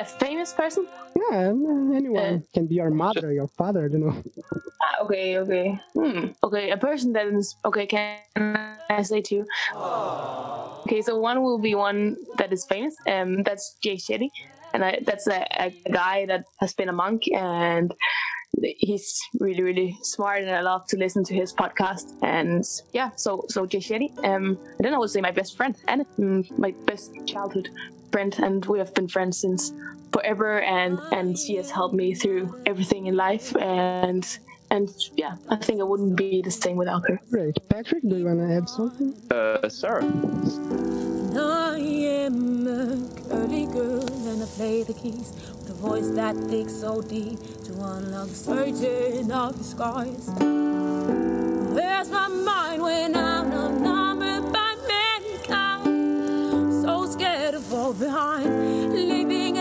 a 0.03 0.05
famous 0.19 0.53
person. 0.53 0.85
Yeah, 1.17 1.49
anyone 1.99 2.33
Uh, 2.35 2.53
can 2.53 2.67
be 2.67 2.75
your 2.75 2.91
mother, 2.91 3.33
your 3.33 3.49
father. 3.59 3.85
I 3.85 3.89
don't 3.91 4.05
know. 4.05 4.15
Okay, 5.01 5.37
okay. 5.37 5.79
Hmm. 5.93 6.27
Okay, 6.43 6.71
a 6.71 6.77
person 6.77 7.13
that 7.13 7.27
is 7.27 7.55
okay. 7.65 7.85
Can 7.85 8.19
I 8.89 9.01
say 9.03 9.21
two? 9.21 9.45
Okay, 10.85 11.01
so 11.01 11.19
one 11.19 11.41
will 11.41 11.59
be 11.59 11.75
one 11.75 12.15
that 12.37 12.51
is 12.51 12.65
famous. 12.65 12.95
Um, 13.07 13.43
that's 13.43 13.77
Jay 13.83 13.95
Shetty, 13.97 14.29
and 14.73 14.83
I, 14.83 14.99
that's 15.05 15.27
a, 15.27 15.45
a 15.59 15.73
guy 15.91 16.25
that 16.25 16.45
has 16.59 16.73
been 16.73 16.89
a 16.89 16.93
monk, 16.93 17.23
and 17.33 17.93
he's 18.63 19.19
really, 19.39 19.61
really 19.61 19.97
smart, 20.01 20.41
and 20.41 20.51
I 20.51 20.61
love 20.61 20.87
to 20.87 20.97
listen 20.97 21.23
to 21.25 21.33
his 21.33 21.53
podcast. 21.53 22.15
And 22.21 22.63
yeah, 22.93 23.11
so 23.15 23.43
so 23.49 23.65
Jay 23.65 23.79
Shetty. 23.79 24.17
Um, 24.25 24.57
and 24.77 24.85
then 24.85 24.93
I 24.93 24.97
would 24.97 25.09
say 25.09 25.21
my 25.21 25.31
best 25.31 25.57
friend, 25.57 25.75
and 25.87 26.05
mm, 26.17 26.57
my 26.57 26.73
best 26.85 27.11
childhood 27.27 27.69
friend, 28.11 28.35
and 28.39 28.65
we 28.65 28.79
have 28.79 28.93
been 28.93 29.07
friends 29.07 29.41
since 29.41 29.71
forever. 30.11 30.61
And 30.61 30.97
and 31.11 31.37
she 31.37 31.55
has 31.55 31.69
helped 31.69 31.95
me 31.95 32.15
through 32.15 32.63
everything 32.65 33.07
in 33.07 33.15
life, 33.15 33.55
and 33.57 34.25
and 34.69 34.89
yeah, 35.15 35.35
I 35.49 35.55
think 35.55 35.79
it 35.79 35.87
wouldn't 35.87 36.15
be 36.15 36.41
the 36.41 36.51
same 36.51 36.75
without 36.77 37.07
her. 37.07 37.19
Right. 37.31 37.55
Patrick. 37.69 38.03
Do 38.03 38.17
you 38.17 38.25
want 38.25 38.39
to 38.39 38.53
add 38.55 38.69
something? 38.69 39.13
Uh, 39.31 39.69
Sarah. 39.69 40.03
I 41.39 41.77
am 41.77 42.67
a 42.67 43.07
curly 43.29 43.65
girl 43.67 44.07
and 44.27 44.43
I 44.43 44.45
play 44.45 44.83
the 44.83 44.93
keys 44.93 45.31
with 45.53 45.69
a 45.69 45.73
voice 45.73 46.09
that 46.11 46.35
digs 46.49 46.79
so 46.79 47.01
deep 47.01 47.39
to 47.65 47.73
unlock 47.73 48.27
the 48.29 48.35
surgeon 48.35 49.31
of 49.31 49.57
the 49.57 49.63
scars. 49.63 50.27
Where's 51.75 52.09
my 52.09 52.27
mind 52.27 52.81
when 52.81 53.15
I'm 53.15 53.51
outnumbered 53.51 54.51
by 54.51 54.75
mankind? 54.87 56.83
So 56.83 57.05
scared 57.11 57.53
to 57.53 57.59
fall 57.61 57.93
behind, 57.93 58.93
living 58.93 59.57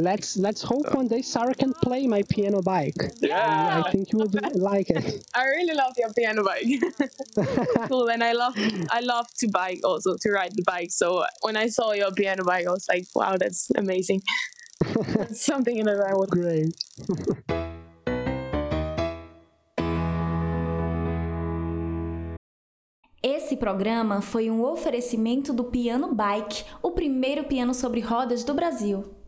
Let's 0.00 0.38
let's 0.38 0.62
hope 0.62 0.94
one 0.94 1.08
day 1.08 1.20
Sarah 1.20 1.54
can 1.54 1.74
play 1.74 2.06
my 2.06 2.22
piano 2.22 2.62
bike. 2.62 2.96
Yeah. 3.20 3.82
I 3.84 3.90
think 3.90 4.12
you 4.12 4.18
would 4.20 4.32
like 4.56 4.88
it. 4.88 5.26
I 5.34 5.44
really 5.44 5.74
love 5.74 5.92
your 5.98 6.10
piano 6.14 6.42
bike. 6.42 6.64
cool, 7.88 8.08
and 8.08 8.24
I 8.24 8.32
love 8.32 8.54
I 8.90 9.00
love 9.00 9.26
to 9.40 9.48
bike 9.48 9.80
also 9.84 10.16
to 10.16 10.30
ride 10.30 10.56
the 10.56 10.62
bike. 10.62 10.90
So 10.90 11.24
when 11.42 11.56
I 11.56 11.68
saw 11.68 11.92
your 11.92 12.12
piano 12.12 12.44
bike, 12.44 12.66
I 12.66 12.70
was 12.70 12.86
like, 12.88 13.04
wow, 13.14 13.36
that's 13.36 13.70
amazing. 13.76 14.22
That's 15.14 15.44
something 15.44 15.84
that 15.84 16.00
I 16.00 16.14
would. 16.14 16.30
Great. 16.30 16.74
Esse 23.22 23.54
programa 23.54 24.22
foi 24.22 24.50
um 24.50 24.62
oferecimento 24.62 25.52
do 25.52 25.64
Piano 25.64 26.14
Bike, 26.14 26.64
o 26.82 26.92
primeiro 26.92 27.44
piano 27.44 27.74
sobre 27.74 28.00
rodas 28.00 28.42
do 28.42 28.54
Brasil. 28.54 29.19